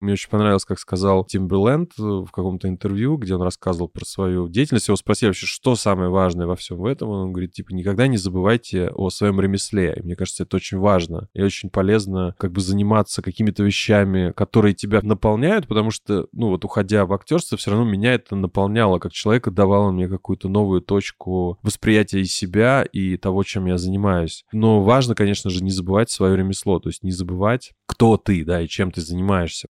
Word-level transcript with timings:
Мне 0.00 0.14
очень 0.14 0.30
понравилось, 0.30 0.64
как 0.64 0.78
сказал 0.78 1.24
Тимберленд 1.24 1.92
в 1.98 2.28
каком-то 2.28 2.68
интервью, 2.68 3.18
где 3.18 3.34
он 3.34 3.42
рассказывал 3.42 3.88
про 3.88 4.06
свою 4.06 4.48
деятельность. 4.48 4.88
Его 4.88 4.96
спросили 4.96 5.28
вообще, 5.28 5.44
что 5.44 5.76
самое 5.76 6.08
важное 6.08 6.46
во 6.46 6.56
всем 6.56 6.84
этом. 6.86 7.10
Он 7.10 7.32
говорит, 7.32 7.52
типа, 7.52 7.74
никогда 7.74 8.06
не 8.06 8.16
забывайте 8.16 8.88
о 8.94 9.10
своем 9.10 9.40
ремесле. 9.40 9.94
И 9.98 10.02
мне 10.02 10.16
кажется, 10.16 10.44
это 10.44 10.56
очень 10.56 10.78
важно 10.78 11.28
и 11.34 11.42
очень 11.42 11.68
полезно 11.68 12.34
как 12.38 12.52
бы 12.52 12.62
заниматься 12.62 13.20
какими-то 13.20 13.62
вещами, 13.62 14.32
которые 14.34 14.74
тебя 14.74 15.00
наполняют, 15.02 15.68
потому 15.68 15.90
что, 15.90 16.28
ну 16.32 16.48
вот 16.48 16.64
уходя 16.64 17.04
в 17.04 17.12
актерство, 17.12 17.58
все 17.58 17.70
равно 17.70 17.84
меня 17.84 18.14
это 18.14 18.36
наполняло 18.36 18.98
как 18.98 19.12
человека, 19.12 19.50
давало 19.50 19.90
мне 19.90 20.08
какую-то 20.08 20.48
новую 20.48 20.80
точку 20.80 21.58
восприятия 21.62 22.20
и 22.20 22.24
себя, 22.24 22.84
и 22.84 23.18
того, 23.18 23.42
чем 23.42 23.66
я 23.66 23.76
занимаюсь. 23.76 24.44
Но 24.52 24.82
важно, 24.82 25.14
конечно 25.14 25.50
же, 25.50 25.62
не 25.62 25.70
забывать 25.70 26.10
свое 26.10 26.36
ремесло, 26.36 26.78
то 26.80 26.88
есть 26.88 27.02
не 27.02 27.10
забывать, 27.10 27.72
кто 27.86 28.16
ты, 28.16 28.44
да, 28.46 28.62
и 28.62 28.68
чем 28.68 28.90
ты 28.90 29.02
занимаешься. 29.02 29.68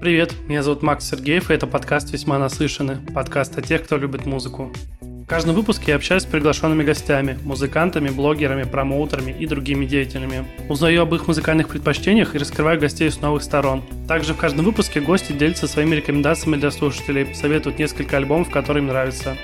Привет, 0.00 0.32
меня 0.48 0.62
зовут 0.62 0.82
Макс 0.82 1.06
Сергеев, 1.06 1.50
и 1.50 1.52
это 1.52 1.66
подкаст 1.66 2.10
«Весьма 2.10 2.38
наслышаны», 2.38 3.00
подкаст 3.12 3.58
о 3.58 3.60
тех, 3.60 3.84
кто 3.84 3.98
любит 3.98 4.24
музыку. 4.24 4.72
В 5.02 5.26
каждом 5.26 5.54
выпуске 5.54 5.90
я 5.90 5.96
общаюсь 5.96 6.22
с 6.22 6.26
приглашенными 6.26 6.82
гостями, 6.82 7.38
музыкантами, 7.44 8.08
блогерами, 8.08 8.62
промоутерами 8.62 9.36
и 9.38 9.44
другими 9.44 9.84
деятелями. 9.84 10.46
Узнаю 10.70 11.02
об 11.02 11.14
их 11.14 11.28
музыкальных 11.28 11.68
предпочтениях 11.68 12.34
и 12.34 12.38
раскрываю 12.38 12.80
гостей 12.80 13.10
с 13.10 13.20
новых 13.20 13.42
сторон. 13.42 13.82
Также 14.08 14.32
в 14.32 14.38
каждом 14.38 14.64
выпуске 14.64 15.02
гости 15.02 15.32
делятся 15.32 15.68
своими 15.68 15.96
рекомендациями 15.96 16.56
для 16.56 16.70
слушателей, 16.70 17.34
советуют 17.34 17.78
несколько 17.78 18.16
альбомов, 18.16 18.48
которые 18.48 18.80
им 18.80 18.88
нравятся. 18.88 19.36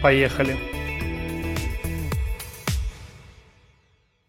Поехали! 0.00 0.56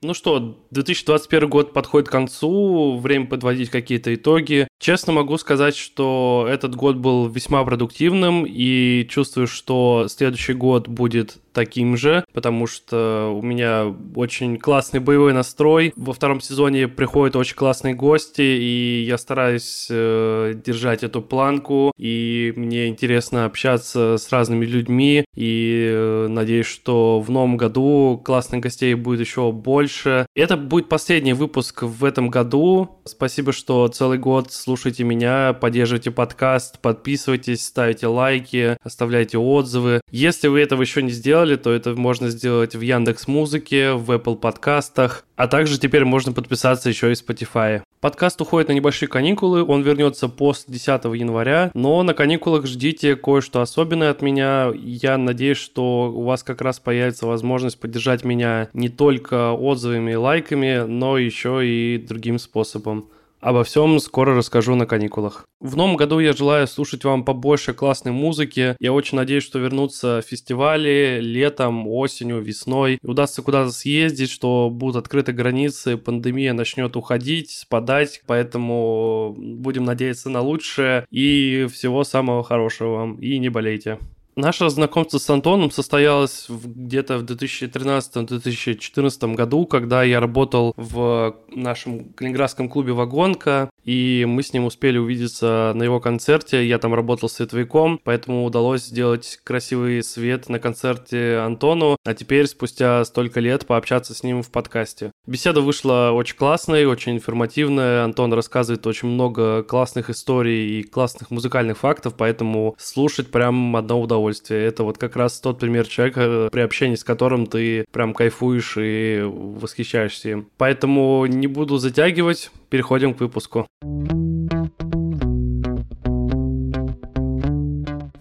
Ну 0.05 0.13
что, 0.13 0.59
2021 0.70 1.49
год 1.49 1.73
подходит 1.73 2.09
к 2.09 2.11
концу, 2.11 2.99
время 2.99 3.25
подводить 3.25 3.72
какие-то 3.72 4.13
итоги. 4.13 4.67
Честно 4.79 5.13
могу 5.13 5.38
сказать, 5.38 5.75
что 5.75 6.47
этот 6.50 6.75
год 6.75 6.97
был 6.97 7.27
весьма 7.27 7.63
продуктивным 7.63 8.45
и 8.47 9.08
чувствую, 9.09 9.47
что 9.47 10.08
следующий 10.09 10.53
год 10.53 10.88
будет 10.88 11.38
таким 11.55 11.95
же, 11.95 12.25
потому 12.33 12.67
что 12.67 13.33
у 13.33 13.41
меня 13.41 13.95
очень 14.13 14.58
классный 14.58 15.00
боевой 15.00 15.33
настрой. 15.33 15.94
Во 15.95 16.13
втором 16.13 16.41
сезоне 16.41 16.88
приходят 16.88 17.35
очень 17.38 17.55
классные 17.55 17.95
гости, 17.95 18.41
и 18.41 19.05
я 19.08 19.17
стараюсь 19.17 19.88
э, 19.89 20.53
держать 20.63 21.03
эту 21.03 21.22
планку, 21.22 21.94
и 21.97 22.53
мне 22.57 22.88
интересно 22.88 23.45
общаться 23.45 24.17
с 24.17 24.30
разными 24.31 24.66
людьми, 24.66 25.23
и 25.33 25.89
э, 25.89 26.28
надеюсь, 26.28 26.67
что 26.67 27.22
в 27.22 27.31
новом 27.31 27.55
году 27.55 28.22
классных 28.23 28.61
гостей 28.61 28.94
будет 28.94 29.22
еще 29.22 29.52
больше. 29.53 30.28
Это 30.35 30.57
будет 30.57 30.89
последний 30.89 31.33
выпуск 31.33 31.83
в 31.83 32.03
этом 32.03 32.30
году. 32.30 33.00
Спасибо, 33.05 33.53
что 33.53 33.88
целый 33.88 34.17
год 34.17 34.52
слушаете 34.66 35.03
меня, 35.03 35.53
поддерживаете 35.53 36.09
подкаст, 36.09 36.80
подписывайтесь, 36.80 37.63
ставите 37.63 38.08
лайки, 38.08 38.77
оставляйте 38.81 39.38
отзывы. 39.38 40.02
Если 40.09 40.47
вы 40.47 40.59
этого 40.59 40.81
еще 40.81 41.03
не 41.03 41.11
сделали, 41.11 41.55
то 41.55 41.72
это 41.72 41.94
можно 41.94 42.31
сделать 42.31 42.75
в 42.75 42.81
Яндекс 42.81 43.27
Музыке, 43.27 43.91
в 43.91 44.09
Apple 44.09 44.38
подкастах, 44.38 45.23
а 45.35 45.47
также 45.47 45.80
теперь 45.80 46.03
можно 46.03 46.33
подписаться 46.33 46.89
еще 46.89 47.11
и 47.11 47.13
Spotify. 47.13 47.83
Подкаст 48.02 48.41
уходит 48.41 48.69
на 48.69 48.73
небольшие 48.73 49.07
каникулы, 49.07 49.63
он 49.63 49.83
вернется 49.83 50.30
после 50.30 50.73
10 50.73 50.88
января, 51.13 51.69
но 51.75 52.02
на 52.02 52.16
каникулах 52.16 52.66
ждите 52.66 53.16
кое-что 53.16 53.61
особенное 53.61 54.09
от 54.09 54.23
меня. 54.23 54.72
Я 54.75 55.19
надеюсь, 55.19 55.57
что 55.57 56.11
у 56.11 56.23
вас 56.23 56.41
как 56.41 56.61
раз 56.61 56.79
появится 56.79 57.27
возможность 57.27 57.79
поддержать 57.79 58.23
меня 58.23 58.69
не 58.73 58.89
только 58.89 59.52
отзывами 59.52 60.13
и 60.13 60.16
лайками, 60.16 60.85
но 60.88 61.19
еще 61.19 61.67
и 61.67 61.97
другим 62.00 62.39
способом. 62.39 63.09
Обо 63.45 63.63
всем 63.63 63.99
скоро 63.99 64.33
расскажу 64.33 64.73
на 64.73 64.88
каникулах. 64.88 65.45
В 65.59 65.77
новом 65.77 65.97
году 65.97 66.17
я 66.17 66.33
желаю 66.33 66.65
слушать 66.65 67.03
вам 67.03 67.23
побольше 67.23 67.75
классной 67.75 68.11
музыки. 68.11 68.75
Я 68.79 68.91
очень 68.91 69.17
надеюсь, 69.17 69.43
что 69.43 69.59
вернутся 69.59 70.23
фестивали 70.23 71.19
летом, 71.22 71.88
осенью, 71.88 72.41
весной. 72.41 72.97
Удастся 73.03 73.44
куда-то 73.44 73.69
съездить, 73.69 74.31
что 74.31 74.72
будут 74.72 74.95
открыты 74.95 75.31
границы, 75.31 75.95
пандемия 75.95 76.53
начнет 76.53 76.95
уходить, 76.95 77.51
спадать. 77.51 78.23
Поэтому 78.25 79.35
будем 79.38 79.84
надеяться 79.84 80.31
на 80.31 80.41
лучшее. 80.41 81.05
И 81.11 81.67
всего 81.72 82.03
самого 82.03 82.44
хорошего 82.44 82.95
вам. 82.95 83.16
И 83.17 83.38
не 83.38 83.50
болейте. 83.50 84.00
Наше 84.35 84.69
знакомство 84.69 85.18
с 85.18 85.29
Антоном 85.29 85.72
состоялось 85.72 86.47
где-то 86.50 87.19
в 87.19 87.23
2013-2014 87.23 89.34
году, 89.34 89.66
когда 89.66 90.03
я 90.03 90.19
работал 90.19 90.73
в 90.75 91.38
нашем 91.47 92.12
калининградском 92.13 92.68
клубе 92.68 92.91
«Вагонка», 92.91 93.69
и 93.85 94.25
мы 94.28 94.44
с 94.44 94.51
ним 94.51 94.66
успели 94.66 94.97
увидеться 94.97 95.72
на 95.75 95.84
его 95.84 96.00
концерте. 96.00 96.68
Я 96.68 96.79
там 96.79 96.94
работал 96.94 97.29
световиком, 97.29 98.00
поэтому 98.03 98.44
удалось 98.44 98.84
сделать 98.84 99.40
красивый 99.44 100.03
свет 100.03 100.50
на 100.50 100.59
концерте 100.59 101.38
Антону, 101.38 101.97
а 102.03 102.13
теперь, 102.13 102.47
спустя 102.47 103.06
столько 103.06 103.40
лет, 103.40 103.66
пообщаться 103.66 104.13
с 104.13 104.23
ним 104.23 104.41
в 104.41 104.51
подкасте. 104.51 105.12
Беседа 105.28 105.62
вышла 105.62 106.12
очень 106.13 106.35
классной, 106.35 106.85
очень 106.85 107.13
информативная. 107.13 108.03
Антон 108.03 108.34
рассказывает 108.34 108.85
очень 108.88 109.09
много 109.09 109.63
классных 109.63 110.09
историй 110.09 110.79
и 110.79 110.84
классных 110.84 111.31
музыкальных 111.31 111.78
фактов, 111.78 112.16
поэтому 112.17 112.75
слушать 112.78 113.31
прям 113.31 113.75
одно 113.75 114.02
удовольствие. 114.02 114.66
Это 114.66 114.84
вот 114.84 114.97
как 114.97 115.16
раз 115.16 115.40
тот 115.40 115.59
пример 115.59 115.88
человека, 115.88 116.50
при 116.52 116.62
общении 116.62 116.96
с 116.96 117.03
которым 117.03 117.46
ты 117.46 117.85
прям 117.91 118.13
кайфуешь 118.13 118.75
и 118.78 119.22
восхищаешься 119.23 120.29
им. 120.29 120.50
Поэтому 120.57 121.25
не 121.28 121.47
буду 121.47 121.78
затягивать, 121.78 122.50
переходим 122.75 123.13
к 123.13 123.22
выпуску. 123.22 123.68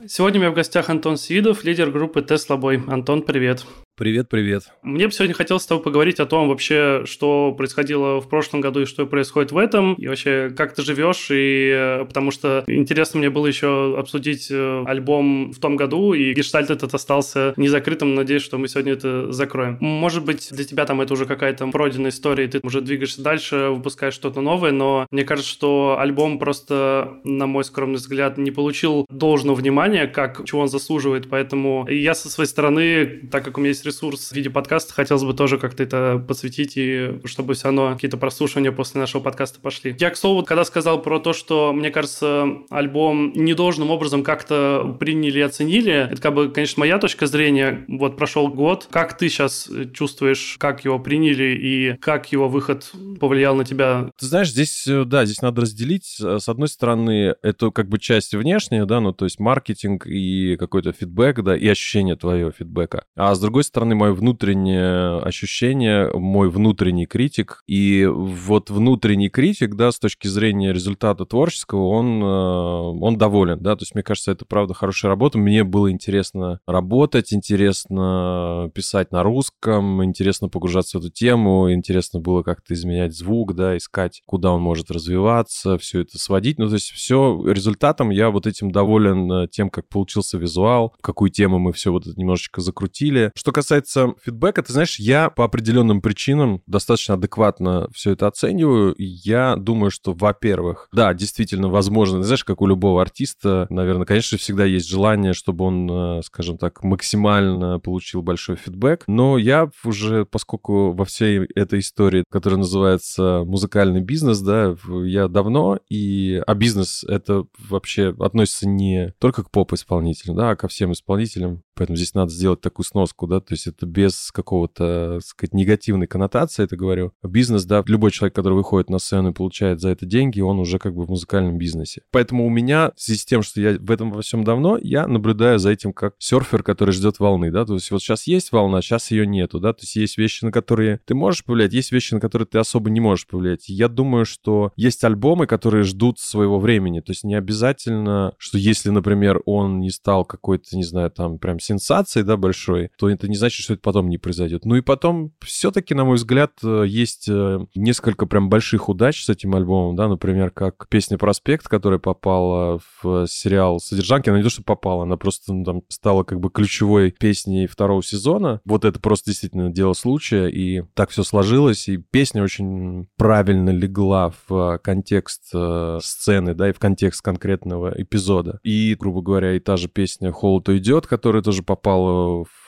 Сегодня 0.07 0.39
у 0.39 0.43
меня 0.43 0.51
в 0.53 0.55
гостях 0.55 0.91
Антон 0.91 1.17
Сидов, 1.17 1.65
лидер 1.65 1.91
группы 1.91 2.21
Tesla 2.21 2.57
Boy. 2.57 2.89
Антон, 2.89 3.23
привет. 3.23 3.67
Привет, 3.97 4.29
привет. 4.29 4.65
Мне 4.83 5.07
бы 5.07 5.13
сегодня 5.13 5.37
хотелось 5.37 5.63
с 5.63 5.67
тобой 5.67 5.85
поговорить 5.85 6.19
о 6.19 6.27
том 6.27 6.49
вообще, 6.49 7.05
что 7.07 7.53
происходило 7.53 8.21
в 8.21 8.29
прошлом 8.29 8.61
году 8.61 8.81
и 8.81 8.87
что 8.87 9.07
происходит 9.07 9.53
в 9.53 9.57
этом, 9.57 9.95
и 9.95 10.09
вообще 10.09 10.51
как 10.51 10.75
ты 10.75 10.83
живешь, 10.83 11.29
и 11.31 11.71
э, 11.73 12.05
потому 12.05 12.33
что 12.33 12.65
интересно 12.67 13.21
мне 13.21 13.31
было 13.31 13.47
еще 13.47 13.97
обсудить 13.97 14.49
э, 14.51 14.83
альбом 14.85 15.53
в 15.53 15.61
том 15.61 15.77
году, 15.77 16.13
и 16.13 16.35
гештальт 16.35 16.71
этот 16.71 16.93
остался 16.93 17.55
незакрытым, 17.57 18.17
надеюсь, 18.17 18.43
что 18.43 18.59
мы 18.59 18.67
сегодня 18.67 18.95
это 18.95 19.31
закроем. 19.31 19.79
Может 19.79 20.25
быть, 20.25 20.49
для 20.51 20.65
тебя 20.65 20.87
там 20.87 21.01
это 21.01 21.13
уже 21.13 21.25
какая-то 21.25 21.65
пройденная 21.69 22.11
история, 22.11 22.47
и 22.47 22.49
ты 22.49 22.59
уже 22.65 22.81
двигаешься 22.81 23.23
дальше, 23.23 23.69
выпускаешь 23.69 24.15
что-то 24.15 24.41
новое, 24.41 24.73
но 24.73 25.07
мне 25.13 25.23
кажется, 25.23 25.49
что 25.49 25.99
альбом 26.01 26.41
просто, 26.41 27.21
на 27.23 27.47
мой 27.47 27.63
скромный 27.63 27.99
взгляд, 27.99 28.39
не 28.39 28.51
получил 28.51 29.07
должного 29.09 29.55
внимания, 29.55 30.09
как 30.09 30.45
чего 30.47 30.63
он 30.63 30.69
заслуживает, 30.69 31.31
поэтому 31.31 31.87
я 31.89 32.17
со 32.17 32.29
своей 32.29 32.49
стороны, 32.49 33.29
так 33.31 33.45
как 33.45 33.57
у 33.57 33.61
меня 33.61 33.69
есть 33.69 33.84
ресурс 33.85 34.31
в 34.31 34.33
виде 34.33 34.51
подкаста, 34.51 34.93
хотелось 34.93 35.25
бы 35.25 35.35
тоже 35.35 35.59
как-то 35.59 35.83
это 35.83 36.25
подсветить, 36.27 36.73
и 36.77 37.21
чтобы 37.25 37.55
все 37.55 37.65
равно 37.65 37.95
какие-то 37.95 38.17
прослушивания 38.17 38.73
после 38.73 39.01
нашего 39.01 39.23
подкаста 39.23 39.61
пошли. 39.61 39.97
Я, 39.99 40.11
к 40.11 40.17
слову, 40.17 40.45
когда 40.45 40.65
сказал 40.65 41.03
про 41.03 41.19
то, 41.19 41.33
что, 41.33 41.73
мне 41.73 41.91
кажется, 41.91 42.47
альбом 42.71 43.33
недолжным 43.35 43.91
образом 43.91 44.23
как-то 44.23 44.97
приняли 44.99 45.39
и 45.39 45.43
оценили, 45.43 46.13
это 46.13 46.21
как 46.21 46.35
бы, 46.35 46.51
конечно, 46.51 46.81
моя 46.81 46.99
точка 46.99 47.27
зрения. 47.27 47.85
Вот 47.89 48.17
прошел 48.17 48.49
год. 48.49 48.89
Как 48.91 49.17
ты 49.17 49.29
сейчас 49.29 49.71
чувствуешь, 49.93 50.57
как 50.59 50.85
его 50.85 50.99
приняли 50.99 51.59
и 51.61 51.97
как 51.99 52.33
его 52.33 52.49
выход 52.49 52.91
повлиял 53.21 53.55
на 53.55 53.65
тебя? 53.65 54.11
Ты 54.19 54.27
знаешь, 54.27 54.51
здесь, 54.51 54.87
э, 54.87 55.05
да, 55.05 55.25
здесь 55.25 55.43
надо 55.43 55.63
разделить. 55.63 56.17
С 56.19 56.49
одной 56.49 56.69
стороны, 56.69 57.35
это 57.43 57.71
как 57.71 57.89
бы 57.89 57.99
часть 57.99 58.35
внешняя, 58.35 58.85
да, 58.85 59.01
ну 59.01 59.13
то 59.13 59.25
есть 59.25 59.39
маркетинг 59.39 60.07
и 60.07 60.57
какой-то 60.57 60.93
фидбэк, 60.93 61.43
да, 61.43 61.57
и 61.57 61.67
ощущение 61.69 62.17
твоего 62.17 62.51
фидбэка. 62.51 63.05
А 63.17 63.35
с 63.35 63.41
другой 63.41 63.65
стороны, 63.65 63.74
мое 63.77 64.13
внутреннее 64.13 65.19
ощущение, 65.19 66.11
мой 66.13 66.49
внутренний 66.49 67.07
критик. 67.07 67.63
И 67.67 68.07
вот 68.07 68.71
внутренний 68.71 69.29
критик, 69.29 69.75
да, 69.75 69.91
с 69.91 69.99
точки 69.99 70.29
зрения 70.29 70.73
результата 70.73 71.25
творческого, 71.25 71.89
он, 71.89 72.23
э, 72.23 73.05
он 73.05 73.19
доволен, 73.19 73.61
да, 73.61 73.77
то 73.77 73.83
есть 73.83 73.95
мне 73.95 74.03
кажется, 74.03 74.33
это 74.33 74.45
правда 74.45 74.75
хорошая 74.75 75.11
работа. 75.11 75.39
Мне 75.39 75.65
было 75.65 75.91
интересно 75.91 76.61
работать, 76.67 77.33
интересно 77.33 78.71
писать 78.75 79.13
на 79.13 79.23
русском, 79.23 80.05
интересно 80.05 80.49
погружаться 80.49 80.99
в 80.99 81.01
эту 81.03 81.11
тему, 81.11 81.73
интересно 81.73 82.21
было 82.21 82.43
как-то 82.43 82.75
изменять 82.75 83.15
звук, 83.15 83.55
да, 83.55 83.77
искать, 83.77 84.23
куда 84.27 84.53
он 84.53 84.63
может 84.63 84.91
развиваться, 84.91 85.79
все 85.79 86.01
это 86.01 86.19
сводить. 86.19 86.59
Ну, 86.59 86.69
то 86.69 86.75
есть 86.75 86.91
все 86.91 87.43
результатом 87.47 88.11
я 88.11 88.31
вот 88.31 88.47
этим 88.47 88.71
доволен 88.71 89.31
э, 89.33 89.49
тем, 89.49 89.71
как 89.71 89.89
получился 89.89 90.39
визуал, 90.39 90.95
какую 91.01 91.31
тему 91.31 91.59
мы 91.59 91.73
все 91.73 91.91
вот 91.91 92.07
это 92.07 92.19
немножечко 92.19 92.61
закрутили. 92.61 93.33
Что 93.35 93.53
касается 93.53 93.64
касается 93.65 94.13
фидбэка, 94.23 94.63
ты 94.63 94.75
знаешь, 94.75 94.99
я 94.99 95.31
по 95.31 95.43
определенным 95.43 96.03
причинам 96.03 96.61
достаточно 96.67 97.15
адекватно 97.15 97.89
все 97.95 98.11
это 98.11 98.27
оцениваю. 98.27 98.95
Я 98.99 99.57
думаю, 99.57 99.91
что, 99.91 100.13
во-первых, 100.13 100.89
да, 100.93 101.15
действительно, 101.15 101.69
возможно, 101.71 102.23
знаешь, 102.23 102.45
как 102.45 102.61
у 102.61 102.67
любого 102.67 103.01
артиста, 103.01 103.67
наверное, 103.71 104.05
конечно, 104.05 104.37
всегда 104.37 104.67
есть 104.67 104.87
желание, 104.87 105.33
чтобы 105.33 105.65
он, 105.65 105.91
э, 105.91 106.23
скажем 106.25 106.59
так, 106.59 106.85
максимально 106.85 107.81
получил 107.81 108.21
большой 108.21 108.57
фидбэк. 108.57 109.05
Но 109.07 109.39
я 109.39 109.71
уже, 109.83 110.27
поскольку 110.27 110.93
во 110.93 111.07
всей 111.07 111.47
этой 111.55 111.79
истории, 111.79 112.25
которая 112.31 112.59
называется 112.59 113.45
музыкальный 113.47 114.03
бизнес, 114.03 114.41
да, 114.41 114.77
я 115.05 115.29
давно, 115.29 115.79
и 115.89 116.43
а 116.47 116.55
бизнес 116.55 117.03
это 117.05 117.45
вообще 117.59 118.15
относится 118.21 118.69
не 118.69 119.15
только 119.19 119.43
к 119.43 119.51
поп-исполнителям, 119.51 120.37
да, 120.37 120.51
а 120.51 120.57
ко 120.57 120.69
всем 120.69 120.93
исполнителям. 120.93 121.63
Поэтому 121.75 121.97
здесь 121.97 122.15
надо 122.15 122.31
сделать 122.31 122.61
такую 122.61 122.87
сноску, 122.87 123.27
да, 123.27 123.41
то 123.41 123.55
есть 123.55 123.67
это 123.67 123.87
без 123.87 124.31
какого-то, 124.33 125.19
так 125.21 125.27
сказать, 125.27 125.55
негативной 125.55 126.07
коннотации, 126.07 126.65
это 126.65 126.77
говорю. 126.77 127.13
Бизнес, 127.23 127.65
да, 127.65 127.83
любой 127.87 128.11
человек, 128.11 128.35
который 128.35 128.55
выходит 128.55 128.91
на 128.91 128.99
сцену 128.99 129.31
и 129.31 129.35
получает 129.35 129.81
за 129.81 129.91
это 129.91 130.07
деньги, 130.07 130.41
он 130.41 130.59
уже 130.59 130.79
как 130.79 130.95
бы 130.95 131.05
в 131.05 131.11
музыкальном 131.11 131.59
бизнесе. 131.59 132.03
Поэтому 132.11 132.47
у 132.47 132.51
меня, 132.51 132.93
в 132.97 133.01
связи 133.01 133.21
с 133.21 133.25
тем, 133.25 133.43
что 133.43 133.61
я 133.61 133.77
в 133.79 133.91
этом 133.91 134.13
во 134.13 134.23
всем 134.23 134.45
давно, 134.45 134.79
я 134.81 135.07
наблюдаю 135.07 135.59
за 135.59 135.71
этим 135.71 135.93
как 135.93 136.15
серфер, 136.19 136.63
который 136.63 136.93
ждет 136.93 137.19
волны, 137.19 137.51
да, 137.51 137.65
то 137.65 137.75
есть 137.75 137.91
вот 137.91 138.03
сейчас 138.03 138.27
есть 138.27 138.53
волна, 138.53 138.81
сейчас 138.83 139.11
ее 139.11 139.27
нету, 139.27 139.59
да, 139.61 139.73
то 139.73 139.83
есть 139.83 139.97
есть 139.97 140.19
вещи, 140.19 140.45
на 140.45 140.53
которые 140.53 141.01
ты 141.05 141.15
можешь 141.15 141.45
повлиять, 141.45 141.73
есть 141.73 141.93
вещи, 141.93 142.15
на 142.15 142.21
которые 142.21 142.47
ты 142.47 142.59
особо 142.59 142.91
не 142.91 143.01
можешь 143.01 143.27
повлиять. 143.27 143.69
Я 143.69 143.89
думаю, 143.89 144.25
что 144.25 144.73
есть 144.77 145.03
альбомы, 145.05 145.47
которые 145.47 145.83
ждут 145.85 146.19
своего 146.19 146.59
времени, 146.59 147.01
то 147.01 147.11
есть 147.11 147.25
не 147.25 147.35
обязательно, 147.35 148.35
что 148.39 148.59
если, 148.59 148.91
например, 148.91 149.41
он 149.45 149.81
не 149.81 149.91
стал 149.91 150.25
какой-то, 150.25 150.77
не 150.77 150.85
знаю, 150.85 151.11
там 151.11 151.39
прям 151.39 151.59
сенсацией, 151.65 152.25
да, 152.25 152.37
большой, 152.37 152.91
то 152.99 153.09
это 153.09 153.29
не 153.29 153.37
значит, 153.37 153.63
что 153.63 153.75
это 153.75 153.83
потом 153.83 154.09
не 154.09 154.19
произойдет. 154.19 154.65
Ну 154.65 154.77
и 154.77 154.81
потом, 154.81 155.33
все-таки, 155.41 155.95
на 155.95 156.05
мой 156.05 156.17
взгляд, 156.17 156.53
э, 156.63 156.85
есть 156.87 157.27
э, 157.29 157.67
несколько 157.75 158.27
прям 158.27 158.49
больших 158.49 158.89
удач 158.89 159.25
с 159.25 159.29
этим 159.29 159.55
альбомом, 159.55 159.97
да, 159.97 160.09
например, 160.09 160.51
как 160.51 160.89
песня 160.89 161.19
«Проспект», 161.19 161.69
которая 161.69 161.99
попала 161.99 162.81
в 163.03 163.27
сериал 163.27 163.81
«Содержанки», 163.81 164.29
она 164.29 164.39
не 164.39 164.45
то, 164.45 164.51
что 164.51 164.63
попала, 164.63 165.05
она 165.05 165.17
просто 165.17 165.53
ну, 165.53 165.65
там 165.65 165.83
стала 165.89 166.23
как 166.25 166.41
бы 166.41 166.51
ключевой 166.51 167.11
песней 167.11 167.67
второго 167.67 168.03
сезона. 168.03 168.61
Вот 168.65 168.85
это 168.85 169.01
просто 169.01 169.31
действительно 169.31 169.71
дело 169.71 169.93
случая, 169.95 170.49
и 170.49 170.83
так 170.95 171.11
все 171.11 171.23
сложилось, 171.23 171.89
и 171.89 171.97
песня 171.97 172.43
очень 172.43 173.09
правильно 173.17 173.71
легла 173.71 174.33
в 174.49 174.79
контекст 174.79 175.51
э, 175.55 175.99
сцены, 176.03 176.55
да, 176.55 176.71
и 176.71 176.73
в 176.73 176.79
контекст 176.79 177.23
конкретного 177.23 177.95
эпизода. 177.97 178.61
И, 178.63 178.97
грубо 178.99 179.23
говоря, 179.23 179.55
и 179.55 179.61
та 179.61 179.77
же 179.77 179.89
песня 179.89 180.33
«Холод 180.33 180.69
уйдет», 180.69 181.07
которая 181.07 181.43
тоже 181.43 181.54
попала 181.63 182.45
в 182.45 182.64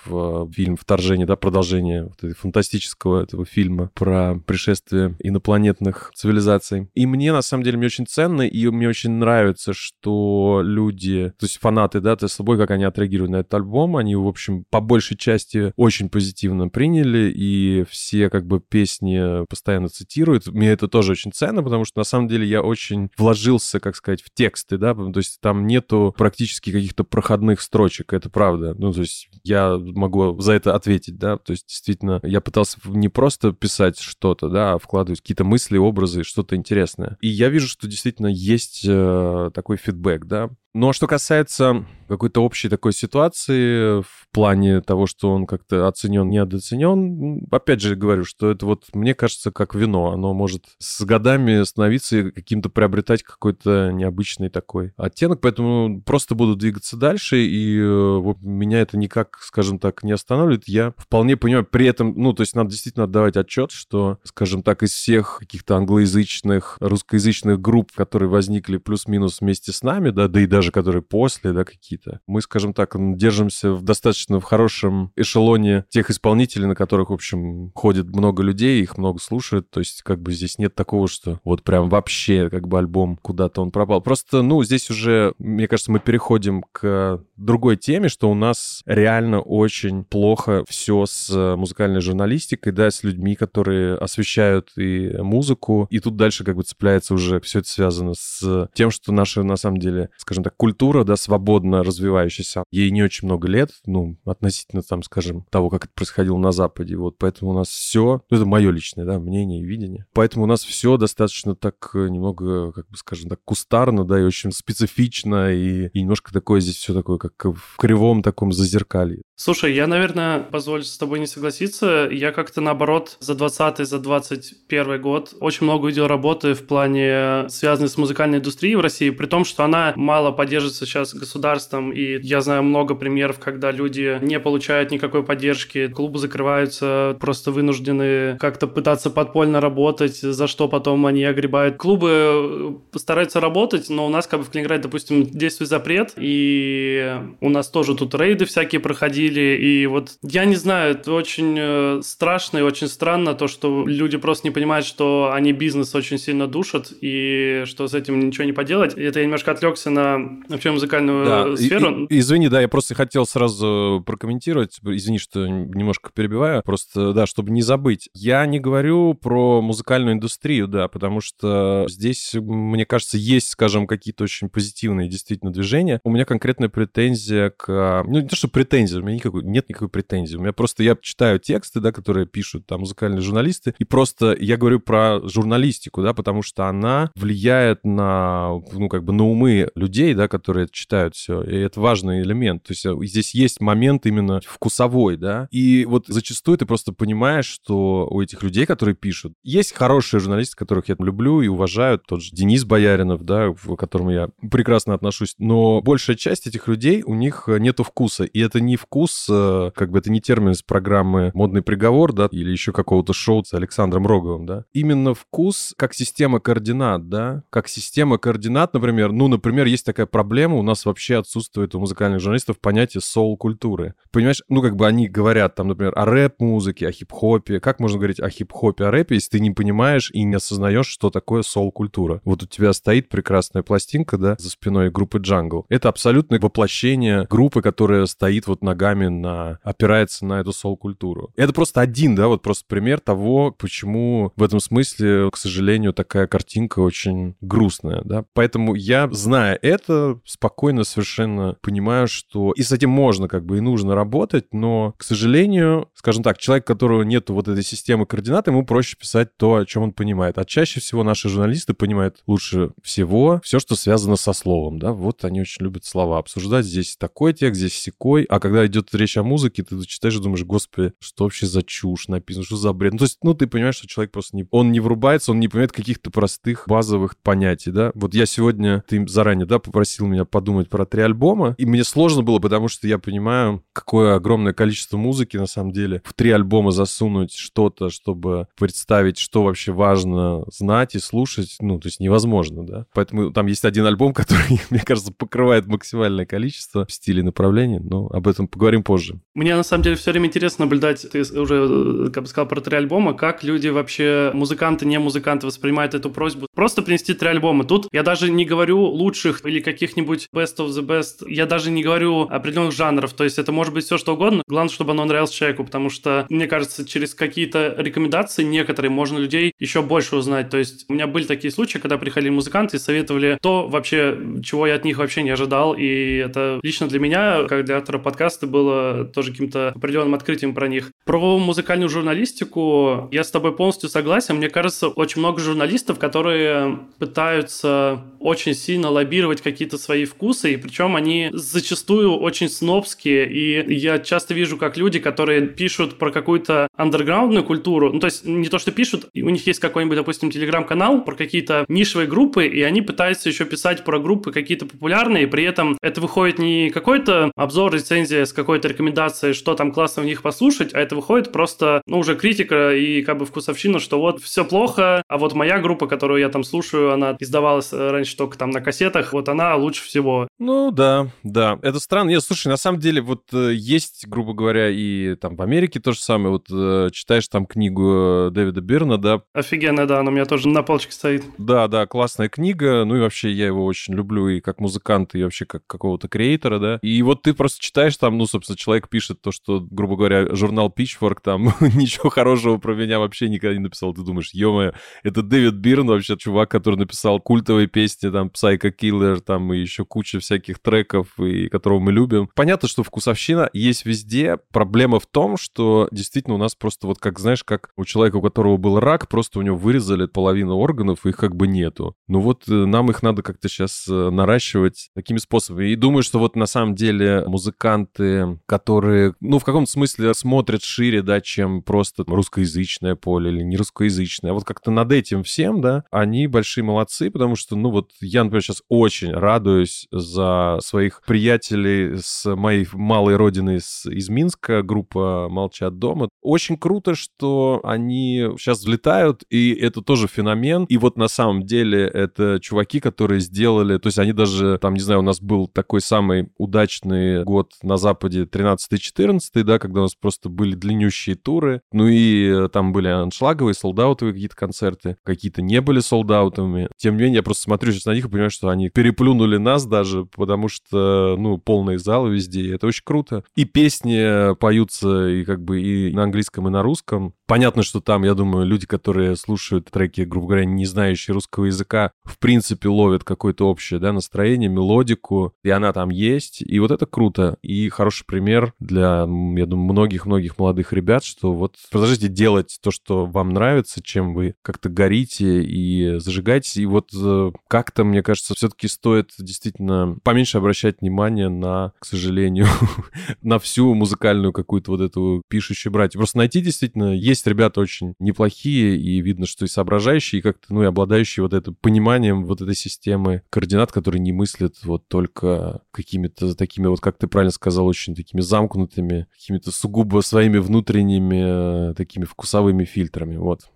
фильм 0.52 0.76
«Вторжение», 0.76 1.26
да, 1.26 1.36
продолжение 1.36 2.04
вот 2.04 2.18
этого 2.18 2.34
фантастического 2.34 3.22
этого 3.22 3.44
фильма 3.44 3.90
про 3.94 4.36
пришествие 4.46 5.16
инопланетных 5.20 6.12
цивилизаций. 6.14 6.88
И 6.94 7.06
мне, 7.06 7.32
на 7.32 7.42
самом 7.42 7.64
деле, 7.64 7.78
мне 7.78 7.86
очень 7.86 8.06
ценно, 8.06 8.42
и 8.42 8.68
мне 8.68 8.88
очень 8.88 9.10
нравится, 9.12 9.72
что 9.72 10.60
люди, 10.62 11.32
то 11.38 11.46
есть 11.46 11.58
фанаты, 11.58 12.00
да, 12.00 12.16
ты 12.16 12.28
с 12.28 12.32
собой, 12.32 12.58
как 12.58 12.70
они 12.70 12.84
отреагируют 12.84 13.32
на 13.32 13.36
этот 13.36 13.54
альбом, 13.54 13.96
они, 13.96 14.16
в 14.16 14.26
общем, 14.26 14.64
по 14.70 14.80
большей 14.80 15.16
части 15.16 15.72
очень 15.76 16.08
позитивно 16.08 16.68
приняли, 16.68 17.32
и 17.34 17.84
все, 17.88 18.30
как 18.30 18.46
бы, 18.46 18.60
песни 18.60 19.44
постоянно 19.46 19.88
цитируют. 19.88 20.46
Мне 20.46 20.70
это 20.70 20.88
тоже 20.88 21.12
очень 21.12 21.32
ценно, 21.32 21.62
потому 21.62 21.84
что, 21.84 22.00
на 22.00 22.04
самом 22.04 22.28
деле, 22.28 22.46
я 22.46 22.62
очень 22.62 23.10
вложился, 23.16 23.80
как 23.80 23.96
сказать, 23.96 24.22
в 24.22 24.30
тексты, 24.32 24.78
да, 24.78 24.94
то 24.94 25.12
есть 25.16 25.40
там 25.40 25.66
нету 25.66 26.14
практически 26.16 26.72
каких-то 26.72 27.04
проходных 27.04 27.60
строчек, 27.60 28.12
это 28.12 28.30
правда. 28.30 28.74
Ну, 28.78 28.92
то 28.92 29.00
есть 29.00 29.28
я 29.44 29.76
могу 29.96 30.38
за 30.40 30.52
это 30.52 30.74
ответить, 30.74 31.18
да, 31.18 31.36
то 31.36 31.52
есть 31.52 31.66
действительно 31.66 32.20
я 32.22 32.40
пытался 32.40 32.78
не 32.84 33.08
просто 33.08 33.52
писать 33.52 33.98
что-то, 33.98 34.48
да, 34.48 34.74
а 34.74 34.78
вкладывать 34.78 35.20
какие-то 35.20 35.44
мысли, 35.44 35.76
образы, 35.76 36.22
что-то 36.22 36.56
интересное. 36.56 37.16
И 37.20 37.28
я 37.28 37.48
вижу, 37.48 37.68
что 37.68 37.88
действительно 37.88 38.28
есть 38.28 38.84
э, 38.86 39.50
такой 39.54 39.76
фидбэк, 39.76 40.26
да. 40.26 40.50
Ну 40.78 40.90
а 40.90 40.92
что 40.92 41.06
касается 41.06 41.86
какой-то 42.06 42.42
общей 42.42 42.68
такой 42.68 42.92
ситуации 42.92 44.00
в 44.02 44.28
плане 44.30 44.80
того, 44.80 45.06
что 45.06 45.30
он 45.30 45.46
как-то 45.46 45.88
оценен, 45.88 46.28
недооценен, 46.28 47.46
опять 47.50 47.80
же 47.80 47.96
говорю, 47.96 48.24
что 48.24 48.50
это 48.50 48.66
вот, 48.66 48.84
мне 48.92 49.14
кажется, 49.14 49.50
как 49.50 49.74
вино. 49.74 50.12
Оно 50.12 50.34
может 50.34 50.64
с 50.78 51.02
годами 51.02 51.62
становиться 51.64 52.18
и 52.18 52.30
каким-то 52.30 52.68
приобретать 52.68 53.22
какой-то 53.22 53.90
необычный 53.92 54.50
такой 54.50 54.92
оттенок, 54.96 55.40
поэтому 55.40 56.02
просто 56.02 56.34
буду 56.34 56.56
двигаться 56.56 56.96
дальше, 56.96 57.38
и 57.38 57.78
э, 57.78 58.18
вот 58.18 58.42
меня 58.42 58.80
это 58.80 58.96
никак, 58.98 59.38
скажем 59.40 59.78
так, 59.78 60.02
не 60.02 60.12
останавливает. 60.12 60.68
Я 60.68 60.94
вполне 60.96 61.36
понимаю, 61.36 61.64
при 61.64 61.86
этом, 61.86 62.14
ну, 62.16 62.32
то 62.32 62.42
есть 62.42 62.54
надо 62.54 62.70
действительно 62.70 63.04
отдавать 63.04 63.36
отчет, 63.36 63.70
что, 63.70 64.18
скажем 64.22 64.62
так, 64.62 64.82
из 64.82 64.92
всех 64.92 65.38
каких-то 65.40 65.76
англоязычных, 65.76 66.76
русскоязычных 66.80 67.60
групп, 67.60 67.92
которые 67.92 68.28
возникли 68.28 68.76
плюс-минус 68.76 69.40
вместе 69.40 69.72
с 69.72 69.82
нами, 69.82 70.10
да, 70.10 70.28
да 70.28 70.40
и 70.40 70.46
даже 70.46 70.65
которые 70.72 71.02
после, 71.02 71.52
да, 71.52 71.64
какие-то, 71.64 72.20
мы, 72.26 72.40
скажем 72.40 72.72
так, 72.72 72.96
держимся 73.16 73.72
в 73.72 73.82
достаточно 73.82 74.40
в 74.40 74.44
хорошем 74.44 75.12
эшелоне 75.16 75.84
тех 75.88 76.10
исполнителей, 76.10 76.66
на 76.66 76.74
которых, 76.74 77.10
в 77.10 77.14
общем, 77.14 77.72
ходит 77.74 78.08
много 78.08 78.42
людей, 78.42 78.82
их 78.82 78.98
много 78.98 79.20
слушают, 79.20 79.70
то 79.70 79.80
есть 79.80 80.02
как 80.02 80.20
бы 80.20 80.32
здесь 80.32 80.58
нет 80.58 80.74
такого, 80.74 81.08
что 81.08 81.40
вот 81.44 81.62
прям 81.62 81.88
вообще 81.88 82.50
как 82.50 82.68
бы 82.68 82.78
альбом 82.78 83.18
куда-то 83.20 83.62
он 83.62 83.70
пропал. 83.70 84.00
Просто, 84.00 84.42
ну, 84.42 84.62
здесь 84.64 84.90
уже, 84.90 85.34
мне 85.38 85.68
кажется, 85.68 85.90
мы 85.92 86.00
переходим 86.00 86.64
к 86.72 87.22
другой 87.36 87.76
теме, 87.76 88.08
что 88.08 88.30
у 88.30 88.34
нас 88.34 88.82
реально 88.86 89.40
очень 89.40 90.04
плохо 90.04 90.64
все 90.68 91.06
с 91.06 91.56
музыкальной 91.56 92.00
журналистикой, 92.00 92.72
да, 92.72 92.90
с 92.90 93.02
людьми, 93.02 93.34
которые 93.34 93.96
освещают 93.96 94.72
и 94.76 95.16
музыку, 95.18 95.86
и 95.90 96.00
тут 96.00 96.16
дальше 96.16 96.44
как 96.44 96.56
бы 96.56 96.62
цепляется 96.62 97.14
уже 97.14 97.40
все 97.40 97.60
это 97.60 97.68
связано 97.68 98.14
с 98.14 98.68
тем, 98.74 98.90
что 98.90 99.12
наша, 99.12 99.42
на 99.42 99.56
самом 99.56 99.78
деле, 99.78 100.10
скажем 100.16 100.44
так, 100.44 100.55
культура, 100.56 101.04
да, 101.04 101.16
свободно 101.16 101.82
развивающаяся, 101.82 102.64
ей 102.70 102.90
не 102.90 103.02
очень 103.02 103.26
много 103.26 103.48
лет, 103.48 103.70
ну, 103.86 104.16
относительно, 104.24 104.82
там, 104.82 105.02
скажем, 105.02 105.44
того, 105.50 105.70
как 105.70 105.84
это 105.84 105.92
происходило 105.94 106.38
на 106.38 106.52
Западе, 106.52 106.96
вот, 106.96 107.18
поэтому 107.18 107.50
у 107.52 107.54
нас 107.54 107.68
все, 107.68 108.22
ну, 108.30 108.36
это 108.36 108.46
мое 108.46 108.70
личное, 108.70 109.04
да, 109.04 109.18
мнение 109.18 109.60
и 109.60 109.64
видение, 109.64 110.06
поэтому 110.12 110.44
у 110.44 110.48
нас 110.48 110.64
все 110.64 110.96
достаточно 110.96 111.54
так 111.54 111.90
э, 111.94 112.08
немного, 112.08 112.72
как 112.72 112.88
бы, 112.88 112.96
скажем 112.96 113.28
так, 113.28 113.40
кустарно, 113.44 114.04
да, 114.04 114.20
и 114.20 114.24
очень 114.24 114.52
специфично, 114.52 115.52
и, 115.52 115.88
и 115.88 116.00
немножко 116.00 116.32
такое 116.32 116.60
здесь 116.60 116.76
все 116.76 116.94
такое, 116.94 117.18
как 117.18 117.32
в 117.44 117.76
кривом 117.76 118.22
таком 118.22 118.52
зазеркалье. 118.52 119.22
Слушай, 119.38 119.74
я, 119.74 119.86
наверное, 119.86 120.40
позволю 120.40 120.82
с 120.82 120.96
тобой 120.96 121.20
не 121.20 121.26
согласиться. 121.26 122.08
Я 122.10 122.32
как-то 122.32 122.62
наоборот 122.62 123.18
за 123.20 123.34
20 123.34 123.86
за 123.86 123.98
21 123.98 125.02
год 125.02 125.34
очень 125.40 125.64
много 125.64 125.84
увидел 125.84 126.06
работы 126.06 126.54
в 126.54 126.66
плане 126.66 127.46
связанной 127.50 127.90
с 127.90 127.98
музыкальной 127.98 128.38
индустрией 128.38 128.76
в 128.76 128.80
России, 128.80 129.10
при 129.10 129.26
том, 129.26 129.44
что 129.44 129.64
она 129.64 129.92
мало 129.94 130.30
поддерживается 130.46 130.86
сейчас 130.86 131.14
государством, 131.14 131.92
и 131.92 132.20
я 132.22 132.40
знаю 132.40 132.62
много 132.62 132.94
примеров, 132.94 133.38
когда 133.38 133.70
люди 133.70 134.18
не 134.22 134.38
получают 134.38 134.90
никакой 134.90 135.22
поддержки, 135.22 135.88
клубы 135.88 136.18
закрываются, 136.18 137.16
просто 137.20 137.50
вынуждены 137.50 138.36
как-то 138.38 138.66
пытаться 138.66 139.10
подпольно 139.10 139.60
работать, 139.60 140.16
за 140.16 140.46
что 140.46 140.68
потом 140.68 141.06
они 141.06 141.24
огребают. 141.24 141.76
Клубы 141.76 142.80
стараются 142.94 143.40
работать, 143.40 143.88
но 143.88 144.06
у 144.06 144.08
нас 144.08 144.26
как 144.26 144.40
бы 144.40 144.46
в 144.46 144.50
Калининграде, 144.50 144.84
допустим, 144.84 145.24
действует 145.24 145.68
запрет, 145.70 146.12
и 146.16 147.20
у 147.40 147.48
нас 147.48 147.68
тоже 147.68 147.94
тут 147.94 148.14
рейды 148.14 148.44
всякие 148.44 148.80
проходили, 148.80 149.16
проходили. 149.16 149.58
И 149.60 149.86
вот 149.86 150.18
я 150.22 150.44
не 150.44 150.56
знаю, 150.56 150.92
это 150.92 151.12
очень 151.12 151.56
э, 151.58 152.00
страшно 152.02 152.58
и 152.58 152.62
очень 152.62 152.88
странно 152.88 153.34
то, 153.34 153.48
что 153.48 153.86
люди 153.86 154.16
просто 154.16 154.46
не 154.46 154.50
понимают, 154.50 154.86
что 154.86 155.30
они 155.32 155.52
бизнес 155.52 155.94
очень 155.94 156.18
сильно 156.18 156.46
душат 156.46 156.92
и 157.00 157.62
что 157.66 157.86
с 157.86 157.94
этим 157.94 158.20
ничего 158.20 158.44
не 158.44 158.52
поделать. 158.52 158.94
Это 158.94 159.20
я 159.20 159.24
немножко 159.24 159.52
отвлекся 159.52 159.90
на 159.90 160.18
вообще 160.48 160.70
музыкальную 160.70 161.24
да. 161.24 161.56
сферу. 161.56 162.06
И, 162.06 162.16
и, 162.16 162.18
извини, 162.18 162.48
да, 162.48 162.60
я 162.60 162.68
просто 162.68 162.94
хотел 162.94 163.26
сразу 163.26 164.02
прокомментировать. 164.06 164.78
Извини, 164.84 165.18
что 165.18 165.46
немножко 165.46 166.10
перебиваю. 166.14 166.62
Просто, 166.64 167.12
да, 167.12 167.26
чтобы 167.26 167.50
не 167.50 167.62
забыть. 167.62 168.08
Я 168.14 168.44
не 168.46 168.58
говорю 168.58 169.14
про 169.14 169.60
музыкальную 169.62 170.14
индустрию, 170.14 170.68
да, 170.68 170.88
потому 170.88 171.20
что 171.20 171.86
здесь, 171.88 172.34
мне 172.34 172.86
кажется, 172.86 173.18
есть, 173.18 173.50
скажем, 173.50 173.86
какие-то 173.86 174.24
очень 174.24 174.48
позитивные 174.48 175.08
действительно 175.08 175.52
движения. 175.52 176.00
У 176.04 176.10
меня 176.10 176.24
конкретная 176.24 176.68
претензия 176.68 177.50
к... 177.50 178.04
Ну, 178.06 178.20
не 178.20 178.28
то, 178.28 178.36
что 178.36 178.48
претензия, 178.48 179.00
у 179.00 179.02
меня 179.02 179.16
никакой, 179.16 179.44
нет 179.44 179.68
никакой 179.68 179.88
претензии. 179.88 180.36
У 180.36 180.40
меня 180.40 180.52
просто, 180.52 180.82
я 180.82 180.96
читаю 181.00 181.38
тексты, 181.38 181.80
да, 181.80 181.92
которые 181.92 182.26
пишут 182.26 182.66
там 182.66 182.80
музыкальные 182.80 183.20
журналисты, 183.20 183.74
и 183.78 183.84
просто 183.84 184.36
я 184.38 184.56
говорю 184.56 184.80
про 184.80 185.20
журналистику, 185.28 186.02
да, 186.02 186.14
потому 186.14 186.42
что 186.42 186.66
она 186.66 187.10
влияет 187.14 187.84
на, 187.84 188.50
ну, 188.72 188.88
как 188.88 189.04
бы 189.04 189.12
на 189.12 189.24
умы 189.24 189.70
людей, 189.74 190.14
да, 190.16 190.28
которые 190.28 190.68
читают 190.70 191.14
все. 191.14 191.42
И 191.42 191.56
это 191.56 191.80
важный 191.80 192.22
элемент. 192.22 192.64
То 192.64 192.72
есть 192.72 192.86
э, 192.86 192.94
здесь 193.02 193.34
есть 193.34 193.60
момент 193.60 194.06
именно 194.06 194.40
вкусовой, 194.44 195.16
да. 195.16 195.48
И 195.50 195.84
вот 195.84 196.06
зачастую 196.08 196.58
ты 196.58 196.66
просто 196.66 196.92
понимаешь, 196.92 197.46
что 197.46 198.08
у 198.10 198.20
этих 198.20 198.42
людей, 198.42 198.66
которые 198.66 198.94
пишут, 198.94 199.34
есть 199.42 199.72
хорошие 199.72 200.20
журналисты, 200.20 200.56
которых 200.56 200.88
я 200.88 200.96
люблю 200.98 201.40
и 201.40 201.48
уважаю, 201.48 201.98
тот 201.98 202.22
же 202.22 202.30
Денис 202.32 202.64
Бояринов, 202.64 203.22
да, 203.24 203.52
к 203.52 203.76
которому 203.76 204.10
я 204.10 204.28
прекрасно 204.50 204.94
отношусь, 204.94 205.34
но 205.38 205.80
большая 205.82 206.16
часть 206.16 206.46
этих 206.46 206.68
людей, 206.68 207.02
у 207.04 207.14
них 207.14 207.44
нету 207.46 207.84
вкуса. 207.84 208.24
И 208.24 208.40
это 208.40 208.60
не 208.60 208.76
вкус, 208.76 209.26
э, 209.30 209.70
как 209.74 209.90
бы 209.90 209.98
это 209.98 210.10
не 210.10 210.20
термин 210.20 210.52
из 210.52 210.62
программы 210.62 211.30
«Модный 211.34 211.62
приговор», 211.62 212.12
да, 212.12 212.28
или 212.30 212.50
еще 212.50 212.72
какого-то 212.72 213.12
шоу 213.12 213.44
с 213.44 213.52
Александром 213.54 214.06
Роговым, 214.06 214.46
да. 214.46 214.64
Именно 214.72 215.14
вкус 215.14 215.74
как 215.76 215.94
система 215.94 216.40
координат, 216.40 217.08
да, 217.08 217.42
как 217.50 217.68
система 217.68 218.18
координат, 218.18 218.74
например, 218.74 219.12
ну, 219.12 219.28
например, 219.28 219.66
есть 219.66 219.84
такая 219.84 220.05
проблема, 220.06 220.56
у 220.56 220.62
нас 220.62 220.84
вообще 220.84 221.18
отсутствует 221.18 221.74
у 221.74 221.80
музыкальных 221.80 222.20
журналистов 222.20 222.60
понятие 222.60 223.00
соул-культуры. 223.00 223.94
Понимаешь, 224.10 224.42
ну, 224.48 224.62
как 224.62 224.76
бы 224.76 224.86
они 224.86 225.08
говорят 225.08 225.54
там, 225.54 225.68
например, 225.68 225.92
о 225.96 226.04
рэп-музыке, 226.04 226.88
о 226.88 226.92
хип-хопе. 226.92 227.60
Как 227.60 227.80
можно 227.80 227.98
говорить 227.98 228.20
о 228.20 228.30
хип-хопе, 228.30 228.84
о 228.84 228.90
рэпе, 228.90 229.16
если 229.16 229.30
ты 229.30 229.40
не 229.40 229.50
понимаешь 229.50 230.10
и 230.12 230.22
не 230.24 230.36
осознаешь, 230.36 230.86
что 230.86 231.10
такое 231.10 231.42
соул-культура? 231.42 232.20
Вот 232.24 232.42
у 232.42 232.46
тебя 232.46 232.72
стоит 232.72 233.08
прекрасная 233.08 233.62
пластинка, 233.62 234.18
да, 234.18 234.36
за 234.38 234.50
спиной 234.50 234.90
группы 234.90 235.18
Jungle. 235.18 235.64
Это 235.68 235.88
абсолютное 235.88 236.40
воплощение 236.40 237.26
группы, 237.28 237.62
которая 237.62 238.06
стоит 238.06 238.46
вот 238.46 238.62
ногами 238.62 239.08
на... 239.08 239.58
опирается 239.62 240.24
на 240.24 240.40
эту 240.40 240.52
соул-культуру. 240.52 241.32
Это 241.36 241.52
просто 241.52 241.80
один, 241.80 242.14
да, 242.14 242.28
вот 242.28 242.42
просто 242.42 242.64
пример 242.68 243.00
того, 243.00 243.50
почему 243.50 244.32
в 244.36 244.42
этом 244.42 244.60
смысле, 244.60 245.30
к 245.30 245.36
сожалению, 245.36 245.92
такая 245.92 246.26
картинка 246.26 246.80
очень 246.80 247.36
грустная, 247.40 248.02
да. 248.04 248.24
Поэтому 248.34 248.74
я, 248.74 249.08
зная 249.10 249.58
это, 249.60 249.95
спокойно 250.24 250.84
совершенно 250.84 251.56
понимаю, 251.62 252.08
что 252.08 252.52
и 252.52 252.62
с 252.62 252.72
этим 252.72 252.90
можно 252.90 253.28
как 253.28 253.44
бы 253.44 253.58
и 253.58 253.60
нужно 253.60 253.94
работать, 253.94 254.52
но, 254.52 254.94
к 254.96 255.02
сожалению, 255.02 255.88
скажем 255.94 256.22
так, 256.22 256.38
человек, 256.38 256.64
у 256.64 256.68
которого 256.68 257.02
нету 257.02 257.34
вот 257.34 257.48
этой 257.48 257.62
системы 257.62 258.06
координат, 258.06 258.46
ему 258.46 258.64
проще 258.64 258.96
писать 258.96 259.36
то, 259.36 259.56
о 259.56 259.66
чем 259.66 259.84
он 259.84 259.92
понимает. 259.92 260.38
А 260.38 260.44
чаще 260.44 260.80
всего 260.80 261.02
наши 261.02 261.28
журналисты 261.28 261.74
понимают 261.74 262.22
лучше 262.26 262.72
всего 262.82 263.40
все, 263.42 263.58
что 263.58 263.76
связано 263.76 264.16
со 264.16 264.32
словом, 264.32 264.78
да. 264.78 264.92
Вот 264.92 265.24
они 265.24 265.40
очень 265.40 265.64
любят 265.64 265.84
слова 265.84 266.18
обсуждать. 266.18 266.64
Здесь 266.64 266.96
такой 266.96 267.32
текст, 267.32 267.60
здесь 267.60 267.74
секой. 267.74 268.24
А 268.24 268.40
когда 268.40 268.66
идет 268.66 268.94
речь 268.94 269.16
о 269.16 269.22
музыке, 269.22 269.62
ты 269.62 269.80
читаешь 269.84 270.16
и 270.16 270.22
думаешь, 270.22 270.44
господи, 270.44 270.92
что 271.00 271.24
вообще 271.24 271.46
за 271.46 271.62
чушь 271.62 272.08
написано, 272.08 272.44
что 272.44 272.56
за 272.56 272.72
бред. 272.72 272.92
Ну, 272.92 272.98
то 272.98 273.04
есть, 273.04 273.18
ну, 273.22 273.34
ты 273.34 273.46
понимаешь, 273.46 273.76
что 273.76 273.86
человек 273.86 274.12
просто 274.12 274.36
не... 274.36 274.46
Он 274.50 274.72
не 274.72 274.80
врубается, 274.80 275.32
он 275.32 275.40
не 275.40 275.48
понимает 275.48 275.72
каких-то 275.72 276.10
простых 276.10 276.64
базовых 276.66 277.16
понятий, 277.18 277.70
да. 277.70 277.92
Вот 277.94 278.14
я 278.14 278.26
сегодня, 278.26 278.82
ты 278.88 279.06
заранее, 279.08 279.46
да, 279.46 279.58
попросил 279.58 279.85
меня 280.06 280.24
подумать 280.24 280.68
про 280.68 280.84
три 280.86 281.02
альбома, 281.02 281.54
и 281.58 281.66
мне 281.66 281.84
сложно 281.84 282.22
было, 282.22 282.38
потому 282.38 282.68
что 282.68 282.86
я 282.88 282.98
понимаю, 282.98 283.62
какое 283.72 284.14
огромное 284.14 284.52
количество 284.52 284.96
музыки, 284.96 285.36
на 285.36 285.46
самом 285.46 285.72
деле, 285.72 286.02
в 286.04 286.14
три 286.14 286.30
альбома 286.30 286.70
засунуть 286.70 287.34
что-то, 287.34 287.90
чтобы 287.90 288.48
представить, 288.58 289.18
что 289.18 289.44
вообще 289.44 289.72
важно 289.72 290.44
знать 290.50 290.94
и 290.94 290.98
слушать, 290.98 291.56
ну, 291.60 291.78
то 291.78 291.88
есть 291.88 292.00
невозможно, 292.00 292.64
да. 292.64 292.86
Поэтому 292.92 293.32
там 293.32 293.46
есть 293.46 293.64
один 293.64 293.86
альбом, 293.86 294.12
который, 294.14 294.60
мне 294.70 294.80
кажется, 294.84 295.12
покрывает 295.12 295.66
максимальное 295.66 296.26
количество 296.26 296.86
стилей 296.88 297.22
направлений, 297.22 297.78
но 297.78 298.06
об 298.08 298.28
этом 298.28 298.48
поговорим 298.48 298.82
позже. 298.82 299.20
Мне, 299.34 299.54
на 299.56 299.62
самом 299.62 299.84
деле, 299.84 299.96
все 299.96 300.10
время 300.10 300.26
интересно 300.26 300.64
наблюдать, 300.64 301.06
ты 301.10 301.20
уже, 301.20 302.10
как 302.12 302.24
бы 302.24 302.28
сказал, 302.28 302.48
про 302.48 302.60
три 302.60 302.76
альбома, 302.76 303.14
как 303.14 303.42
люди 303.44 303.68
вообще, 303.68 304.30
музыканты, 304.34 304.86
не 304.86 304.98
музыканты, 304.98 305.46
воспринимают 305.46 305.94
эту 305.94 306.10
просьбу 306.10 306.46
просто 306.54 306.82
принести 306.82 307.14
три 307.14 307.28
альбома. 307.28 307.64
Тут 307.64 307.88
я 307.92 308.02
даже 308.02 308.30
не 308.30 308.44
говорю 308.44 308.80
лучших 308.80 309.44
или 309.44 309.60
каких-нибудь 309.76 310.28
best 310.34 310.56
of 310.56 310.68
the 310.68 310.84
best, 310.84 311.28
я 311.28 311.46
даже 311.46 311.70
не 311.70 311.82
говорю 311.82 312.22
определенных 312.22 312.72
жанров, 312.72 313.12
то 313.12 313.24
есть 313.24 313.38
это 313.38 313.52
может 313.52 313.74
быть 313.74 313.84
все 313.84 313.98
что 313.98 314.14
угодно, 314.14 314.42
главное, 314.48 314.72
чтобы 314.72 314.92
оно 314.92 315.04
нравилось 315.04 315.30
человеку, 315.30 315.64
потому 315.64 315.90
что, 315.90 316.26
мне 316.28 316.46
кажется, 316.46 316.86
через 316.86 317.14
какие-то 317.14 317.74
рекомендации 317.76 318.42
некоторые 318.42 318.90
можно 318.90 319.18
людей 319.18 319.52
еще 319.58 319.82
больше 319.82 320.16
узнать, 320.16 320.50
то 320.50 320.56
есть 320.56 320.86
у 320.88 320.94
меня 320.94 321.06
были 321.06 321.24
такие 321.24 321.50
случаи, 321.50 321.78
когда 321.78 321.98
приходили 321.98 322.30
музыканты 322.30 322.76
и 322.76 322.80
советовали 322.80 323.38
то 323.42 323.66
вообще, 323.68 324.18
чего 324.42 324.66
я 324.66 324.74
от 324.74 324.84
них 324.84 324.98
вообще 324.98 325.22
не 325.22 325.30
ожидал, 325.30 325.74
и 325.74 326.16
это 326.16 326.60
лично 326.62 326.88
для 326.88 326.98
меня, 326.98 327.44
как 327.44 327.64
для 327.64 327.76
автора 327.76 327.98
подкаста, 327.98 328.46
было 328.46 329.04
тоже 329.04 329.32
каким-то 329.32 329.72
определенным 329.74 330.14
открытием 330.14 330.54
про 330.54 330.68
них. 330.68 330.90
Про 331.04 331.38
музыкальную 331.38 331.88
журналистику 331.88 333.08
я 333.10 333.24
с 333.24 333.30
тобой 333.30 333.54
полностью 333.54 333.88
согласен. 333.88 334.36
Мне 334.36 334.48
кажется, 334.48 334.88
очень 334.88 335.20
много 335.20 335.40
журналистов, 335.40 335.98
которые 335.98 336.78
пытаются 336.98 338.04
очень 338.20 338.54
сильно 338.54 338.90
лоббировать 338.90 339.40
какие-то 339.40 339.65
свои 339.74 340.04
вкусы, 340.04 340.54
и 340.54 340.56
причем 340.56 340.96
они 340.96 341.30
зачастую 341.32 342.16
очень 342.16 342.48
снобские, 342.48 343.30
и 343.30 343.74
я 343.74 343.98
часто 343.98 344.34
вижу, 344.34 344.56
как 344.56 344.76
люди, 344.76 344.98
которые 344.98 345.42
пишут 345.42 345.98
про 345.98 346.10
какую-то 346.10 346.68
андерграундную 346.76 347.44
культуру, 347.44 347.92
ну, 347.92 348.00
то 348.00 348.06
есть 348.06 348.24
не 348.24 348.48
то, 348.48 348.58
что 348.58 348.70
пишут, 348.70 349.06
у 349.14 349.30
них 349.30 349.46
есть 349.46 349.60
какой-нибудь, 349.60 349.96
допустим, 349.96 350.30
телеграм-канал 350.30 351.04
про 351.04 351.14
какие-то 351.14 351.64
нишевые 351.68 352.06
группы, 352.06 352.46
и 352.46 352.62
они 352.62 352.82
пытаются 352.82 353.28
еще 353.28 353.44
писать 353.44 353.84
про 353.84 353.98
группы 353.98 354.32
какие-то 354.32 354.66
популярные, 354.66 355.24
и 355.24 355.26
при 355.26 355.44
этом 355.44 355.78
это 355.82 356.00
выходит 356.00 356.38
не 356.38 356.70
какой-то 356.70 357.32
обзор, 357.36 357.74
рецензия 357.74 358.24
с 358.24 358.32
какой-то 358.32 358.68
рекомендацией, 358.68 359.34
что 359.34 359.54
там 359.54 359.72
классно 359.72 360.02
в 360.02 360.06
них 360.06 360.22
послушать, 360.22 360.74
а 360.74 360.80
это 360.80 360.94
выходит 360.96 361.32
просто, 361.32 361.82
ну, 361.86 361.98
уже 361.98 362.16
критика 362.16 362.74
и 362.74 363.02
как 363.02 363.18
бы 363.18 363.26
вкусовщина, 363.26 363.78
что 363.78 363.98
вот 363.98 364.22
все 364.22 364.44
плохо, 364.44 365.02
а 365.08 365.18
вот 365.18 365.34
моя 365.34 365.58
группа, 365.58 365.86
которую 365.86 366.20
я 366.20 366.28
там 366.28 366.44
слушаю, 366.44 366.92
она 366.92 367.16
издавалась 367.20 367.72
раньше 367.72 368.16
только 368.16 368.38
там 368.38 368.50
на 368.50 368.60
кассетах, 368.60 369.12
вот 369.12 369.28
она 369.28 369.55
лучше 369.56 369.84
всего. 369.84 370.28
Ну, 370.38 370.70
да, 370.70 371.08
да. 371.22 371.58
Это 371.62 371.80
странно. 371.80 372.10
Нет, 372.10 372.22
слушай, 372.22 372.48
на 372.48 372.56
самом 372.56 372.78
деле, 372.78 373.00
вот 373.00 373.32
э, 373.32 373.52
есть, 373.54 374.06
грубо 374.06 374.34
говоря, 374.34 374.68
и 374.70 375.14
там 375.16 375.36
в 375.36 375.42
Америке 375.42 375.80
то 375.80 375.92
же 375.92 376.00
самое. 376.00 376.30
Вот 376.30 376.46
э, 376.50 376.90
читаешь 376.92 377.28
там 377.28 377.46
книгу 377.46 378.28
э, 378.28 378.30
Дэвида 378.32 378.60
Бирна, 378.60 378.98
да. 378.98 379.22
Офигенно, 379.32 379.86
да, 379.86 380.00
она 380.00 380.10
у 380.10 380.14
меня 380.14 380.24
тоже 380.24 380.48
на 380.48 380.62
полочке 380.62 380.92
стоит. 380.92 381.24
Да, 381.38 381.68
да, 381.68 381.86
классная 381.86 382.28
книга. 382.28 382.84
Ну 382.84 382.96
и 382.96 383.00
вообще 383.00 383.30
я 383.30 383.46
его 383.46 383.64
очень 383.64 383.94
люблю 383.94 384.28
и 384.28 384.40
как 384.40 384.60
музыкант, 384.60 385.14
и 385.14 385.22
вообще 385.22 385.44
как 385.46 385.66
какого-то 385.66 386.08
креатора, 386.08 386.58
да. 386.58 386.78
И 386.82 387.02
вот 387.02 387.22
ты 387.22 387.34
просто 387.34 387.60
читаешь 387.60 387.96
там, 387.96 388.18
ну, 388.18 388.26
собственно, 388.26 388.56
человек 388.56 388.88
пишет 388.88 389.20
то, 389.20 389.32
что, 389.32 389.60
грубо 389.60 389.96
говоря, 389.96 390.34
журнал 390.34 390.72
Pitchfork 390.76 391.18
там 391.22 391.54
ничего 391.60 392.10
хорошего 392.10 392.58
про 392.58 392.74
меня 392.74 392.98
вообще 392.98 393.28
никогда 393.28 393.54
не 393.54 393.62
написал. 393.62 393.94
Ты 393.94 394.02
думаешь, 394.02 394.30
ё 394.32 394.72
это 395.02 395.22
Дэвид 395.22 395.54
Бирн 395.54 395.86
вообще, 395.86 396.16
чувак, 396.16 396.50
который 396.50 396.76
написал 396.76 397.20
культовые 397.20 397.66
песни, 397.66 398.10
там, 398.10 398.28
Psycho 398.28 398.72
Killer, 398.76 399.20
там, 399.20 399.45
и 399.52 399.60
еще 399.60 399.84
куча 399.84 400.20
всяких 400.20 400.58
треков, 400.58 401.18
и 401.18 401.48
которого 401.48 401.80
мы 401.80 401.92
любим. 401.92 402.28
Понятно, 402.34 402.68
что 402.68 402.82
вкусовщина 402.82 403.50
есть 403.52 403.84
везде. 403.84 404.38
Проблема 404.52 405.00
в 405.00 405.06
том, 405.06 405.36
что 405.36 405.88
действительно 405.90 406.34
у 406.34 406.38
нас 406.38 406.54
просто 406.54 406.86
вот 406.86 406.98
как, 406.98 407.18
знаешь, 407.18 407.44
как 407.44 407.70
у 407.76 407.84
человека, 407.84 408.16
у 408.16 408.22
которого 408.22 408.56
был 408.56 408.80
рак, 408.80 409.08
просто 409.08 409.38
у 409.38 409.42
него 409.42 409.56
вырезали 409.56 410.06
половину 410.06 410.56
органов, 410.56 411.06
их 411.06 411.16
как 411.16 411.36
бы 411.36 411.46
нету. 411.46 411.96
Ну 412.08 412.20
вот 412.20 412.48
э, 412.48 412.52
нам 412.52 412.90
их 412.90 413.02
надо 413.02 413.22
как-то 413.22 413.48
сейчас 413.48 413.86
э, 413.88 414.10
наращивать 414.10 414.90
такими 414.94 415.18
способами. 415.18 415.70
И 415.70 415.76
думаю, 415.76 416.02
что 416.02 416.18
вот 416.18 416.36
на 416.36 416.46
самом 416.46 416.74
деле 416.74 417.24
музыканты, 417.26 418.38
которые, 418.46 419.14
ну, 419.20 419.38
в 419.38 419.44
каком-то 419.44 419.70
смысле 419.70 420.14
смотрят 420.14 420.62
шире, 420.62 421.02
да, 421.02 421.20
чем 421.20 421.62
просто 421.62 422.04
русскоязычное 422.06 422.94
поле 422.94 423.30
или 423.30 423.42
не 423.42 423.56
русскоязычное. 423.56 424.30
А 424.30 424.34
вот 424.34 424.44
как-то 424.44 424.70
над 424.70 424.92
этим 424.92 425.22
всем, 425.22 425.60
да, 425.60 425.84
они 425.90 426.26
большие 426.26 426.64
молодцы, 426.64 427.10
потому 427.10 427.36
что, 427.36 427.56
ну, 427.56 427.70
вот 427.70 427.90
я, 428.00 428.24
например, 428.24 428.42
сейчас 428.42 428.62
очень 428.68 429.12
радуюсь 429.26 429.88
за 429.90 430.58
своих 430.60 431.02
приятелей 431.04 431.96
с 432.00 432.32
моей 432.36 432.66
малой 432.72 433.16
родины 433.16 433.56
из, 433.56 433.84
из 433.86 434.08
Минска, 434.08 434.62
группа 434.62 435.26
«Молчат 435.28 435.80
дома». 435.80 436.08
Очень 436.22 436.56
круто, 436.56 436.94
что 436.94 437.60
они 437.64 438.28
сейчас 438.38 438.60
взлетают, 438.60 439.24
и 439.28 439.52
это 439.52 439.82
тоже 439.82 440.06
феномен. 440.06 440.64
И 440.68 440.76
вот 440.78 440.96
на 440.96 441.08
самом 441.08 441.44
деле 441.44 441.88
это 441.88 442.38
чуваки, 442.40 442.78
которые 442.78 443.20
сделали, 443.20 443.78
то 443.78 443.88
есть 443.88 443.98
они 443.98 444.12
даже, 444.12 444.58
там, 444.58 444.74
не 444.74 444.80
знаю, 444.80 445.00
у 445.00 445.02
нас 445.02 445.20
был 445.20 445.48
такой 445.48 445.80
самый 445.80 446.28
удачный 446.38 447.24
год 447.24 447.52
на 447.62 447.76
Западе 447.78 448.22
13-14, 448.22 449.42
да, 449.42 449.58
когда 449.58 449.80
у 449.80 449.84
нас 449.84 449.96
просто 449.96 450.28
были 450.28 450.54
длиннющие 450.54 451.16
туры, 451.16 451.62
ну 451.72 451.88
и 451.88 452.28
э, 452.28 452.48
там 452.48 452.72
были 452.72 452.88
аншлаговые, 452.88 453.54
солдаутовые 453.54 454.14
какие-то 454.14 454.36
концерты, 454.36 454.96
какие-то 455.02 455.42
не 455.42 455.60
были 455.60 455.80
солдаутами. 455.80 456.68
Тем 456.76 456.96
не 456.96 457.02
менее, 457.02 457.16
я 457.16 457.22
просто 457.24 457.42
смотрю 457.42 457.72
сейчас 457.72 457.86
на 457.86 457.94
них 457.94 458.04
и 458.04 458.08
понимаю, 458.08 458.30
что 458.30 458.48
они 458.48 458.70
переплюнули 458.70 459.15
нас 459.24 459.66
даже, 459.66 460.04
потому 460.04 460.48
что, 460.48 461.16
ну, 461.18 461.38
полные 461.38 461.78
залы 461.78 462.14
везде, 462.14 462.42
и 462.42 462.50
это 462.50 462.66
очень 462.66 462.84
круто. 462.84 463.24
И 463.34 463.44
песни 463.44 464.34
поются 464.36 465.08
и 465.08 465.24
как 465.24 465.42
бы 465.42 465.60
и 465.60 465.92
на 465.92 466.04
английском, 466.04 466.48
и 466.48 466.50
на 466.50 466.62
русском. 466.62 467.14
Понятно, 467.26 467.62
что 467.62 467.80
там, 467.80 468.04
я 468.04 468.14
думаю, 468.14 468.46
люди, 468.46 468.66
которые 468.66 469.16
слушают 469.16 469.70
треки, 469.70 470.02
грубо 470.02 470.28
говоря, 470.28 470.44
не 470.44 470.64
знающие 470.64 471.12
русского 471.12 471.46
языка, 471.46 471.90
в 472.04 472.18
принципе 472.18 472.68
ловят 472.68 473.02
какое-то 473.02 473.48
общее 473.48 473.80
да, 473.80 473.92
настроение, 473.92 474.48
мелодику, 474.48 475.34
и 475.42 475.50
она 475.50 475.72
там 475.72 475.90
есть. 475.90 476.40
И 476.40 476.58
вот 476.60 476.70
это 476.70 476.86
круто. 476.86 477.36
И 477.42 477.68
хороший 477.68 478.04
пример 478.06 478.52
для, 478.60 479.00
я 479.00 479.46
думаю, 479.46 479.72
многих-многих 479.72 480.38
молодых 480.38 480.72
ребят, 480.72 481.04
что 481.04 481.32
вот 481.32 481.56
продолжите 481.70 482.08
делать 482.08 482.58
то, 482.62 482.70
что 482.70 483.06
вам 483.06 483.30
нравится, 483.30 483.82
чем 483.82 484.14
вы 484.14 484.34
как-то 484.42 484.68
горите 484.68 485.42
и 485.42 485.98
зажигаетесь. 485.98 486.56
И 486.56 486.66
вот 486.66 486.90
э, 486.94 487.32
как-то, 487.48 487.84
мне 487.84 488.02
кажется, 488.02 488.34
все-таки 488.34 488.68
стоит 488.68 489.05
стоит 489.12 489.26
действительно 489.26 489.96
поменьше 490.02 490.38
обращать 490.38 490.80
внимание 490.80 491.28
на, 491.28 491.72
к 491.78 491.84
сожалению, 491.84 492.46
на 493.22 493.38
всю 493.38 493.74
музыкальную 493.74 494.32
какую-то 494.32 494.72
вот 494.72 494.80
эту 494.80 495.22
пишущую 495.28 495.72
братья. 495.72 495.98
Просто 495.98 496.18
найти 496.18 496.40
действительно, 496.40 496.94
есть 496.94 497.26
ребята 497.26 497.60
очень 497.60 497.94
неплохие, 497.98 498.78
и 498.78 499.00
видно, 499.00 499.26
что 499.26 499.44
и 499.44 499.48
соображающие, 499.48 500.18
и 500.18 500.22
как-то, 500.22 500.52
ну, 500.52 500.62
и 500.62 500.66
обладающие 500.66 501.22
вот 501.22 501.34
этим 501.34 501.54
пониманием 501.60 502.24
вот 502.24 502.40
этой 502.40 502.54
системы 502.54 503.22
координат, 503.30 503.72
которые 503.72 504.00
не 504.00 504.12
мыслят 504.12 504.54
вот 504.64 504.86
только 504.88 505.60
какими-то 505.70 506.34
такими, 506.34 506.66
вот 506.66 506.80
как 506.80 506.98
ты 506.98 507.06
правильно 507.06 507.32
сказал, 507.32 507.66
очень 507.66 507.94
такими 507.94 508.20
замкнутыми, 508.20 509.06
какими-то 509.12 509.50
сугубо 509.50 510.00
своими 510.00 510.38
внутренними 510.38 511.70
э, 511.70 511.74
такими 511.74 512.04
вкусовыми 512.04 512.64
фильтрами, 512.64 513.16
вот. 513.16 513.50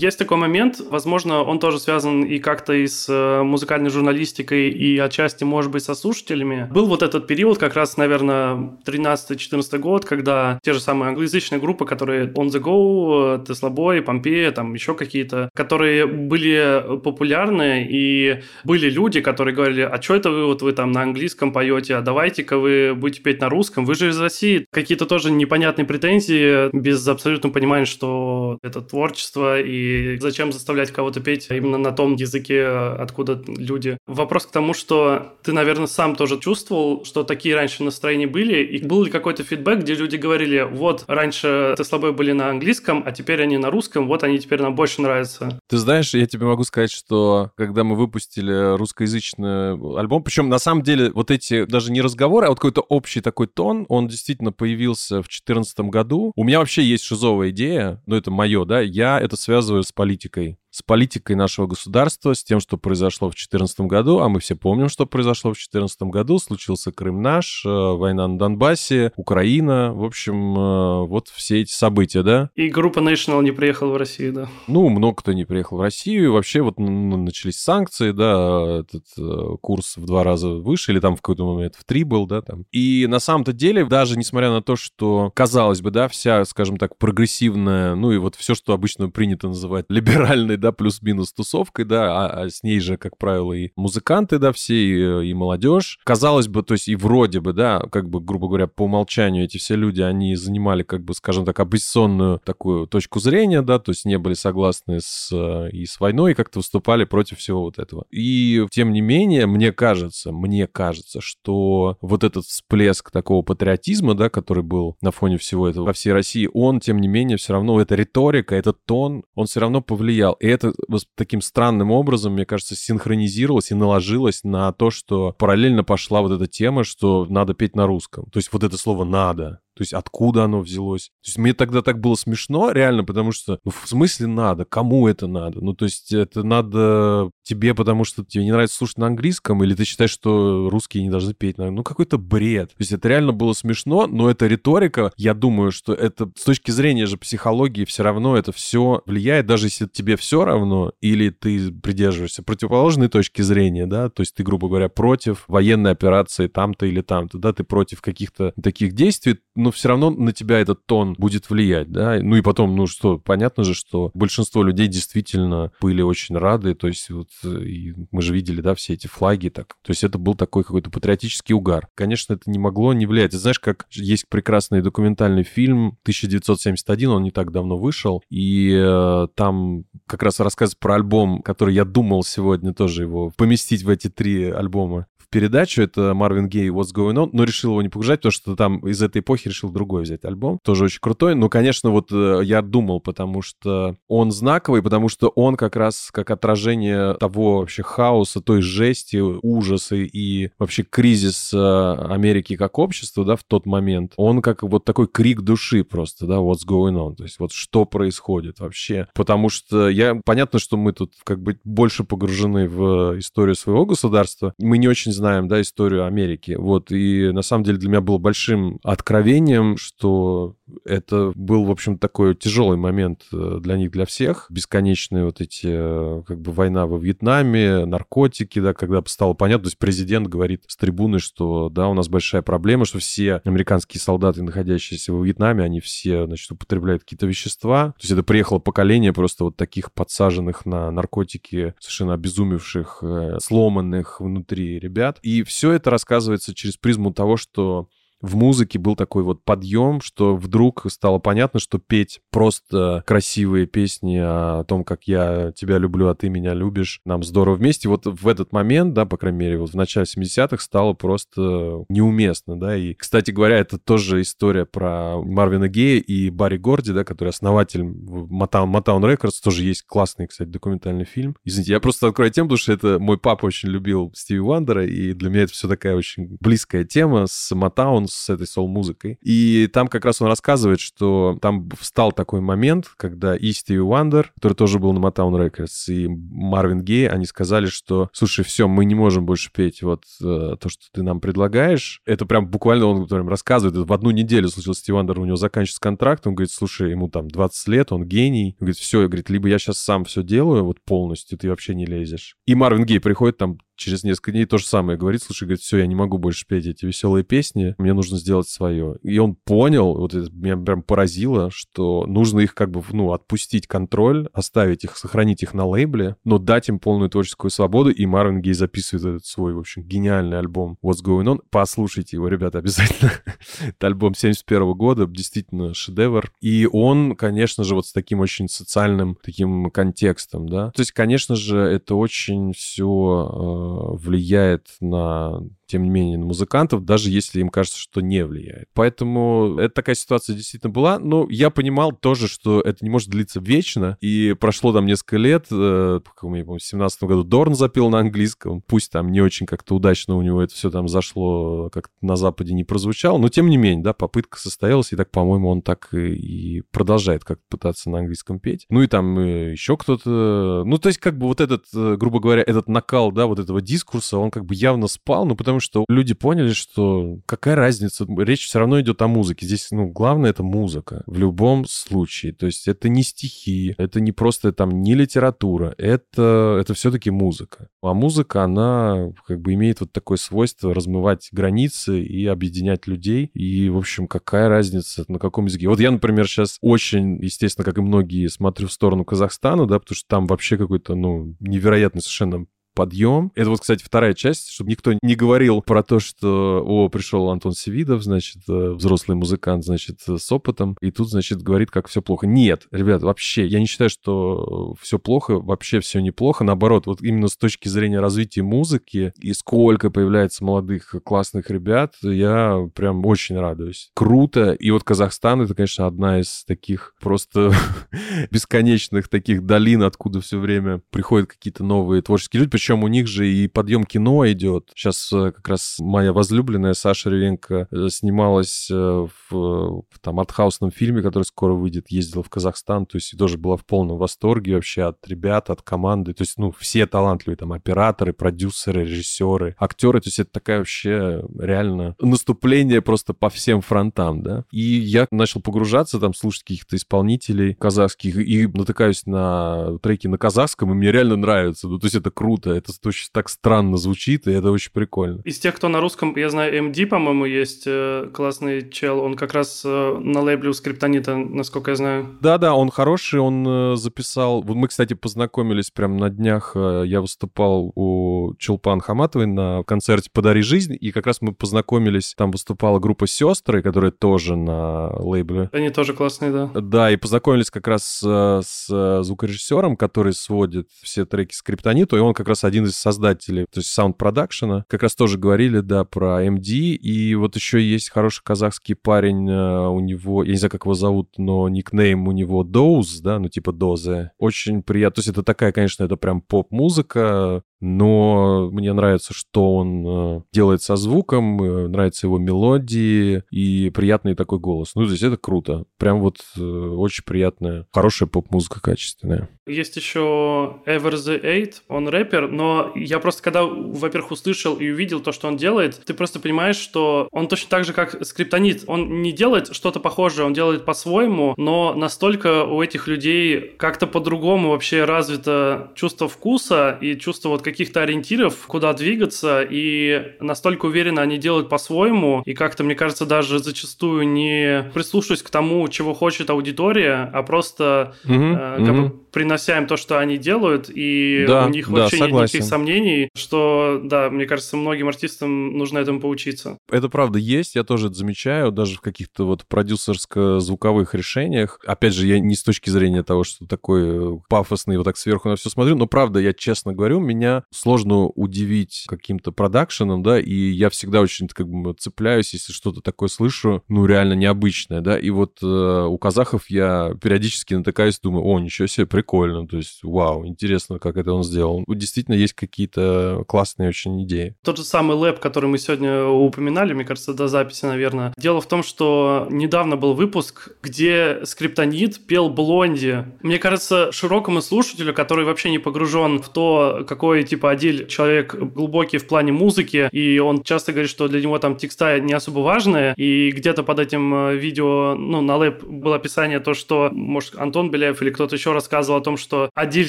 Есть 0.00 0.16
такой 0.16 0.36
момент, 0.36 0.80
возможно, 0.90 1.42
он 1.42 1.58
тоже 1.58 1.80
связан 1.80 2.22
и 2.22 2.38
как-то 2.38 2.72
и 2.72 2.86
с 2.86 3.08
э, 3.08 3.42
музыкальной 3.42 3.90
журналистикой, 3.90 4.70
и 4.70 4.96
отчасти, 4.96 5.42
может 5.42 5.72
быть, 5.72 5.82
со 5.82 5.94
слушателями. 5.94 6.68
Был 6.70 6.86
вот 6.86 7.02
этот 7.02 7.26
период, 7.26 7.58
как 7.58 7.74
раз, 7.74 7.96
наверное, 7.96 8.78
13-14 8.86 9.78
год, 9.78 10.04
когда 10.04 10.60
те 10.62 10.72
же 10.72 10.78
самые 10.78 11.08
англоязычные 11.08 11.60
группы, 11.60 11.84
которые 11.84 12.26
On 12.28 12.46
The 12.46 12.62
Go, 12.62 13.44
Tesla 13.44 13.74
Boy, 13.74 14.04
Pompeia, 14.04 14.52
там 14.52 14.72
еще 14.74 14.94
какие-то, 14.94 15.50
которые 15.52 16.06
были 16.06 16.80
популярны, 17.02 17.84
и 17.90 18.42
были 18.62 18.88
люди, 18.88 19.20
которые 19.20 19.56
говорили, 19.56 19.80
а 19.80 20.00
что 20.00 20.14
это 20.14 20.30
вы 20.30 20.46
вот 20.46 20.62
вы 20.62 20.72
там 20.74 20.92
на 20.92 21.02
английском 21.02 21.52
поете, 21.52 21.96
а 21.96 22.02
давайте-ка 22.02 22.56
вы 22.58 22.94
будете 22.94 23.20
петь 23.20 23.40
на 23.40 23.48
русском, 23.48 23.84
вы 23.84 23.96
же 23.96 24.10
из 24.10 24.20
России. 24.20 24.64
Какие-то 24.70 25.06
тоже 25.06 25.32
непонятные 25.32 25.86
претензии, 25.86 26.70
без 26.72 27.06
абсолютного 27.08 27.52
понимания, 27.52 27.84
что 27.84 28.58
это 28.62 28.80
творчество 28.80 29.60
и 29.60 29.87
зачем 30.20 30.52
заставлять 30.52 30.90
кого-то 30.90 31.20
петь 31.20 31.48
именно 31.50 31.78
на 31.78 31.92
том 31.92 32.14
языке, 32.14 32.66
откуда 32.66 33.42
люди. 33.46 33.98
Вопрос 34.06 34.46
к 34.46 34.50
тому, 34.50 34.74
что 34.74 35.34
ты, 35.42 35.52
наверное, 35.52 35.86
сам 35.86 36.16
тоже 36.16 36.38
чувствовал, 36.38 37.04
что 37.04 37.24
такие 37.24 37.54
раньше 37.54 37.82
настроения 37.82 38.26
были, 38.26 38.62
и 38.62 38.84
был 38.84 39.04
ли 39.04 39.10
какой-то 39.10 39.42
фидбэк, 39.42 39.80
где 39.80 39.94
люди 39.94 40.16
говорили, 40.16 40.66
вот, 40.70 41.04
раньше 41.06 41.74
ты 41.76 41.84
слабые 41.84 42.12
были 42.12 42.32
на 42.32 42.50
английском, 42.50 43.02
а 43.04 43.12
теперь 43.12 43.42
они 43.42 43.58
на 43.58 43.70
русском, 43.70 44.06
вот 44.06 44.22
они 44.24 44.38
теперь 44.38 44.60
нам 44.60 44.74
больше 44.74 45.02
нравятся. 45.02 45.60
Ты 45.68 45.78
знаешь, 45.78 46.14
я 46.14 46.26
тебе 46.26 46.46
могу 46.46 46.64
сказать, 46.64 46.90
что 46.90 47.50
когда 47.56 47.84
мы 47.84 47.96
выпустили 47.96 48.76
русскоязычный 48.76 49.72
альбом, 49.98 50.22
причем 50.22 50.48
на 50.48 50.58
самом 50.58 50.82
деле 50.82 51.10
вот 51.10 51.30
эти 51.30 51.64
даже 51.64 51.92
не 51.92 52.00
разговоры, 52.00 52.46
а 52.46 52.50
вот 52.50 52.58
какой-то 52.58 52.80
общий 52.82 53.20
такой 53.20 53.46
тон, 53.46 53.86
он 53.88 54.08
действительно 54.08 54.52
появился 54.52 55.16
в 55.16 55.28
2014 55.28 55.80
году. 55.80 56.32
У 56.36 56.44
меня 56.44 56.58
вообще 56.58 56.82
есть 56.82 57.04
шизовая 57.04 57.50
идея, 57.50 58.02
но 58.06 58.16
это 58.16 58.30
мое, 58.30 58.64
да, 58.64 58.80
я 58.80 59.20
это 59.20 59.36
связываю 59.36 59.77
с 59.82 59.92
политикой 59.92 60.58
с 60.78 60.82
политикой 60.82 61.34
нашего 61.34 61.66
государства, 61.66 62.34
с 62.34 62.44
тем, 62.44 62.60
что 62.60 62.76
произошло 62.76 63.28
в 63.28 63.32
2014 63.32 63.80
году, 63.80 64.20
а 64.20 64.28
мы 64.28 64.38
все 64.38 64.54
помним, 64.54 64.88
что 64.88 65.06
произошло 65.06 65.50
в 65.50 65.54
2014 65.54 66.02
году, 66.02 66.38
случился 66.38 66.92
Крым 66.92 67.20
наш, 67.20 67.64
э, 67.66 67.68
война 67.68 68.28
на 68.28 68.38
Донбассе, 68.38 69.12
Украина, 69.16 69.92
в 69.92 70.04
общем, 70.04 70.56
э, 70.56 71.06
вот 71.06 71.28
все 71.28 71.62
эти 71.62 71.72
события, 71.72 72.22
да? 72.22 72.50
И 72.54 72.68
группа 72.68 73.00
National 73.00 73.42
не 73.42 73.50
приехала 73.50 73.92
в 73.92 73.96
Россию, 73.96 74.32
да? 74.32 74.48
Ну, 74.68 74.88
много 74.88 75.16
кто 75.16 75.32
не 75.32 75.44
приехал 75.44 75.78
в 75.78 75.80
Россию, 75.80 76.26
и 76.26 76.28
вообще 76.28 76.62
вот 76.62 76.78
начались 76.78 77.58
санкции, 77.58 78.12
да, 78.12 78.78
этот 78.78 79.04
э, 79.18 79.56
курс 79.60 79.96
в 79.96 80.06
два 80.06 80.22
раза 80.22 80.50
выше, 80.50 80.92
или 80.92 81.00
там 81.00 81.16
в 81.16 81.22
какой-то 81.22 81.44
момент 81.44 81.74
в 81.74 81.82
три 81.82 82.04
был, 82.04 82.28
да, 82.28 82.40
там. 82.40 82.66
И 82.70 83.06
на 83.08 83.18
самом-то 83.18 83.52
деле, 83.52 83.84
даже 83.84 84.16
несмотря 84.16 84.50
на 84.50 84.62
то, 84.62 84.76
что, 84.76 85.32
казалось 85.34 85.80
бы, 85.80 85.90
да, 85.90 86.06
вся, 86.06 86.44
скажем 86.44 86.76
так, 86.76 86.96
прогрессивная, 86.98 87.96
ну 87.96 88.12
и 88.12 88.18
вот 88.18 88.36
все, 88.36 88.54
что 88.54 88.74
обычно 88.74 89.10
принято 89.10 89.48
называть 89.48 89.86
либеральной, 89.88 90.56
да, 90.56 90.67
да, 90.68 90.72
плюс-минус 90.72 91.32
тусовкой, 91.32 91.84
да, 91.84 92.26
а, 92.26 92.42
а 92.42 92.50
с 92.50 92.62
ней 92.62 92.80
же, 92.80 92.96
как 92.96 93.16
правило, 93.16 93.52
и 93.52 93.70
музыканты, 93.76 94.38
да, 94.38 94.52
все, 94.52 94.74
и, 94.74 95.30
и 95.30 95.34
молодежь. 95.34 95.98
Казалось 96.04 96.48
бы, 96.48 96.62
то 96.62 96.74
есть 96.74 96.88
и 96.88 96.96
вроде 96.96 97.40
бы, 97.40 97.52
да, 97.52 97.80
как 97.90 98.08
бы, 98.08 98.20
грубо 98.20 98.48
говоря, 98.48 98.66
по 98.66 98.82
умолчанию 98.82 99.44
эти 99.44 99.56
все 99.56 99.76
люди, 99.76 100.02
они 100.02 100.36
занимали, 100.36 100.82
как 100.82 101.02
бы, 101.02 101.14
скажем 101.14 101.44
так, 101.44 101.58
оппозиционную 101.60 102.40
такую 102.44 102.86
точку 102.86 103.20
зрения, 103.20 103.62
да, 103.62 103.78
то 103.78 103.90
есть 103.90 104.04
не 104.04 104.18
были 104.18 104.34
согласны 104.34 105.00
с, 105.00 105.32
и 105.72 105.86
с 105.86 106.00
войной, 106.00 106.32
и 106.32 106.34
как-то 106.34 106.58
выступали 106.58 107.04
против 107.04 107.38
всего 107.38 107.62
вот 107.62 107.78
этого. 107.78 108.04
И, 108.10 108.66
тем 108.70 108.92
не 108.92 109.00
менее, 109.00 109.46
мне 109.46 109.72
кажется, 109.72 110.32
мне 110.32 110.66
кажется, 110.66 111.20
что 111.20 111.96
вот 112.00 112.24
этот 112.24 112.44
всплеск 112.44 113.10
такого 113.10 113.42
патриотизма, 113.42 114.14
да, 114.14 114.28
который 114.28 114.62
был 114.62 114.96
на 115.00 115.10
фоне 115.10 115.38
всего 115.38 115.68
этого 115.68 115.86
во 115.86 115.92
всей 115.92 116.12
России, 116.12 116.48
он, 116.52 116.80
тем 116.80 116.98
не 116.98 117.08
менее, 117.08 117.38
все 117.38 117.54
равно, 117.54 117.80
эта 117.80 117.94
риторика, 117.94 118.54
этот 118.54 118.84
тон, 118.84 119.24
он 119.34 119.46
все 119.46 119.60
равно 119.60 119.80
повлиял. 119.80 120.34
И 120.34 120.46
это 120.64 120.72
таким 121.14 121.40
странным 121.40 121.90
образом, 121.90 122.34
мне 122.34 122.44
кажется, 122.44 122.76
синхронизировалось 122.76 123.70
и 123.70 123.74
наложилось 123.74 124.44
на 124.44 124.72
то, 124.72 124.90
что 124.90 125.34
параллельно 125.38 125.84
пошла 125.84 126.22
вот 126.22 126.32
эта 126.32 126.46
тема, 126.46 126.84
что 126.84 127.26
надо 127.28 127.54
петь 127.54 127.76
на 127.76 127.86
русском. 127.86 128.24
То 128.30 128.38
есть 128.38 128.52
вот 128.52 128.64
это 128.64 128.76
слово 128.76 129.04
«надо». 129.04 129.60
То 129.78 129.82
есть 129.82 129.92
откуда 129.92 130.42
оно 130.42 130.58
взялось? 130.58 131.10
То 131.22 131.28
есть 131.28 131.38
мне 131.38 131.54
тогда 131.54 131.82
так 131.82 132.00
было 132.00 132.16
смешно, 132.16 132.72
реально, 132.72 133.04
потому 133.04 133.30
что, 133.30 133.60
ну, 133.64 133.70
в 133.70 133.88
смысле 133.88 134.26
надо? 134.26 134.64
Кому 134.64 135.06
это 135.06 135.28
надо? 135.28 135.60
Ну, 135.60 135.72
то 135.72 135.84
есть 135.84 136.12
это 136.12 136.42
надо 136.42 137.30
тебе, 137.44 137.76
потому 137.76 138.02
что 138.02 138.24
тебе 138.24 138.42
не 138.42 138.50
нравится 138.50 138.76
слушать 138.76 138.98
на 138.98 139.06
английском, 139.06 139.62
или 139.62 139.76
ты 139.76 139.84
считаешь, 139.84 140.10
что 140.10 140.68
русские 140.68 141.04
не 141.04 141.10
должны 141.10 141.32
петь. 141.32 141.58
Ну, 141.58 141.84
какой-то 141.84 142.18
бред. 142.18 142.70
То 142.70 142.80
есть 142.80 142.90
это 142.90 143.06
реально 143.06 143.32
было 143.32 143.52
смешно, 143.52 144.08
но 144.08 144.28
эта 144.28 144.48
риторика, 144.48 145.12
я 145.16 145.32
думаю, 145.32 145.70
что 145.70 145.94
это 145.94 146.28
с 146.36 146.42
точки 146.42 146.72
зрения 146.72 147.06
же 147.06 147.16
психологии 147.16 147.84
все 147.84 148.02
равно 148.02 148.36
это 148.36 148.50
все 148.50 149.00
влияет, 149.06 149.46
даже 149.46 149.66
если 149.66 149.86
тебе 149.86 150.16
все 150.16 150.44
равно, 150.44 150.90
или 151.00 151.30
ты 151.30 151.70
придерживаешься 151.70 152.42
противоположной 152.42 153.08
точки 153.08 153.42
зрения, 153.42 153.86
да, 153.86 154.10
то 154.10 154.22
есть 154.22 154.34
ты, 154.34 154.42
грубо 154.42 154.66
говоря, 154.66 154.88
против 154.88 155.44
военной 155.46 155.92
операции 155.92 156.48
там-то 156.48 156.86
или 156.86 157.00
там-то, 157.00 157.38
да, 157.38 157.52
ты 157.52 157.62
против 157.62 158.00
каких-то 158.00 158.52
таких 158.60 158.94
действий, 158.94 159.38
но 159.54 159.67
все 159.70 159.88
равно 159.88 160.10
на 160.10 160.32
тебя 160.32 160.58
этот 160.58 160.86
тон 160.86 161.14
будет 161.18 161.50
влиять, 161.50 161.90
да. 161.90 162.18
Ну 162.20 162.36
и 162.36 162.42
потом, 162.42 162.76
ну 162.76 162.86
что, 162.86 163.18
понятно 163.18 163.64
же, 163.64 163.74
что 163.74 164.10
большинство 164.14 164.62
людей 164.62 164.88
действительно 164.88 165.72
были 165.80 166.02
очень 166.02 166.36
рады, 166.36 166.74
то 166.74 166.88
есть 166.88 167.10
вот 167.10 167.28
и 167.44 167.94
мы 168.10 168.22
же 168.22 168.34
видели, 168.34 168.60
да, 168.60 168.74
все 168.74 168.94
эти 168.94 169.06
флаги 169.06 169.48
так. 169.48 169.76
То 169.82 169.90
есть 169.90 170.04
это 170.04 170.18
был 170.18 170.34
такой 170.34 170.64
какой-то 170.64 170.90
патриотический 170.90 171.54
угар. 171.54 171.88
Конечно, 171.94 172.34
это 172.34 172.50
не 172.50 172.58
могло 172.58 172.92
не 172.92 173.06
влиять. 173.06 173.32
Ты 173.32 173.38
знаешь, 173.38 173.58
как 173.58 173.86
есть 173.90 174.28
прекрасный 174.28 174.82
документальный 174.82 175.42
фильм 175.42 175.98
1971, 176.02 177.10
он 177.10 177.22
не 177.22 177.30
так 177.30 177.52
давно 177.52 177.76
вышел, 177.76 178.22
и 178.30 178.72
э, 178.74 179.26
там 179.34 179.84
как 180.06 180.22
раз 180.22 180.40
рассказывается 180.40 180.78
про 180.80 180.96
альбом, 180.96 181.42
который 181.42 181.74
я 181.74 181.84
думал 181.84 182.22
сегодня 182.22 182.72
тоже 182.74 183.02
его 183.02 183.32
поместить 183.36 183.82
в 183.82 183.88
эти 183.88 184.08
три 184.08 184.50
альбома 184.50 185.06
передачу, 185.30 185.82
это 185.82 186.14
Марвин 186.14 186.48
Гей 186.48 186.68
What's 186.68 186.94
Going 186.94 187.14
On, 187.14 187.30
но 187.32 187.44
решил 187.44 187.70
его 187.70 187.82
не 187.82 187.88
погружать, 187.88 188.20
потому 188.20 188.32
что 188.32 188.56
там 188.56 188.78
из 188.86 189.02
этой 189.02 189.20
эпохи 189.20 189.48
решил 189.48 189.70
другой 189.70 190.02
взять 190.02 190.24
альбом, 190.24 190.58
тоже 190.62 190.84
очень 190.84 191.00
крутой, 191.00 191.34
но, 191.34 191.48
конечно, 191.48 191.90
вот 191.90 192.10
э, 192.12 192.40
я 192.44 192.62
думал, 192.62 193.00
потому 193.00 193.42
что 193.42 193.96
он 194.08 194.30
знаковый, 194.30 194.82
потому 194.82 195.08
что 195.08 195.28
он 195.28 195.56
как 195.56 195.76
раз 195.76 196.10
как 196.12 196.30
отражение 196.30 197.14
того 197.14 197.58
вообще 197.58 197.82
хаоса, 197.82 198.40
той 198.40 198.62
жести, 198.62 199.16
ужаса 199.16 199.96
и 199.96 200.50
вообще 200.58 200.82
кризис 200.82 201.52
Америки 201.52 202.56
как 202.56 202.78
общества, 202.78 203.24
да, 203.24 203.36
в 203.36 203.44
тот 203.44 203.66
момент, 203.66 204.12
он 204.16 204.42
как 204.42 204.62
вот 204.62 204.84
такой 204.84 205.08
крик 205.08 205.42
души 205.42 205.84
просто, 205.84 206.26
да, 206.26 206.36
what's 206.36 206.66
going 206.66 206.94
on, 206.94 207.14
то 207.14 207.24
есть 207.24 207.38
вот 207.38 207.52
что 207.52 207.84
происходит 207.84 208.60
вообще, 208.60 209.08
потому 209.14 209.48
что 209.48 209.88
я, 209.88 210.20
понятно, 210.24 210.58
что 210.58 210.76
мы 210.76 210.92
тут 210.92 211.12
как 211.24 211.42
бы 211.42 211.58
больше 211.64 212.04
погружены 212.04 212.68
в 212.68 213.18
историю 213.18 213.54
своего 213.54 213.86
государства, 213.86 214.54
мы 214.58 214.78
не 214.78 214.88
очень 214.88 215.12
знаем, 215.18 215.48
да, 215.48 215.60
историю 215.60 216.06
Америки. 216.06 216.56
Вот, 216.58 216.90
и 216.90 217.30
на 217.32 217.42
самом 217.42 217.64
деле 217.64 217.78
для 217.78 217.88
меня 217.90 218.00
было 218.00 218.18
большим 218.18 218.78
откровением, 218.82 219.76
что 219.76 220.54
это 220.84 221.32
был, 221.34 221.64
в 221.64 221.70
общем, 221.70 221.98
такой 221.98 222.34
тяжелый 222.34 222.76
момент 222.76 223.26
э, 223.32 223.58
для 223.60 223.76
них, 223.76 223.90
для 223.90 224.06
всех. 224.06 224.46
Бесконечные 224.50 225.24
вот 225.24 225.40
эти, 225.40 225.66
э, 225.68 226.22
как 226.26 226.40
бы, 226.40 226.52
война 226.52 226.86
во 226.86 226.98
Вьетнаме, 226.98 227.84
наркотики, 227.84 228.60
да, 228.60 228.74
когда 228.74 229.02
стало 229.06 229.34
понятно, 229.34 229.64
то 229.64 229.68
есть 229.68 229.78
президент 229.78 230.28
говорит 230.28 230.64
с 230.66 230.76
трибуны, 230.76 231.18
что, 231.18 231.68
да, 231.68 231.88
у 231.88 231.94
нас 231.94 232.08
большая 232.08 232.42
проблема, 232.42 232.84
что 232.84 232.98
все 232.98 233.40
американские 233.44 234.00
солдаты, 234.00 234.42
находящиеся 234.42 235.12
во 235.12 235.24
Вьетнаме, 235.24 235.64
они 235.64 235.80
все, 235.80 236.26
значит, 236.26 236.50
употребляют 236.50 237.02
какие-то 237.02 237.26
вещества. 237.26 237.92
То 237.92 238.02
есть 238.02 238.12
это 238.12 238.22
приехало 238.22 238.58
поколение 238.58 239.12
просто 239.12 239.44
вот 239.44 239.56
таких 239.56 239.92
подсаженных 239.92 240.66
на 240.66 240.90
наркотики, 240.90 241.74
совершенно 241.78 242.14
обезумевших, 242.14 242.98
э, 243.02 243.38
сломанных 243.40 244.20
внутри 244.20 244.78
ребят. 244.78 245.18
И 245.22 245.42
все 245.42 245.72
это 245.72 245.90
рассказывается 245.90 246.54
через 246.54 246.76
призму 246.76 247.12
того, 247.12 247.36
что 247.36 247.88
в 248.20 248.36
музыке 248.36 248.78
был 248.78 248.96
такой 248.96 249.22
вот 249.22 249.44
подъем, 249.44 250.00
что 250.00 250.36
вдруг 250.36 250.86
стало 250.88 251.18
понятно, 251.18 251.60
что 251.60 251.78
петь 251.78 252.20
просто 252.30 253.02
красивые 253.06 253.66
песни 253.66 254.18
о 254.20 254.64
том, 254.64 254.84
как 254.84 255.04
я 255.04 255.52
тебя 255.54 255.78
люблю, 255.78 256.08
а 256.08 256.14
ты 256.14 256.28
меня 256.28 256.54
любишь, 256.54 257.00
нам 257.04 257.22
здорово 257.22 257.54
вместе. 257.54 257.88
Вот 257.88 258.06
в 258.06 258.26
этот 258.26 258.52
момент, 258.52 258.94
да, 258.94 259.06
по 259.06 259.16
крайней 259.16 259.38
мере, 259.38 259.58
вот 259.58 259.70
в 259.70 259.74
начале 259.74 260.04
70-х 260.04 260.58
стало 260.58 260.94
просто 260.94 261.84
неуместно, 261.88 262.58
да. 262.58 262.76
И, 262.76 262.94
кстати 262.94 263.30
говоря, 263.30 263.58
это 263.58 263.78
тоже 263.78 264.20
история 264.20 264.66
про 264.66 265.20
Марвина 265.22 265.68
Гея 265.68 266.00
и 266.00 266.30
Берри 266.30 266.56
Горди, 266.56 266.92
да, 266.92 267.04
который 267.04 267.28
основатель 267.28 267.82
Motown, 267.82 268.70
Motown 268.70 269.02
Records, 269.02 269.40
тоже 269.42 269.64
есть 269.64 269.82
классный, 269.86 270.26
кстати, 270.26 270.48
документальный 270.48 271.04
фильм. 271.04 271.36
Извините, 271.44 271.72
я 271.72 271.80
просто 271.80 272.08
открою 272.08 272.30
тему, 272.30 272.48
потому 272.48 272.58
что 272.58 272.72
это 272.72 272.98
мой 272.98 273.18
папа 273.18 273.46
очень 273.46 273.68
любил 273.68 274.10
Стиви 274.14 274.40
Вандера, 274.40 274.84
и 274.84 275.12
для 275.12 275.30
меня 275.30 275.42
это 275.42 275.52
все 275.52 275.68
такая 275.68 275.94
очень 275.94 276.36
близкая 276.40 276.84
тема 276.84 277.26
с 277.26 277.52
Motown, 277.52 278.07
с 278.08 278.28
этой 278.30 278.46
соул-музыкой. 278.46 279.18
И 279.22 279.68
там 279.72 279.88
как 279.88 280.04
раз 280.04 280.20
он 280.20 280.28
рассказывает, 280.28 280.80
что 280.80 281.38
там 281.40 281.68
встал 281.78 282.12
такой 282.12 282.40
момент, 282.40 282.86
когда 282.96 283.36
и 283.36 283.52
Стиви 283.52 283.80
Вандер, 283.80 284.32
который 284.36 284.54
тоже 284.54 284.78
был 284.78 284.92
на 284.92 284.98
Motown 284.98 285.32
Records, 285.32 285.92
и 285.92 286.08
Марвин 286.08 286.82
Гей, 286.82 287.08
они 287.08 287.26
сказали, 287.26 287.66
что, 287.66 288.08
слушай, 288.12 288.44
все, 288.44 288.68
мы 288.68 288.84
не 288.84 288.94
можем 288.94 289.26
больше 289.26 289.50
петь 289.52 289.82
вот 289.82 290.04
э, 290.22 290.56
то, 290.60 290.68
что 290.68 290.84
ты 290.92 291.02
нам 291.02 291.20
предлагаешь. 291.20 292.00
Это 292.06 292.26
прям 292.26 292.48
буквально 292.48 292.86
он 292.86 293.06
прям 293.06 293.28
рассказывает, 293.28 293.76
в 293.76 293.92
одну 293.92 294.10
неделю 294.10 294.48
случилось 294.48 294.78
Стиви 294.78 294.94
Вандер, 294.96 295.18
у 295.18 295.24
него 295.24 295.36
заканчивается 295.36 295.80
контракт, 295.80 296.26
он 296.26 296.34
говорит, 296.34 296.52
слушай, 296.52 296.90
ему 296.90 297.08
там 297.08 297.28
20 297.28 297.68
лет, 297.68 297.92
он 297.92 298.04
гений. 298.04 298.56
Он 298.60 298.66
говорит, 298.66 298.78
все, 298.78 299.06
говорит, 299.06 299.30
либо 299.30 299.48
я 299.48 299.58
сейчас 299.58 299.78
сам 299.78 300.04
все 300.04 300.22
делаю 300.22 300.64
вот 300.64 300.80
полностью, 300.80 301.38
ты 301.38 301.48
вообще 301.48 301.74
не 301.74 301.86
лезешь. 301.86 302.36
И 302.46 302.54
Марвин 302.54 302.84
Гей 302.84 303.00
приходит 303.00 303.38
там 303.38 303.58
через 303.78 304.04
несколько 304.04 304.32
дней 304.32 304.44
то 304.44 304.58
же 304.58 304.66
самое 304.66 304.98
говорит, 304.98 305.22
слушай, 305.22 305.44
говорит, 305.44 305.62
все, 305.62 305.78
я 305.78 305.86
не 305.86 305.94
могу 305.94 306.18
больше 306.18 306.46
петь 306.46 306.66
эти 306.66 306.84
веселые 306.84 307.24
песни, 307.24 307.74
мне 307.78 307.94
нужно 307.94 308.18
сделать 308.18 308.48
свое. 308.48 308.98
И 309.02 309.18
он 309.18 309.34
понял, 309.36 309.94
вот 309.94 310.12
это 310.14 310.30
меня 310.32 310.56
прям 310.56 310.82
поразило, 310.82 311.50
что 311.50 312.04
нужно 312.06 312.40
их 312.40 312.54
как 312.54 312.70
бы, 312.70 312.82
ну, 312.92 313.12
отпустить 313.12 313.66
контроль, 313.66 314.28
оставить 314.32 314.84
их, 314.84 314.96
сохранить 314.96 315.42
их 315.42 315.54
на 315.54 315.64
лейбле, 315.64 316.16
но 316.24 316.38
дать 316.38 316.68
им 316.68 316.78
полную 316.80 317.08
творческую 317.08 317.50
свободу, 317.50 317.90
и 317.90 318.04
Марвин 318.04 318.42
Гей 318.42 318.54
записывает 318.54 319.06
этот 319.06 319.26
свой, 319.26 319.54
в 319.54 319.58
общем, 319.58 319.82
гениальный 319.82 320.38
альбом 320.38 320.76
What's 320.82 321.02
Going 321.04 321.24
On. 321.24 321.40
Послушайте 321.50 322.16
его, 322.16 322.28
ребята, 322.28 322.58
обязательно. 322.58 323.12
это 323.60 323.86
альбом 323.86 324.14
71 324.14 324.72
года, 324.72 325.06
действительно 325.06 325.72
шедевр. 325.74 326.32
И 326.40 326.68
он, 326.70 327.14
конечно 327.14 327.62
же, 327.62 327.74
вот 327.74 327.86
с 327.86 327.92
таким 327.92 328.20
очень 328.20 328.48
социальным 328.48 329.16
таким 329.22 329.70
контекстом, 329.70 330.48
да. 330.48 330.70
То 330.72 330.80
есть, 330.80 330.92
конечно 330.92 331.36
же, 331.36 331.58
это 331.58 331.94
очень 331.94 332.52
все 332.52 333.67
влияет 333.96 334.76
на 334.80 335.40
тем 335.68 335.84
не 335.84 335.90
менее, 335.90 336.18
на 336.18 336.26
музыкантов, 336.26 336.84
даже 336.84 337.10
если 337.10 337.40
им 337.40 337.48
кажется, 337.48 337.78
что 337.78 338.00
не 338.00 338.24
влияет. 338.24 338.68
Поэтому 338.74 339.56
это 339.58 339.74
такая 339.74 339.94
ситуация 339.94 340.34
действительно 340.34 340.72
была. 340.72 340.98
Но 340.98 341.26
я 341.30 341.50
понимал 341.50 341.92
тоже, 341.92 342.26
что 342.26 342.60
это 342.60 342.78
не 342.84 342.90
может 342.90 343.08
длиться 343.08 343.40
вечно. 343.40 343.96
И 344.00 344.34
прошло 344.38 344.72
там 344.72 344.86
несколько 344.86 345.16
лет, 345.16 345.46
э, 345.50 346.00
в 346.20 346.58
17 346.58 347.02
году 347.04 347.22
Дорн 347.22 347.54
запил 347.54 347.90
на 347.90 348.00
английском. 348.00 348.62
Пусть 348.62 348.90
там 348.90 349.12
не 349.12 349.20
очень 349.20 349.46
как-то 349.46 349.74
удачно 349.74 350.16
у 350.16 350.22
него 350.22 350.42
это 350.42 350.54
все 350.54 350.70
там 350.70 350.88
зашло, 350.88 351.70
как 351.70 351.90
на 352.00 352.16
Западе 352.16 352.54
не 352.54 352.64
прозвучало, 352.64 353.18
но 353.18 353.28
тем 353.28 353.48
не 353.48 353.56
менее, 353.56 353.82
да, 353.82 353.92
попытка 353.92 354.38
состоялась, 354.38 354.92
и 354.92 354.96
так, 354.96 355.10
по-моему, 355.10 355.48
он 355.48 355.62
так 355.62 355.92
и 355.92 356.62
продолжает 356.70 357.24
как 357.24 357.38
пытаться 357.48 357.90
на 357.90 357.98
английском 357.98 358.40
петь. 358.40 358.66
Ну 358.70 358.82
и 358.82 358.86
там 358.86 359.18
э, 359.18 359.52
еще 359.52 359.76
кто-то... 359.76 360.62
Ну, 360.64 360.78
то 360.78 360.88
есть 360.88 360.98
как 360.98 361.18
бы 361.18 361.26
вот 361.26 361.40
этот, 361.40 361.66
э, 361.74 361.96
грубо 361.98 362.20
говоря, 362.20 362.42
этот 362.46 362.68
накал, 362.68 363.12
да, 363.12 363.26
вот 363.26 363.38
этого 363.38 363.60
дискурса, 363.60 364.18
он 364.18 364.30
как 364.30 364.44
бы 364.44 364.54
явно 364.54 364.88
спал, 364.88 365.26
ну, 365.26 365.36
потому 365.36 365.57
что 365.60 365.84
люди 365.88 366.14
поняли, 366.14 366.52
что 366.52 367.18
какая 367.26 367.54
разница, 367.54 368.06
речь 368.18 368.46
все 368.46 368.58
равно 368.58 368.80
идет 368.80 369.00
о 369.02 369.08
музыке. 369.08 369.46
Здесь, 369.46 369.68
ну, 369.70 369.88
главное 369.88 370.30
это 370.30 370.42
музыка 370.42 371.02
в 371.06 371.18
любом 371.18 371.66
случае. 371.66 372.32
То 372.32 372.46
есть 372.46 372.68
это 372.68 372.88
не 372.88 373.02
стихи, 373.02 373.74
это 373.78 374.00
не 374.00 374.12
просто 374.12 374.52
там 374.52 374.82
не 374.82 374.94
литература, 374.94 375.74
это, 375.78 376.58
это 376.60 376.74
все-таки 376.74 377.10
музыка. 377.10 377.68
А 377.82 377.94
музыка, 377.94 378.44
она 378.44 379.12
как 379.26 379.40
бы 379.40 379.54
имеет 379.54 379.80
вот 379.80 379.92
такое 379.92 380.18
свойство 380.18 380.74
размывать 380.74 381.28
границы 381.32 382.02
и 382.02 382.26
объединять 382.26 382.86
людей. 382.86 383.30
И, 383.34 383.68
в 383.68 383.76
общем, 383.76 384.06
какая 384.06 384.48
разница, 384.48 385.04
на 385.08 385.18
каком 385.18 385.46
языке. 385.46 385.68
Вот 385.68 385.80
я, 385.80 385.90
например, 385.90 386.26
сейчас 386.26 386.58
очень, 386.60 387.22
естественно, 387.22 387.64
как 387.64 387.78
и 387.78 387.82
многие, 387.82 388.28
смотрю 388.28 388.68
в 388.68 388.72
сторону 388.72 389.04
Казахстана, 389.04 389.66
да, 389.66 389.78
потому 389.78 389.96
что 389.96 390.08
там 390.08 390.26
вообще 390.26 390.56
какой-то, 390.56 390.94
ну, 390.94 391.34
невероятный 391.40 392.02
совершенно 392.02 392.46
подъем. 392.78 393.32
Это 393.34 393.50
вот, 393.50 393.60
кстати, 393.60 393.82
вторая 393.82 394.14
часть, 394.14 394.50
чтобы 394.50 394.70
никто 394.70 394.92
не 395.02 395.16
говорил 395.16 395.62
про 395.62 395.82
то, 395.82 395.98
что, 395.98 396.62
о, 396.64 396.88
пришел 396.88 397.28
Антон 397.28 397.52
Севидов, 397.52 398.04
значит, 398.04 398.42
э, 398.48 398.70
взрослый 398.70 399.16
музыкант, 399.16 399.64
значит, 399.64 399.96
с 400.06 400.30
опытом, 400.30 400.76
и 400.80 400.92
тут, 400.92 401.10
значит, 401.10 401.42
говорит, 401.42 401.72
как 401.72 401.88
все 401.88 402.02
плохо. 402.02 402.28
Нет, 402.28 402.68
ребят, 402.70 403.02
вообще, 403.02 403.46
я 403.46 403.58
не 403.58 403.66
считаю, 403.66 403.90
что 403.90 404.76
все 404.80 405.00
плохо, 405.00 405.40
вообще 405.40 405.80
все 405.80 405.98
неплохо. 405.98 406.44
Наоборот, 406.44 406.86
вот 406.86 407.02
именно 407.02 407.26
с 407.26 407.36
точки 407.36 407.66
зрения 407.66 407.98
развития 407.98 408.42
музыки 408.42 409.12
и 409.18 409.32
сколько 409.32 409.90
появляется 409.90 410.44
молодых 410.44 410.94
классных 411.04 411.50
ребят, 411.50 411.96
я 412.02 412.68
прям 412.76 413.04
очень 413.04 413.40
радуюсь. 413.40 413.90
Круто. 413.94 414.52
И 414.52 414.70
вот 414.70 414.84
Казахстан— 414.84 415.40
это, 415.42 415.56
конечно, 415.56 415.88
одна 415.88 416.20
из 416.20 416.44
таких 416.44 416.94
просто 417.00 417.52
бесконечных 418.30 419.08
таких 419.08 419.44
долин, 419.44 419.82
откуда 419.82 420.20
все 420.20 420.38
время 420.38 420.80
приходят 420.90 421.28
какие-то 421.28 421.64
новые 421.64 422.02
творческие 422.02 422.42
люди. 422.42 422.52
У 422.74 422.88
них 422.88 423.06
же 423.06 423.28
и 423.28 423.48
подъем 423.48 423.84
кино 423.84 424.30
идет. 424.30 424.70
Сейчас 424.74 425.12
э, 425.12 425.32
как 425.32 425.48
раз 425.48 425.76
моя 425.78 426.12
возлюбленная 426.12 426.74
Саша 426.74 427.10
Ревенко 427.10 427.68
э, 427.70 427.88
снималась 427.90 428.68
э, 428.70 428.74
в, 428.74 429.30
в 429.30 429.98
там 430.00 430.20
артхаусном 430.20 430.70
фильме, 430.70 431.02
который 431.02 431.24
скоро 431.24 431.54
выйдет, 431.54 431.90
ездила 431.90 432.22
в 432.22 432.30
Казахстан, 432.30 432.86
то 432.86 432.96
есть 432.96 433.16
тоже 433.18 433.38
была 433.38 433.56
в 433.56 433.64
полном 433.64 433.98
восторге 433.98 434.54
вообще 434.54 434.82
от 434.82 435.06
ребят, 435.08 435.50
от 435.50 435.62
команды. 435.62 436.14
То 436.14 436.22
есть, 436.22 436.38
ну, 436.38 436.52
все 436.58 436.86
талантливые 436.86 437.36
там 437.36 437.52
операторы, 437.52 438.12
продюсеры, 438.12 438.82
режиссеры, 438.82 439.56
актеры. 439.58 440.00
То 440.00 440.08
есть 440.08 440.18
это 440.18 440.30
такая 440.30 440.58
вообще 440.58 441.24
реально 441.38 441.94
наступление 442.00 442.82
просто 442.82 443.14
по 443.14 443.28
всем 443.30 443.60
фронтам, 443.60 444.22
да. 444.22 444.44
И 444.50 444.60
я 444.60 445.06
начал 445.10 445.40
погружаться, 445.40 445.98
там, 445.98 446.14
слушать 446.14 446.42
каких-то 446.42 446.76
исполнителей 446.76 447.54
казахских 447.54 448.16
и 448.16 448.46
натыкаюсь 448.46 449.06
на 449.06 449.78
треки 449.78 450.06
на 450.06 450.18
казахском, 450.18 450.70
и 450.70 450.74
мне 450.74 450.92
реально 450.92 451.16
нравится. 451.16 451.68
Ну, 451.68 451.78
то 451.78 451.86
есть 451.86 451.94
это 451.94 452.10
круто, 452.10 452.57
это 452.58 452.72
очень 452.88 453.08
так 453.12 453.28
странно 453.28 453.76
звучит, 453.76 454.26
и 454.26 454.32
это 454.32 454.50
очень 454.50 454.72
прикольно. 454.72 455.22
Из 455.24 455.38
тех, 455.38 455.54
кто 455.54 455.68
на 455.68 455.80
русском, 455.80 456.14
я 456.16 456.30
знаю, 456.30 456.70
MD, 456.70 456.86
по-моему, 456.86 457.24
есть 457.24 457.64
э, 457.66 458.10
классный 458.12 458.68
чел. 458.70 459.00
Он 459.00 459.14
как 459.14 459.32
раз 459.32 459.62
э, 459.64 459.98
на 459.98 460.20
лейбле 460.20 460.50
у 460.50 460.52
Скриптонита, 460.52 461.16
насколько 461.16 461.70
я 461.70 461.76
знаю. 461.76 462.18
Да-да, 462.20 462.54
он 462.54 462.70
хороший, 462.70 463.20
он 463.20 463.46
э, 463.46 463.76
записал... 463.76 464.42
Вот 464.42 464.56
мы, 464.56 464.68
кстати, 464.68 464.94
познакомились 464.94 465.70
прямо 465.70 465.98
на 465.98 466.10
днях. 466.10 466.56
Я 466.56 467.00
выступал 467.00 467.72
у 467.74 468.34
Чулпан 468.38 468.80
Хаматовой 468.80 469.26
на 469.26 469.62
концерте 469.64 470.10
«Подари 470.12 470.42
жизнь», 470.42 470.76
и 470.78 470.90
как 470.90 471.06
раз 471.06 471.20
мы 471.20 471.32
познакомились. 471.32 472.14
Там 472.16 472.30
выступала 472.30 472.78
группа 472.78 473.06
«Сестры», 473.06 473.62
которая 473.62 473.90
тоже 473.90 474.36
на 474.36 474.88
лейбле. 474.98 475.50
Они 475.52 475.70
тоже 475.70 475.92
классные, 475.92 476.30
да. 476.30 476.50
Да, 476.54 476.90
и 476.90 476.96
познакомились 476.96 477.50
как 477.50 477.66
раз 477.68 478.02
с 478.02 479.02
звукорежиссером, 479.02 479.76
который 479.76 480.12
сводит 480.12 480.68
все 480.82 481.04
треки 481.04 481.34
Скриптониту, 481.34 481.96
и 481.96 482.00
он 482.00 482.14
как 482.14 482.28
раз 482.28 482.37
один 482.44 482.64
из 482.64 482.76
создателей, 482.76 483.46
то 483.50 483.60
есть 483.60 483.70
саунд-продакшена. 483.70 484.64
Как 484.68 484.82
раз 484.82 484.94
тоже 484.94 485.18
говорили, 485.18 485.60
да, 485.60 485.84
про 485.84 486.24
MD. 486.24 486.74
И 486.74 487.14
вот 487.14 487.36
еще 487.36 487.60
есть 487.60 487.90
хороший 487.90 488.22
казахский 488.24 488.74
парень, 488.74 489.28
э, 489.28 489.68
у 489.68 489.80
него, 489.80 490.22
я 490.24 490.32
не 490.32 490.38
знаю, 490.38 490.50
как 490.50 490.64
его 490.64 490.74
зовут, 490.74 491.14
но 491.18 491.48
никнейм 491.48 492.08
у 492.08 492.12
него 492.12 492.44
Доуз, 492.44 493.00
да, 493.00 493.18
ну 493.18 493.28
типа 493.28 493.52
Дозе. 493.52 494.12
Очень 494.18 494.62
приятно. 494.62 494.96
То 494.96 494.98
есть 495.00 495.08
это 495.08 495.22
такая, 495.22 495.52
конечно, 495.52 495.84
это 495.84 495.96
прям 495.96 496.20
поп-музыка, 496.20 497.42
но 497.60 498.50
мне 498.52 498.72
нравится, 498.72 499.12
что 499.14 499.56
он 499.56 499.86
э, 499.86 500.20
делает 500.32 500.62
со 500.62 500.76
звуком, 500.76 501.42
э, 501.42 501.68
нравятся 501.68 502.06
его 502.06 502.18
мелодии 502.18 503.22
и 503.30 503.70
приятный 503.70 504.14
такой 504.14 504.38
голос. 504.38 504.74
Ну, 504.74 504.86
здесь 504.86 505.02
это 505.02 505.16
круто. 505.16 505.64
Прям 505.76 506.00
вот 506.00 506.18
э, 506.36 506.40
очень 506.40 507.04
приятная, 507.04 507.66
хорошая 507.72 508.08
поп-музыка 508.08 508.60
качественная. 508.60 509.28
Есть 509.46 509.76
еще 509.76 510.58
Ever 510.66 510.92
the 510.92 511.20
Eight, 511.22 511.54
он 511.68 511.88
рэпер, 511.88 512.28
но 512.28 512.70
я 512.74 512.98
просто 512.98 513.22
когда, 513.22 513.44
во-первых, 513.44 514.12
услышал 514.12 514.56
и 514.56 514.70
увидел 514.70 515.00
то, 515.00 515.12
что 515.12 515.26
он 515.26 515.36
делает, 515.36 515.80
ты 515.84 515.94
просто 515.94 516.20
понимаешь, 516.20 516.56
что 516.56 517.08
он 517.12 517.28
точно 517.28 517.48
так 517.50 517.64
же, 517.64 517.72
как 517.72 518.04
скриптонит. 518.04 518.64
Он 518.66 519.02
не 519.02 519.12
делает 519.12 519.54
что-то 519.54 519.80
похожее, 519.80 520.26
он 520.26 520.34
делает 520.34 520.64
по-своему, 520.64 521.34
но 521.36 521.74
настолько 521.74 522.44
у 522.44 522.62
этих 522.62 522.86
людей 522.86 523.54
как-то 523.56 523.86
по-другому 523.86 524.50
вообще 524.50 524.84
развито 524.84 525.72
чувство 525.74 526.08
вкуса 526.08 526.78
и 526.80 526.96
чувство 526.96 527.30
вот 527.30 527.42
каких-то 527.50 527.82
ориентиров, 527.82 528.46
куда 528.46 528.72
двигаться, 528.72 529.46
и 529.48 530.14
настолько 530.20 530.66
уверенно 530.66 531.02
они 531.02 531.18
делают 531.18 531.48
по-своему, 531.48 532.22
и 532.24 532.34
как-то, 532.34 532.64
мне 532.64 532.74
кажется, 532.74 533.06
даже 533.06 533.38
зачастую 533.38 534.08
не 534.08 534.70
прислушиваясь 534.74 535.22
к 535.22 535.30
тому, 535.30 535.66
чего 535.68 535.94
хочет 535.94 536.30
аудитория, 536.30 537.10
а 537.12 537.22
просто 537.22 537.94
mm-hmm. 538.04 538.34
э, 538.34 538.56
как 538.64 538.74
mm-hmm. 538.74 538.88
бы 538.88 538.98
принося 539.12 539.58
им 539.58 539.66
то, 539.66 539.76
что 539.76 539.98
они 539.98 540.18
делают, 540.18 540.70
и 540.72 541.24
Да, 541.26 541.46
у 541.46 541.48
них 541.48 541.68
да, 541.68 541.82
вообще 541.82 541.96
нет 541.96 542.06
согласен. 542.06 542.24
никаких 542.24 542.44
сомнений, 542.44 543.08
что, 543.16 543.80
да, 543.82 544.10
мне 544.10 544.26
кажется, 544.26 544.56
многим 544.56 544.88
артистам 544.88 545.56
нужно 545.56 545.78
этому 545.78 546.00
поучиться. 546.00 546.58
Это 546.70 546.88
правда 546.88 547.18
есть, 547.18 547.54
я 547.54 547.64
тоже 547.64 547.86
это 547.86 547.96
замечаю, 547.96 548.52
даже 548.52 548.76
в 548.76 548.80
каких-то 548.80 549.26
вот 549.26 549.44
продюсерско-звуковых 549.48 550.94
решениях. 550.94 551.60
Опять 551.66 551.94
же, 551.94 552.06
я 552.06 552.20
не 552.20 552.34
с 552.34 552.42
точки 552.42 552.70
зрения 552.70 553.02
того, 553.02 553.24
что 553.24 553.46
такой 553.46 554.16
э, 554.16 554.18
пафосный, 554.28 554.76
вот 554.76 554.84
так 554.84 554.96
сверху 554.96 555.28
на 555.28 555.36
все 555.36 555.50
смотрю, 555.50 555.76
но 555.76 555.86
правда, 555.86 556.20
я 556.20 556.32
честно 556.32 556.72
говорю, 556.72 557.00
меня 557.00 557.37
сложно 557.50 558.06
удивить 558.06 558.84
каким-то 558.88 559.32
продакшеном, 559.32 560.02
да, 560.02 560.20
и 560.20 560.34
я 560.34 560.70
всегда 560.70 561.00
очень 561.00 561.28
как 561.28 561.48
бы 561.48 561.74
цепляюсь, 561.74 562.32
если 562.32 562.52
что-то 562.52 562.80
такое 562.80 563.08
слышу, 563.08 563.62
ну, 563.68 563.86
реально 563.86 564.14
необычное, 564.14 564.80
да, 564.80 564.98
и 564.98 565.10
вот 565.10 565.38
э, 565.42 565.46
у 565.46 565.98
казахов 565.98 566.50
я 566.50 566.94
периодически 567.00 567.54
натыкаюсь, 567.54 568.00
думаю, 568.00 568.24
о, 568.24 568.38
ничего 568.38 568.66
себе, 568.66 568.86
прикольно, 568.86 569.46
то 569.46 569.56
есть, 569.56 569.80
вау, 569.82 570.26
интересно, 570.26 570.78
как 570.78 570.96
это 570.96 571.12
он 571.12 571.24
сделал. 571.24 571.64
Действительно, 571.68 572.14
есть 572.14 572.34
какие-то 572.34 573.24
классные 573.28 573.68
очень 573.68 574.02
идеи. 574.04 574.36
Тот 574.42 574.56
же 574.56 574.64
самый 574.64 574.96
лэп, 574.96 575.18
который 575.18 575.48
мы 575.48 575.58
сегодня 575.58 576.04
упоминали, 576.04 576.72
мне 576.72 576.84
кажется, 576.84 577.14
до 577.14 577.28
записи, 577.28 577.64
наверное. 577.64 578.12
Дело 578.16 578.40
в 578.40 578.46
том, 578.46 578.62
что 578.62 579.26
недавно 579.30 579.76
был 579.76 579.94
выпуск, 579.94 580.50
где 580.62 581.20
Скриптонит 581.24 582.06
пел 582.06 582.28
Блонди. 582.28 583.04
Мне 583.22 583.38
кажется, 583.38 583.92
широкому 583.92 584.40
слушателю, 584.40 584.94
который 584.94 585.24
вообще 585.24 585.50
не 585.50 585.58
погружен 585.58 586.20
в 586.20 586.28
то, 586.28 586.84
какой 586.86 587.22
типа 587.28 587.50
Адиль 587.50 587.86
человек 587.86 588.34
глубокий 588.34 588.98
в 588.98 589.06
плане 589.06 589.32
музыки, 589.32 589.88
и 589.92 590.18
он 590.18 590.42
часто 590.42 590.72
говорит, 590.72 590.90
что 590.90 591.08
для 591.08 591.20
него 591.20 591.38
там 591.38 591.56
текста 591.56 592.00
не 592.00 592.12
особо 592.12 592.40
важные, 592.40 592.94
и 592.96 593.30
где-то 593.30 593.62
под 593.62 593.78
этим 593.78 594.14
э, 594.14 594.36
видео, 594.36 594.94
ну, 594.94 595.20
на 595.20 595.36
лэп 595.36 595.62
было 595.64 595.96
описание 595.96 596.40
то, 596.40 596.54
что, 596.54 596.90
может, 596.92 597.36
Антон 597.36 597.70
Беляев 597.70 598.02
или 598.02 598.10
кто-то 598.10 598.36
еще 598.36 598.52
рассказывал 598.52 598.98
о 598.98 599.02
том, 599.02 599.16
что 599.16 599.50
Адиль 599.54 599.88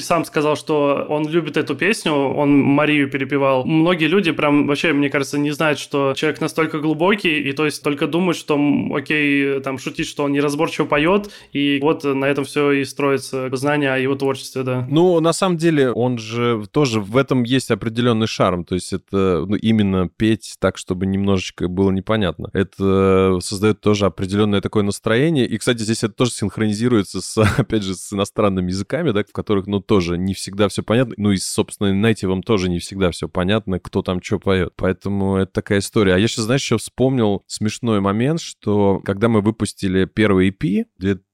сам 0.00 0.24
сказал, 0.24 0.56
что 0.56 1.06
он 1.08 1.28
любит 1.28 1.56
эту 1.56 1.74
песню, 1.74 2.12
он 2.12 2.56
Марию 2.60 3.10
перепевал. 3.10 3.64
Многие 3.64 4.06
люди 4.06 4.32
прям 4.32 4.66
вообще, 4.66 4.92
мне 4.92 5.08
кажется, 5.08 5.38
не 5.38 5.50
знают, 5.50 5.78
что 5.78 6.14
человек 6.16 6.40
настолько 6.40 6.78
глубокий, 6.78 7.38
и 7.38 7.52
то 7.52 7.64
есть 7.64 7.82
только 7.82 8.06
думают, 8.06 8.36
что, 8.36 8.58
окей, 8.94 9.60
там, 9.60 9.78
шутить, 9.78 10.06
что 10.06 10.24
он 10.24 10.32
неразборчиво 10.32 10.86
поет, 10.86 11.30
и 11.52 11.78
вот 11.82 12.04
на 12.04 12.24
этом 12.24 12.44
все 12.44 12.72
и 12.72 12.84
строится 12.84 13.48
знание 13.56 13.92
о 13.92 13.98
его 13.98 14.14
творчестве, 14.14 14.62
да. 14.62 14.86
Ну, 14.90 15.20
на 15.20 15.32
самом 15.32 15.56
деле, 15.56 15.92
он 15.92 16.18
же 16.18 16.64
тоже 16.72 17.00
в 17.00 17.16
этом 17.16 17.29
есть 17.42 17.70
определенный 17.70 18.26
шарм. 18.26 18.64
То 18.64 18.74
есть 18.74 18.92
это 18.92 19.44
ну, 19.46 19.56
именно 19.56 20.08
петь 20.08 20.56
так, 20.58 20.78
чтобы 20.78 21.06
немножечко 21.06 21.68
было 21.68 21.90
непонятно. 21.90 22.50
Это 22.52 23.38
создает 23.40 23.80
тоже 23.80 24.06
определенное 24.06 24.60
такое 24.60 24.82
настроение. 24.82 25.46
И, 25.46 25.58
кстати, 25.58 25.82
здесь 25.82 26.04
это 26.04 26.14
тоже 26.14 26.32
синхронизируется 26.32 27.20
с, 27.20 27.38
опять 27.58 27.82
же, 27.82 27.94
с 27.94 28.12
иностранными 28.12 28.68
языками, 28.68 29.10
да, 29.10 29.24
в 29.24 29.32
которых, 29.32 29.66
ну, 29.66 29.80
тоже 29.80 30.18
не 30.18 30.34
всегда 30.34 30.68
все 30.68 30.82
понятно. 30.82 31.14
Ну, 31.16 31.32
и, 31.32 31.36
собственно, 31.36 31.92
нейтивом 31.92 32.42
тоже 32.42 32.68
не 32.68 32.78
всегда 32.78 33.10
все 33.10 33.28
понятно, 33.28 33.78
кто 33.78 34.02
там 34.02 34.22
что 34.22 34.38
поет. 34.38 34.72
Поэтому 34.76 35.36
это 35.36 35.52
такая 35.52 35.78
история. 35.78 36.14
А 36.14 36.18
я 36.18 36.28
сейчас, 36.28 36.44
знаешь, 36.44 36.62
еще 36.62 36.78
вспомнил 36.78 37.42
смешной 37.46 38.00
момент, 38.00 38.40
что 38.40 39.00
когда 39.04 39.28
мы 39.28 39.40
выпустили 39.40 40.04
первый 40.04 40.50
EP, 40.50 40.84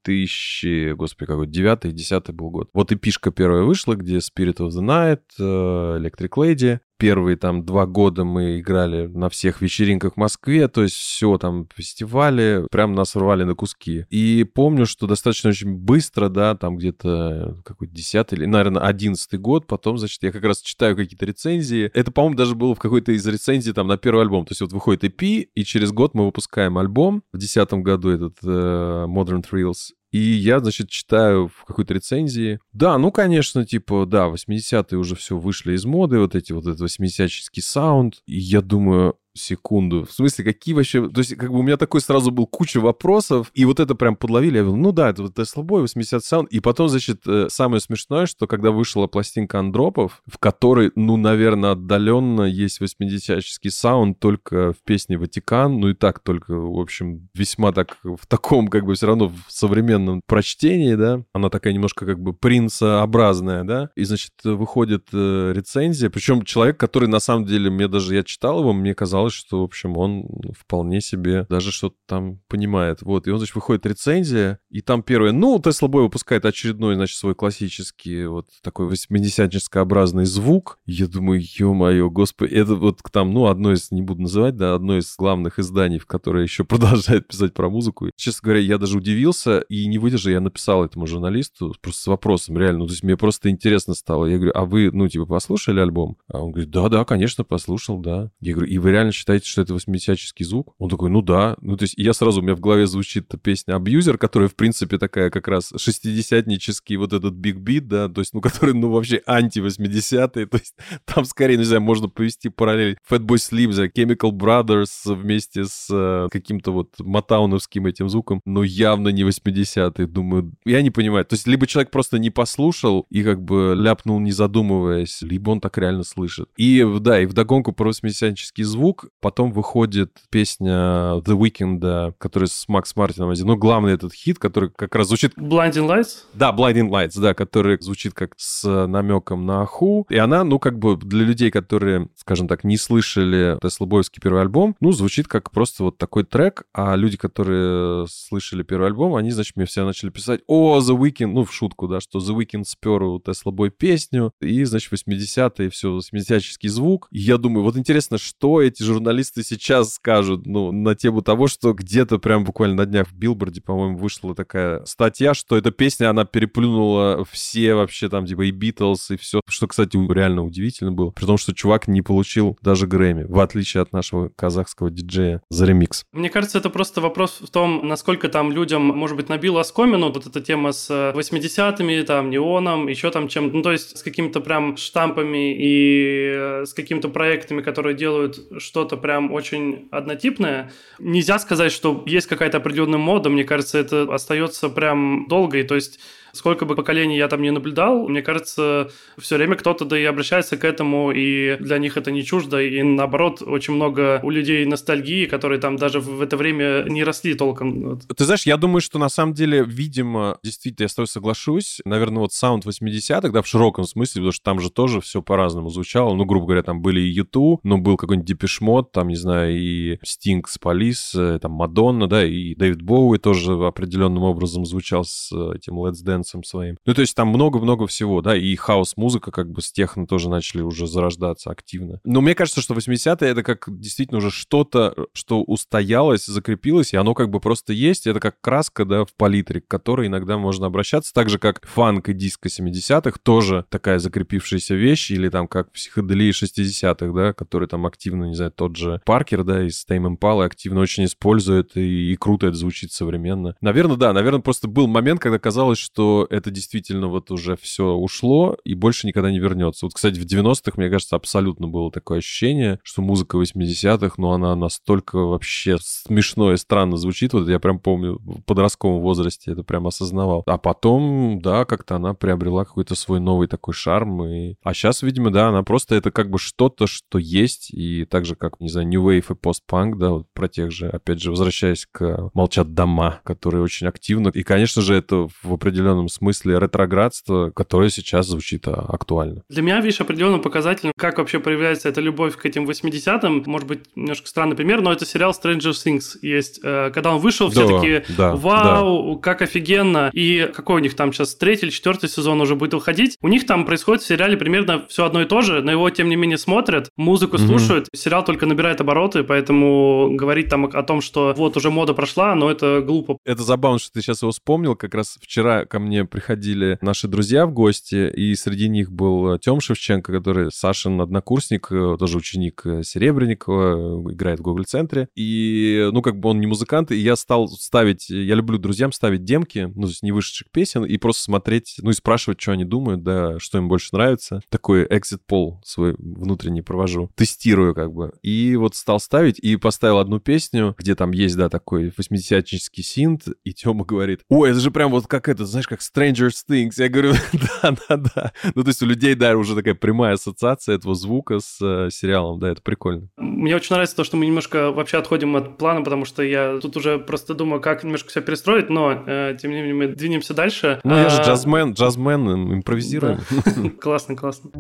2000, 0.07 0.95
господи, 0.95 1.27
какой, 1.27 1.47
9 1.47 1.95
10 1.95 2.31
был 2.33 2.51
год. 2.51 2.71
Вот 2.73 2.92
и 2.92 2.97
пишка 2.97 3.31
первая 3.31 3.62
вышла, 3.62 3.95
где 3.95 4.16
Spirit 4.19 4.59
of 4.59 4.69
the 4.69 4.83
Night, 4.83 5.23
э, 5.38 5.99
Electric 6.01 6.31
Lady. 6.37 6.81
Первые 6.99 7.37
там 7.37 7.65
два 7.65 7.87
года 7.87 8.25
мы 8.25 8.61
играли 8.61 9.07
на 9.07 9.29
всех 9.29 9.61
вечеринках 9.61 10.15
в 10.15 10.17
Москве, 10.17 10.69
то 10.69 10.83
есть 10.83 10.97
все 10.97 11.37
там 11.39 11.69
фестивали, 11.75 12.67
прям 12.71 12.95
нас 12.95 13.15
рвали 13.17 13.45
на 13.45 13.55
куски. 13.55 14.07
И 14.11 14.45
помню, 14.45 14.87
что 14.87 15.07
достаточно 15.07 15.51
очень 15.51 15.75
быстро, 15.75 16.29
да, 16.29 16.55
там 16.55 16.77
где-то 16.77 17.61
какой-то 17.65 17.95
10 17.95 18.33
или, 18.33 18.47
наверное, 18.47 18.83
11 18.83 19.41
год, 19.41 19.67
потом, 19.67 19.99
значит, 19.99 20.23
я 20.23 20.33
как 20.33 20.45
раз 20.45 20.61
читаю 20.61 20.97
какие-то 20.97 21.27
рецензии. 21.27 21.91
Это, 21.93 22.11
по-моему, 22.11 22.37
даже 22.37 22.55
было 22.55 22.75
в 22.75 22.79
какой-то 22.79 23.13
из 23.13 23.27
рецензий 23.27 23.73
там 23.73 23.87
на 23.89 23.99
первый 23.99 24.23
альбом. 24.23 24.47
То 24.47 24.53
есть 24.53 24.61
вот 24.61 24.73
выходит 24.73 25.05
EP, 25.05 25.49
и 25.55 25.65
через 25.65 25.93
год 25.93 26.15
мы 26.15 26.25
выпускаем 26.25 26.79
альбом. 26.79 27.23
В 27.33 27.39
2010 27.39 27.73
году 27.83 28.11
этот 28.11 28.39
э, 28.43 29.07
Modern 29.07 29.45
Thrills. 29.45 29.93
И 30.17 30.19
я, 30.19 30.61
значит, 30.61 30.89
читаю 30.89 31.49
в 31.49 31.67
какой-то 31.67 31.93
рецензии. 31.93 32.59
Да, 32.73 32.97
ну, 32.97 33.13
конечно, 33.13 33.67
типа, 33.67 34.07
да, 34.07 34.29
80-е 34.29 34.97
уже 34.97 35.15
все 35.15 35.37
вышли 35.37 35.75
из 35.75 35.85
моды, 35.85 36.19
вот 36.19 36.35
эти 36.35 36.53
вот 36.53 36.67
этот 36.67 36.81
80-ческий 36.81 37.61
саунд. 37.61 38.23
И 38.27 38.39
я 38.39 38.63
думаю, 38.63 39.19
секунду. 39.37 40.05
В 40.05 40.12
смысле, 40.12 40.44
какие 40.44 40.75
вообще... 40.75 41.09
То 41.09 41.20
есть, 41.20 41.37
как 41.37 41.51
бы 41.51 41.61
у 41.61 41.62
меня 41.62 41.77
такой 41.77 42.01
сразу 42.01 42.31
был 42.31 42.46
куча 42.46 42.81
вопросов, 42.81 43.51
и 43.55 43.64
вот 43.64 43.81
это 43.81 43.94
прям 43.94 44.16
подловили. 44.16 44.57
Я 44.57 44.62
говорю, 44.64 44.81
ну 44.81 44.92
да, 44.92 45.11
это 45.11 45.22
вот 45.22 45.38
Tesla 45.38 45.62
Boy, 45.62 45.81
80 45.81 46.25
саунд. 46.25 46.51
И 46.51 46.61
потом, 46.61 46.88
значит, 46.88 47.22
э, 47.27 47.49
самое 47.51 47.81
смешное, 47.81 48.27
что 48.27 48.46
когда 48.46 48.70
вышла 48.70 49.07
пластинка 49.07 49.59
андропов, 49.59 50.22
в 50.27 50.38
которой, 50.38 50.92
ну, 50.94 51.16
наверное, 51.16 51.72
отдаленно 51.72 52.42
есть 52.42 52.81
80-ческий 52.81 53.70
саунд 53.70 54.18
только 54.18 54.72
в 54.72 54.83
песне 54.85 55.18
«Ватикан», 55.18 55.79
ну 55.79 55.90
и 55.90 55.94
так 55.94 56.20
только, 56.20 56.55
в 56.55 56.79
общем, 56.79 57.29
весьма 57.35 57.72
так 57.72 57.99
в 58.03 58.27
таком, 58.27 58.68
как 58.68 58.85
бы, 58.85 58.94
все 58.94 59.07
равно 59.07 59.29
в 59.29 59.53
современном 59.53 60.22
прочтении, 60.27 60.94
да, 60.94 61.22
она 61.33 61.51
такая 61.51 61.72
немножко 61.72 62.07
как 62.07 62.20
бы 62.20 62.33
принцеобразная, 62.33 63.64
да, 63.64 63.90
и, 63.96 64.05
значит, 64.05 64.33
выходит 64.44 65.09
э, 65.12 65.53
рецензия, 65.55 66.11
причем 66.11 66.42
человек, 66.42 66.79
который, 66.79 67.09
на 67.09 67.20
самом 67.20 67.44
деле, 67.44 67.70
мне 67.70 67.88
даже, 67.88 68.14
я 68.14 68.22
читал 68.22 68.61
его, 68.61 68.72
мне 68.72 68.94
казалось, 68.94 69.26
что, 69.31 69.61
в 69.61 69.65
общем, 69.65 69.97
он 69.97 70.27
вполне 70.59 71.01
себе 71.01 71.47
даже 71.49 71.73
что-то 71.73 71.97
там 72.07 72.41
понимает. 72.49 73.03
Вот, 73.03 73.27
и 73.27 73.31
он, 73.31 73.39
значит, 73.39 73.55
выходит 73.55 73.87
рецензия, 73.87 74.59
и 74.71 74.81
там 74.81 75.03
первое, 75.03 75.33
ну, 75.33 75.59
Tesla 75.59 75.89
Boy 75.89 76.03
выпускает 76.03 76.45
очередной, 76.45 76.95
значит, 76.95 77.19
свой 77.19 77.35
классический 77.35 78.27
вот 78.27 78.47
такой 78.62 78.89
80-образный 78.89 80.25
звук. 80.25 80.79
Я 80.87 81.07
думаю, 81.07 81.43
ё-моё, 81.43 82.11
господи, 82.11 82.55
это 82.55 82.75
вот 82.75 83.01
там, 83.12 83.33
ну, 83.33 83.47
одно 83.47 83.73
из, 83.73 83.91
не 83.91 84.03
буду 84.03 84.23
называть, 84.23 84.57
да, 84.57 84.75
одно 84.75 84.99
из 84.99 85.15
главных 85.17 85.59
изданий, 85.59 85.99
в 85.99 86.07
которое 86.07 86.43
еще 86.43 86.65
продолжает 86.65 87.29
писать 87.29 87.55
про 87.55 87.69
музыку. 87.69 88.11
Честно 88.17 88.47
говоря, 88.47 88.61
я 88.61 88.79
даже 88.79 88.99
удивился 88.99 89.61
и 89.61 89.87
не 89.87 89.99
выдержал, 89.99 90.33
я 90.33 90.41
написал 90.41 90.85
этому 90.85 91.07
журналисту 91.07 91.75
просто 91.81 92.03
с 92.03 92.07
вопросом, 92.07 92.59
реально, 92.59 92.81
ну, 92.81 92.87
то 92.87 92.93
есть 92.93 93.03
мне 93.03 93.17
просто 93.17 93.51
интересно 93.51 93.95
стало. 93.95 94.27
Я 94.27 94.37
говорю, 94.37 94.53
а 94.55 94.65
вы, 94.65 94.91
ну, 94.93 95.09
типа, 95.09 95.27
послушали 95.27 95.81
альбом? 95.81 96.17
А 96.29 96.43
он 96.43 96.53
говорит, 96.53 96.71
да-да, 96.71 97.05
конечно, 97.05 97.45
послушал, 97.45 97.99
да. 97.99 98.31
Я 98.41 98.55
говорю, 98.55 98.71
и 98.71 98.79
вы 98.79 98.91
реально 98.91 99.12
считаете, 99.17 99.49
что 99.49 99.63
это 99.63 99.75
80-ческий 99.75 100.45
звук? 100.45 100.75
Он 100.79 100.89
такой, 100.89 101.11
ну 101.11 101.23
да. 101.23 101.57
Ну, 101.61 101.77
то 101.77 101.85
есть 101.85 101.95
я 101.97 102.13
сразу, 102.13 102.41
у 102.41 102.43
меня 102.43 102.55
в 102.55 102.61
голове 102.61 102.87
звучит 102.87 103.29
песня 103.43 103.75
«Абьюзер», 103.75 104.19
которая, 104.19 104.49
в 104.49 104.55
принципе, 104.55 104.99
такая 104.99 105.31
как 105.31 105.49
раз 105.49 105.73
шестидесятнический 105.77 106.97
вот 106.97 107.13
этот 107.13 107.35
биг 107.35 107.57
бит, 107.57 107.89
да, 107.89 108.09
то 108.09 108.21
есть, 108.21 108.35
ну, 108.35 108.41
который, 108.47 108.75
ну, 108.75 108.91
вообще 108.91 109.23
анти-80-е, 109.27 110.47
то 110.47 110.59
есть 110.59 110.75
там 111.05 111.25
скорее, 111.25 111.57
не 111.57 111.65
знаю, 111.65 111.83
можно 111.83 112.09
повести 112.09 112.49
параллель 112.49 112.99
Fatboy 113.09 113.37
Slim, 113.37 113.73
за 113.73 113.87
Chemical 113.87 114.31
Brothers 114.33 115.15
вместе 115.15 115.65
с 115.65 115.89
э, 115.91 116.29
каким-то 116.31 116.73
вот 116.73 116.95
матауновским 116.99 117.87
этим 117.87 118.09
звуком, 118.09 118.41
но 118.45 118.63
явно 118.63 119.09
не 119.09 119.23
80-е, 119.23 120.07
думаю, 120.07 120.53
я 120.65 120.83
не 120.83 120.91
понимаю, 120.91 121.25
то 121.25 121.35
есть 121.35 121.47
либо 121.47 121.67
человек 121.67 121.91
просто 121.91 122.19
не 122.19 122.31
послушал 122.31 123.07
и 123.11 123.23
как 123.23 123.43
бы 123.43 123.75
ляпнул, 123.77 124.21
не 124.21 124.33
задумываясь, 124.33 125.23
либо 125.23 125.51
он 125.51 125.61
так 125.61 125.79
реально 125.79 126.05
слышит. 126.05 126.49
И, 126.57 126.87
да, 127.01 127.21
и 127.21 127.27
вдогонку 127.27 127.73
про 127.73 127.91
80-ческий 127.91 128.65
звук, 128.65 129.06
потом 129.21 129.53
выходит 129.53 130.12
песня 130.31 131.19
The 131.21 131.37
Weeknd, 131.37 132.14
которая 132.19 132.49
с 132.49 132.69
Макс 132.69 132.95
Мартином 132.97 133.31
один, 133.31 133.47
ну, 133.47 133.57
главный 133.57 133.92
этот 133.92 134.12
хит, 134.12 134.38
который 134.38 134.71
как 134.71 134.95
раз 134.95 135.09
звучит... 135.09 135.35
Blinding 135.37 135.87
Lights? 135.87 136.25
Да, 136.35 136.53
Blinding 136.53 136.88
Lights, 136.88 137.21
да, 137.21 137.35
который 137.35 137.81
звучит 137.81 138.14
как 138.14 138.35
с 138.37 138.87
намеком 138.87 139.47
на 139.47 139.62
Аху. 139.62 140.07
И 140.09 140.16
она, 140.16 140.45
ну, 140.45 140.59
как 140.59 140.79
бы 140.79 140.97
для 140.97 141.25
людей, 141.25 141.51
которые, 141.51 142.09
скажем 142.16 142.49
так, 142.49 142.64
не 142.64 142.77
слышали 142.77 143.59
Тесла 143.62 143.87
Бойовский 143.87 144.21
первый 144.23 144.42
альбом, 144.42 144.77
ну, 144.81 144.92
звучит 144.92 145.29
как 145.29 145.51
просто 145.51 145.85
вот 145.85 145.99
такой 145.99 146.25
трек, 146.25 146.64
а 146.73 146.95
люди, 146.97 147.16
которые 147.16 148.07
слышали 148.09 148.62
первый 148.62 148.88
альбом, 148.88 149.14
они, 149.14 149.31
значит, 149.31 149.57
мне 149.57 149.66
все 149.66 149.85
начали 149.85 150.11
писать, 150.11 150.40
о, 150.47 150.79
The 150.79 150.97
Weeknd, 150.97 151.27
ну, 151.27 151.45
в 151.45 151.53
шутку, 151.53 151.88
да, 151.88 152.01
что 152.01 152.19
The 152.19 152.37
Weeknd 152.37 152.64
спер 152.64 153.03
у 153.03 153.21
Tesla 153.21 153.53
Boy 153.53 153.71
песню, 153.71 154.33
и, 154.40 154.64
значит, 154.64 154.92
80-е, 154.92 155.71
все, 155.71 155.97
80-ческий 155.97 156.69
звук. 156.69 157.09
И 157.11 157.19
я 157.19 157.38
думаю, 157.38 157.64
вот 157.64 157.77
интересно, 157.77 158.19
что 158.19 158.62
эти 158.62 158.83
журналисты 158.87 159.42
сейчас 159.42 159.94
скажут, 159.94 160.46
ну, 160.46 160.72
на 160.72 160.94
тему 160.94 161.22
того, 161.22 161.46
что 161.46 161.72
где-то 161.72 162.18
прям 162.18 162.44
буквально 162.44 162.77
на 162.77 162.87
днях 162.87 163.09
в 163.09 163.14
Билборде, 163.14 163.61
по-моему, 163.61 163.99
вышла 163.99 164.35
такая 164.35 164.85
статья, 164.85 165.35
что 165.35 165.57
эта 165.57 165.70
песня, 165.70 166.11
она 166.11 166.25
переплюнула 166.25 167.25
все 167.31 167.75
вообще 167.75 168.09
там, 168.09 168.27
типа, 168.27 168.42
и 168.42 168.51
Битлз, 168.51 169.11
и 169.11 169.16
все, 169.16 169.40
что, 169.49 169.66
кстати, 169.66 169.96
реально 170.12 170.44
удивительно 170.44 170.92
было, 170.92 171.11
при 171.11 171.27
том, 171.27 171.38
что 171.38 171.55
чувак 171.55 171.88
не 171.88 172.03
получил 172.03 172.59
даже 172.62 172.87
Грэмми, 172.87 173.25
в 173.25 173.40
отличие 173.40 173.83
от 173.83 173.92
нашего 173.92 174.31
казахского 174.37 174.90
диджея 174.90 175.42
за 175.51 175.66
ремикс. 175.66 176.05
Мне 176.12 176.31
кажется, 176.31 176.59
это 176.59 176.70
просто 176.70 177.01
вопрос 177.01 177.38
в 177.40 177.51
том, 177.51 177.87
насколько 177.87 178.29
там 178.29 178.53
людям, 178.53 178.83
может 178.83 179.16
быть, 179.16 179.29
набило 179.29 179.61
оскомину 179.61 180.12
вот 180.12 180.27
эта 180.27 180.40
тема 180.40 180.72
с 180.72 180.90
80-ми, 180.90 182.03
там, 182.03 182.31
неоном, 182.31 182.88
еще 182.88 183.11
там 183.11 183.29
чем 183.29 183.51
ну, 183.53 183.62
то 183.62 183.72
есть 183.72 183.99
с 183.99 184.03
какими-то 184.03 184.40
прям 184.40 184.77
штампами 184.77 185.57
и 185.57 186.33
э, 186.35 186.64
с 186.66 186.75
какими-то 186.75 187.09
проектами, 187.09 187.62
которые 187.62 187.96
делают 187.96 188.40
что-то 188.77 188.99
прям 188.99 189.33
очень 189.33 189.89
однотипное. 189.91 190.71
Нельзя 190.99 191.39
сказать, 191.39 191.73
что 191.73 192.03
есть 192.07 192.27
какая-то 192.27 192.59
определенная 192.59 192.99
мода, 192.99 193.31
мне 193.31 193.43
кажется, 193.43 193.79
это 193.79 194.03
остается 194.12 194.69
прям 194.69 195.27
долго, 195.29 195.57
и 195.57 195.62
то 195.62 195.75
есть 195.75 195.99
сколько 196.37 196.64
бы 196.64 196.75
поколений 196.75 197.16
я 197.16 197.29
там 197.29 197.42
не 197.42 197.51
наблюдал, 197.51 198.09
мне 198.09 198.22
кажется, 198.22 198.90
все 199.18 199.37
время 199.37 199.57
кто-то 199.57 199.85
да 199.85 199.99
и 199.99 200.05
обращается 200.05 200.57
к 200.57 200.64
этому, 200.64 201.12
и 201.12 201.57
для 201.59 201.79
них 201.79 201.96
это 201.96 202.11
не 202.11 202.25
чуждо, 202.25 202.61
и 202.61 202.83
наоборот, 202.83 203.42
очень 203.42 203.75
много 203.75 204.20
у 204.22 204.31
людей 204.31 204.64
ностальгии, 204.66 205.27
которые 205.27 205.61
там 205.61 205.77
даже 205.77 206.01
в 206.01 206.20
это 206.20 206.37
время 206.37 206.85
не 206.88 207.05
росли 207.05 207.35
толком. 207.35 207.99
Ты 207.99 208.25
знаешь, 208.25 208.46
я 208.46 208.57
думаю, 208.57 208.81
что 208.81 208.99
на 208.99 209.09
самом 209.09 209.35
деле, 209.35 209.64
видимо, 209.66 210.38
действительно, 210.42 210.85
я 210.85 210.88
с 210.88 210.94
тобой 210.94 211.09
соглашусь, 211.09 211.81
наверное, 211.85 212.20
вот 212.20 212.33
саунд 212.33 212.66
80-х, 212.66 213.31
да, 213.31 213.42
в 213.42 213.46
широком 213.46 213.85
смысле, 213.85 214.20
потому 214.20 214.33
что 214.33 214.44
там 214.44 214.61
же 214.61 214.70
тоже 214.70 215.01
все 215.01 215.22
по-разному 215.22 215.70
звучало, 215.70 216.14
ну, 216.14 216.25
грубо 216.25 216.46
говоря, 216.46 216.62
там 216.62 216.83
были 216.83 217.01
и 217.01 217.09
U2, 217.09 217.61
но 217.62 217.79
был 217.79 217.96
какой-нибудь 217.96 218.27
Depeche 218.27 218.65
Mode, 218.65 218.93
там, 218.92 219.09
не 219.09 219.16
знаю, 219.16 219.59
и 219.59 219.99
Стинг 220.03 220.49
с 220.49 220.59
Police, 220.59 221.15
э, 221.14 221.38
там, 221.40 221.53
Мадонна, 221.53 222.09
да, 222.09 222.25
и 222.25 222.55
Дэвид 222.55 222.83
Боуи 222.83 223.18
тоже 223.18 223.53
определенным 223.53 224.22
образом 224.22 224.64
звучал 224.64 225.05
с 225.05 225.33
этим 225.55 225.79
Let's 225.79 226.05
Dance 226.05 226.26
своим. 226.27 226.79
Ну, 226.85 226.95
то 226.95 227.01
есть 227.01 227.15
там 227.15 227.29
много-много 227.29 227.87
всего, 227.87 228.23
да, 228.23 228.37
и 228.37 228.55
хаус-музыка 228.57 229.31
как 229.31 229.51
бы 229.51 229.62
с 229.62 229.73
техно 229.73 230.07
тоже 230.07 230.29
начали 230.29 230.62
уже 230.62 230.87
зарождаться 230.87 231.51
активно. 231.51 232.01
Но 232.05 232.21
мне 232.21 232.35
кажется, 232.35 232.61
что 232.61 232.75
80-е 232.75 233.29
это 233.31 233.43
как 233.43 233.65
действительно 233.69 234.19
уже 234.19 234.31
что-то, 234.31 234.95
что 235.12 235.43
устоялось, 235.43 236.27
закрепилось, 236.27 236.93
и 236.93 236.97
оно 236.97 237.15
как 237.15 237.31
бы 237.31 237.41
просто 237.41 237.73
есть. 237.73 238.07
Это 238.07 238.21
как 238.21 238.41
краска, 238.41 238.85
да, 238.85 239.05
в 239.05 239.15
палитре, 239.15 239.61
к 239.61 239.69
которой 239.69 240.07
иногда 240.07 240.39
можно 240.39 240.67
обращаться. 240.67 241.12
Так 241.12 241.29
же, 241.29 241.39
как 241.39 241.67
фанк 241.67 242.09
и 242.09 242.12
диско 242.12 242.49
70-х, 242.49 243.19
тоже 243.23 243.65
такая 243.69 243.99
закрепившаяся 243.99 244.75
вещь, 244.75 245.11
или 245.11 245.29
там 245.29 245.49
как 245.49 245.73
психоделия 245.73 246.33
60-х, 246.33 247.12
да, 247.12 247.33
который 247.33 247.69
там 247.69 247.87
активно, 247.87 248.25
не 248.25 248.35
знаю, 248.35 248.53
тот 248.53 248.77
же 248.77 249.01
Паркер, 249.05 249.45
да, 249.45 249.67
из 249.67 249.85
Tame 249.89 250.17
Impala 250.17 250.45
активно 250.45 250.81
очень 250.81 251.05
использует, 251.05 251.77
и, 251.77 252.12
и 252.12 252.17
круто 252.17 252.49
это 252.49 252.57
звучит 252.57 252.93
современно. 252.93 253.55
Наверное, 253.61 253.97
да, 253.97 254.12
наверное, 254.12 254.41
просто 254.41 254.69
был 254.69 254.87
момент, 254.87 255.21
когда 255.21 255.39
казалось, 255.39 255.79
что 255.79 256.16
это 256.25 256.51
действительно 256.51 257.09
вот 257.09 257.31
уже 257.31 257.57
все 257.57 257.93
ушло 257.93 258.57
и 258.65 258.75
больше 258.75 259.07
никогда 259.07 259.31
не 259.31 259.39
вернется. 259.39 259.87
Вот, 259.87 259.95
кстати, 259.95 260.19
в 260.19 260.25
90-х, 260.25 260.73
мне 260.77 260.89
кажется, 260.89 261.17
абсолютно 261.17 261.69
было 261.69 261.91
такое 261.91 262.19
ощущение, 262.19 262.79
что 262.83 263.03
музыка 263.03 263.37
80-х, 263.37 264.15
ну, 264.19 264.31
она 264.31 264.55
настолько 264.55 265.19
вообще 265.19 265.77
смешно 265.81 266.53
и 266.53 266.57
странно 266.57 266.97
звучит. 266.97 267.33
Вот 267.33 267.49
я 267.49 267.59
прям 267.59 267.79
помню, 267.79 268.19
в 268.25 268.43
подростковом 268.43 269.01
возрасте 269.01 269.53
это 269.53 269.63
прям 269.63 269.87
осознавал. 269.87 270.43
А 270.47 270.59
потом, 270.59 271.41
да, 271.43 271.65
как-то 271.65 271.97
она 271.97 272.15
приобрела 272.15 272.65
какой-то 272.65 272.95
свой 272.95 273.21
новый 273.21 273.49
такой 273.49 273.75
шарм. 273.75 274.25
И... 274.25 274.55
А 274.63 274.75
сейчас, 274.75 275.03
видимо, 275.03 275.31
да, 275.31 275.49
она 275.49 275.63
просто 275.63 275.95
это 275.95 276.11
как 276.11 276.31
бы 276.31 276.39
что-то, 276.39 276.87
что 276.87 277.19
есть. 277.19 277.71
И 277.73 278.05
так 278.05 278.25
же, 278.25 278.37
как, 278.37 278.61
не 278.61 278.69
знаю, 278.69 278.89
New 278.89 279.09
Wave 279.09 279.33
и 279.33 279.35
постпанк, 279.35 279.99
да, 279.99 280.11
вот 280.11 280.27
про 280.33 280.49
тех 280.49 280.71
же, 280.71 280.89
опять 280.89 281.21
же, 281.21 281.31
возвращаясь 281.31 281.87
к 281.91 282.31
«Молчат 282.35 282.75
дома», 282.75 283.21
которые 283.25 283.63
очень 283.63 283.87
активно. 283.87 284.29
И, 284.29 284.43
конечно 284.43 284.83
же, 284.83 284.95
это 284.95 285.29
в 285.43 285.53
определенном 285.53 285.96
смысле 286.09 286.59
ретроградство, 286.59 287.51
которое 287.51 287.91
сейчас 287.91 288.27
звучит 288.27 288.67
а, 288.69 288.87
актуально. 288.89 289.43
Для 289.49 289.63
меня, 289.63 289.81
видишь, 289.81 290.01
определенным 290.01 290.41
показателем, 290.41 290.93
как 290.97 291.19
вообще 291.19 291.41
проявляется 291.41 291.89
эта 291.89 292.01
любовь 292.01 292.37
к 292.37 292.47
этим 292.47 292.69
80-м, 292.69 293.45
может 293.47 293.69
быть, 293.69 293.85
немножко 293.97 294.29
странный 294.29 294.57
пример, 294.57 294.81
но 294.81 294.93
это 294.93 295.07
сериал 295.07 295.33
Stranger 295.33 295.73
Things 295.73 296.19
есть. 296.23 296.61
Э, 296.63 296.91
когда 296.93 297.13
он 297.15 297.21
вышел, 297.21 297.51
все 297.51 297.67
да, 297.67 297.75
такие, 297.75 298.05
да, 298.17 298.35
вау, 298.35 299.15
да. 299.15 299.21
как 299.21 299.43
офигенно. 299.43 300.11
И 300.13 300.51
какой 300.55 300.77
у 300.77 300.79
них 300.79 300.95
там 300.95 301.13
сейчас 301.13 301.35
третий 301.35 301.67
или 301.67 301.73
четвертый 301.73 302.09
сезон 302.09 302.41
уже 302.41 302.55
будет 302.55 302.75
выходить. 302.75 303.17
У 303.23 303.29
них 303.29 303.47
там 303.47 303.65
происходит 303.65 304.03
в 304.03 304.07
сериале 304.07 304.37
примерно 304.37 304.87
все 304.89 305.05
одно 305.05 305.23
и 305.23 305.25
то 305.25 305.43
же, 305.43 305.63
но 305.63 305.71
его, 305.71 305.89
тем 305.91 306.09
не 306.09 306.17
менее, 306.17 306.39
смотрят, 306.39 306.91
музыку 306.97 307.37
mm-hmm. 307.37 307.47
слушают. 307.47 307.89
Сериал 307.95 308.25
только 308.25 308.47
набирает 308.47 308.81
обороты, 308.81 309.25
поэтому 309.25 310.11
говорить 310.13 310.49
там 310.49 310.67
о 310.67 310.83
том, 310.83 311.01
что 311.01 311.35
вот 311.37 311.57
уже 311.57 311.71
мода 311.71 311.95
прошла, 311.95 312.35
но 312.35 312.51
это 312.51 312.81
глупо. 312.81 313.19
Это 313.25 313.43
забавно, 313.43 313.79
что 313.79 313.93
ты 313.93 314.03
сейчас 314.03 314.23
его 314.23 314.33
вспомнил. 314.33 314.77
Как 314.77 314.95
раз 314.95 315.19
вчера 315.21 315.65
ко 315.65 315.79
мне 315.79 315.86
приходили 316.11 316.79
наши 316.81 317.09
друзья 317.09 317.46
в 317.46 317.53
гости, 317.53 318.11
и 318.11 318.35
среди 318.35 318.68
них 318.68 318.92
был 318.92 319.38
Тём 319.38 319.61
Шевченко, 319.61 320.12
который 320.12 320.51
Сашин 320.51 321.01
однокурсник, 321.01 321.68
э, 321.70 321.96
тоже 321.99 322.18
ученик 322.18 322.62
э, 322.64 322.83
Серебренникова, 322.83 324.12
играет 324.12 324.40
в 324.40 324.42
Google-центре. 324.42 325.09
И, 325.14 325.88
ну, 325.92 326.03
как 326.03 326.18
бы 326.18 326.31
он 326.31 326.40
не 326.40 326.46
музыкант, 326.46 326.90
и 326.90 326.96
я 326.96 327.16
стал 327.16 327.49
ставить, 327.49 328.09
я 328.11 328.35
люблю 328.35 328.59
друзьям 328.59 328.92
ставить 328.92 329.25
демки, 329.25 329.70
ну, 329.75 329.88
не 330.03 330.12
вышедших 330.12 330.51
песен, 330.51 330.85
и 330.85 330.96
просто 330.99 331.22
смотреть, 331.22 331.77
ну, 331.83 331.90
и 331.90 331.94
спрашивать, 331.94 332.40
что 332.40 332.53
они 332.53 332.64
думают, 332.64 333.03
да, 333.03 333.38
что 333.38 333.59
им 333.59 333.68
больше 333.68 333.90
нравится. 333.92 334.40
Такой 334.49 334.85
exit 334.87 335.20
пол 335.27 335.61
свой 335.64 335.94
внутренний 335.99 336.62
провожу. 336.62 337.11
Тестирую, 337.14 337.75
как 337.75 337.92
бы. 337.92 338.12
И 338.22 338.57
вот 338.57 338.75
стал 338.75 339.01
ставить, 339.01 339.38
и 339.38 339.57
поставил 339.57 339.99
одну 339.99 340.20
песню, 340.20 340.75
где 340.79 340.94
там 340.94 341.12
есть, 341.12 341.37
да, 341.37 341.49
такой 341.49 341.88
80-яческий 341.88 342.83
синт, 342.83 343.25
и 343.44 343.53
Тёма 343.53 343.85
говорит, 343.85 344.20
ой, 344.29 344.51
это 344.51 344.61
же 344.61 344.70
прям 344.70 344.90
вот 344.90 345.07
как 345.07 345.29
это, 345.29 345.44
знаешь, 345.46 345.66
как 345.77 345.81
Stranger 345.81 346.31
Things. 346.49 346.75
Я 346.77 346.89
говорю, 346.89 347.12
да, 347.62 347.77
да, 347.89 347.97
да. 347.97 348.33
Ну, 348.55 348.62
то 348.62 348.69
есть 348.69 348.83
у 348.83 348.87
людей, 348.87 349.15
да, 349.15 349.37
уже 349.37 349.55
такая 349.55 349.75
прямая 349.75 350.15
ассоциация 350.15 350.77
этого 350.77 350.95
звука 350.95 351.41
с 351.41 351.59
э, 351.61 351.91
сериалом, 351.91 352.39
да, 352.41 352.51
это 352.51 352.62
прикольно. 352.62 353.09
Мне 353.17 353.55
очень 353.55 353.75
нравится 353.75 353.97
то, 353.97 354.05
что 354.05 354.17
мы 354.17 354.27
немножко 354.27 354.71
вообще 354.71 354.99
отходим 354.99 355.37
от 355.37 355.59
плана, 355.59 355.83
потому 355.83 356.05
что 356.05 356.23
я 356.23 356.59
тут 356.61 356.77
уже 356.77 356.99
просто 356.99 357.35
думаю, 357.35 357.61
как 357.61 357.85
немножко 357.85 358.09
все 358.09 358.23
перестроить, 358.23 358.71
но 358.71 359.05
э, 359.07 359.37
тем 359.41 359.51
не 359.51 359.59
менее 359.59 359.75
мы 359.75 359.89
двинемся 359.89 360.35
дальше. 360.35 360.81
Ну, 360.85 360.97
я 360.97 361.09
же 361.09 361.19
а, 361.19 361.25
джазмен, 361.25 361.73
джазмен, 361.73 362.55
импровизируем. 362.55 363.21
Классно, 363.81 364.17
классно. 364.17 364.51